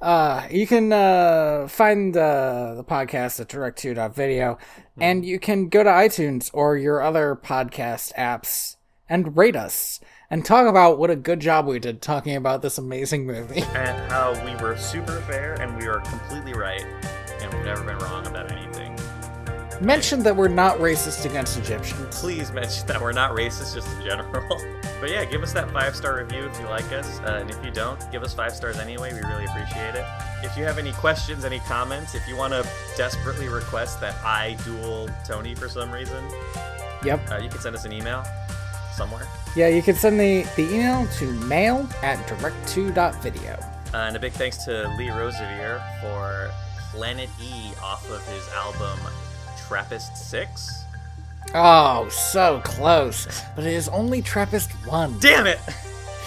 [0.00, 4.58] Uh, you can uh, find uh, the podcast at direct2.video,
[4.94, 5.02] Hmm.
[5.02, 8.76] and you can go to iTunes or your other podcast apps
[9.10, 10.00] and rate us
[10.30, 13.62] and talk about what a good job we did talking about this amazing movie.
[13.74, 16.84] and how we were super fair and we were completely right
[17.40, 18.96] and we've never been wrong about anything.
[19.80, 22.20] Mention that we're not racist against Egyptians.
[22.20, 24.46] Please mention that we're not racist just in general.
[25.00, 27.18] but yeah, give us that five star review if you like us.
[27.20, 29.12] Uh, and if you don't, give us five stars anyway.
[29.14, 30.04] We really appreciate it.
[30.42, 34.58] If you have any questions, any comments, if you want to desperately request that I
[34.64, 36.22] duel Tony for some reason,
[37.02, 37.30] Yep.
[37.30, 38.22] uh, you can send us an email
[38.94, 39.26] somewhere.
[39.56, 43.60] Yeah, you can send the, the email to mail at direct2.video.
[43.92, 46.50] Uh, and a big thanks to Lee Rosevere for
[46.92, 48.98] Planet E off of his album
[49.66, 50.84] Trappist 6.
[51.54, 53.26] Oh, so close.
[53.56, 55.18] But it is only Trappist 1.
[55.18, 55.58] Damn it!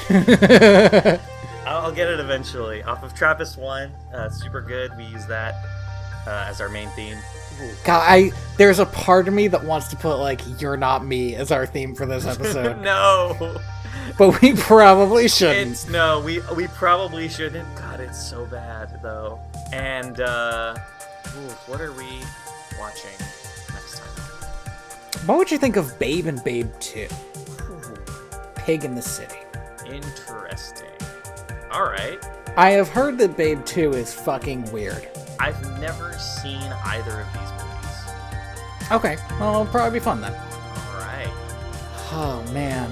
[1.65, 2.83] I'll I'll get it eventually.
[2.83, 3.91] Off of Trappist 1.
[4.13, 4.91] Uh, super good.
[4.97, 5.55] We use that
[6.27, 7.17] uh, as our main theme.
[7.83, 11.35] God, I there's a part of me that wants to put like "You're Not Me"
[11.35, 13.57] as our theme for this episode, no!
[14.17, 15.71] but we probably shouldn't.
[15.71, 17.73] It's no, we we probably shouldn't.
[17.75, 19.39] God, it's so bad though.
[19.71, 20.75] And uh
[21.35, 22.21] ooh, what are we
[22.79, 23.11] watching
[23.73, 25.27] next time?
[25.27, 27.07] What would you think of Babe and Babe Two?
[28.55, 29.35] Pig in the City.
[29.85, 30.87] Interesting.
[31.73, 32.23] Alright.
[32.55, 35.07] I have heard that Babe Two is fucking weird.
[35.39, 38.91] I've never seen either of these movies.
[38.91, 40.33] Okay, well, it'll probably be fun then.
[40.33, 41.29] Alright.
[42.15, 42.91] Oh man,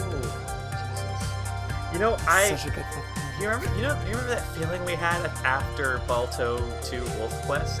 [0.00, 1.92] Ooh.
[1.92, 2.84] You know, I such a good.
[3.40, 7.80] you remember you know you remember that feeling we had after Balto 2 Wolf Quest?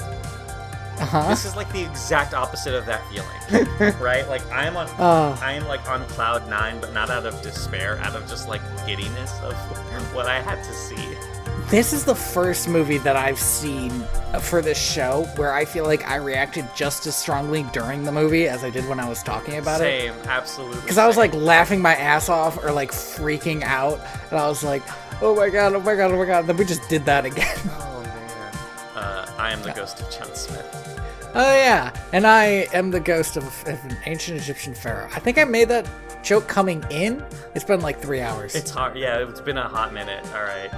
[1.00, 1.28] Uh-huh.
[1.28, 3.68] This is like the exact opposite of that feeling.
[4.00, 4.26] right?
[4.28, 7.98] Like I'm on Uh, I am like on cloud nine, but not out of despair,
[7.98, 9.54] out of just like giddiness of
[10.14, 11.16] what I had to see.
[11.70, 13.90] This is the first movie that I've seen
[14.40, 18.48] for this show where I feel like I reacted just as strongly during the movie
[18.48, 19.84] as I did when I was talking about it.
[19.84, 20.80] Same, absolutely.
[20.80, 24.64] Because I was like laughing my ass off or like freaking out, and I was
[24.64, 24.82] like,
[25.20, 25.74] "Oh my god!
[25.74, 26.10] Oh my god!
[26.10, 27.56] Oh my god!" Then we just did that again.
[27.66, 28.54] oh man.
[28.94, 31.00] Uh, I am the ghost of John Smith.
[31.34, 35.08] oh yeah, and I am the ghost of, of an ancient Egyptian pharaoh.
[35.14, 35.86] I think I made that
[36.22, 37.22] joke coming in.
[37.54, 38.54] It's been like three hours.
[38.54, 38.96] It's hard.
[38.96, 40.24] Yeah, it's been a hot minute.
[40.34, 40.70] All right.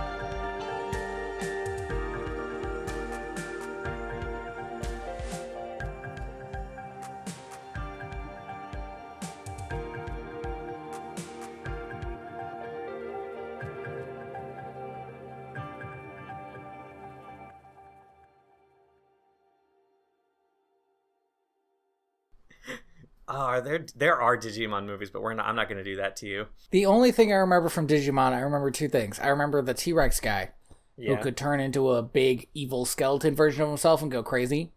[23.37, 25.47] Are there there are Digimon movies, but we're not.
[25.47, 26.47] I'm not going to do that to you.
[26.71, 29.19] the only thing I remember from Digimon, I remember two things.
[29.21, 30.51] I remember the T Rex guy
[30.97, 31.15] Yeah.
[31.17, 34.73] who could turn into a big evil skeleton version of himself and go crazy.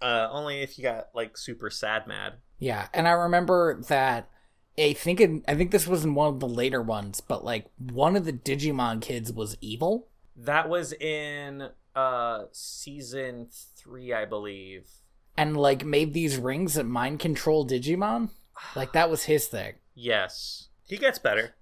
[0.00, 2.34] Uh, only if you got like super sad mad.
[2.58, 4.28] Yeah, and I remember that.
[4.78, 7.64] I think in, I think this was in one of the later ones, but like
[7.78, 10.08] one of the Digimon kids was evil.
[10.36, 14.86] That was in uh season three, I believe.
[15.36, 18.30] And like made these rings that mind control Digimon.
[18.74, 19.74] Like that was his thing.
[19.94, 21.56] Yes, he gets better.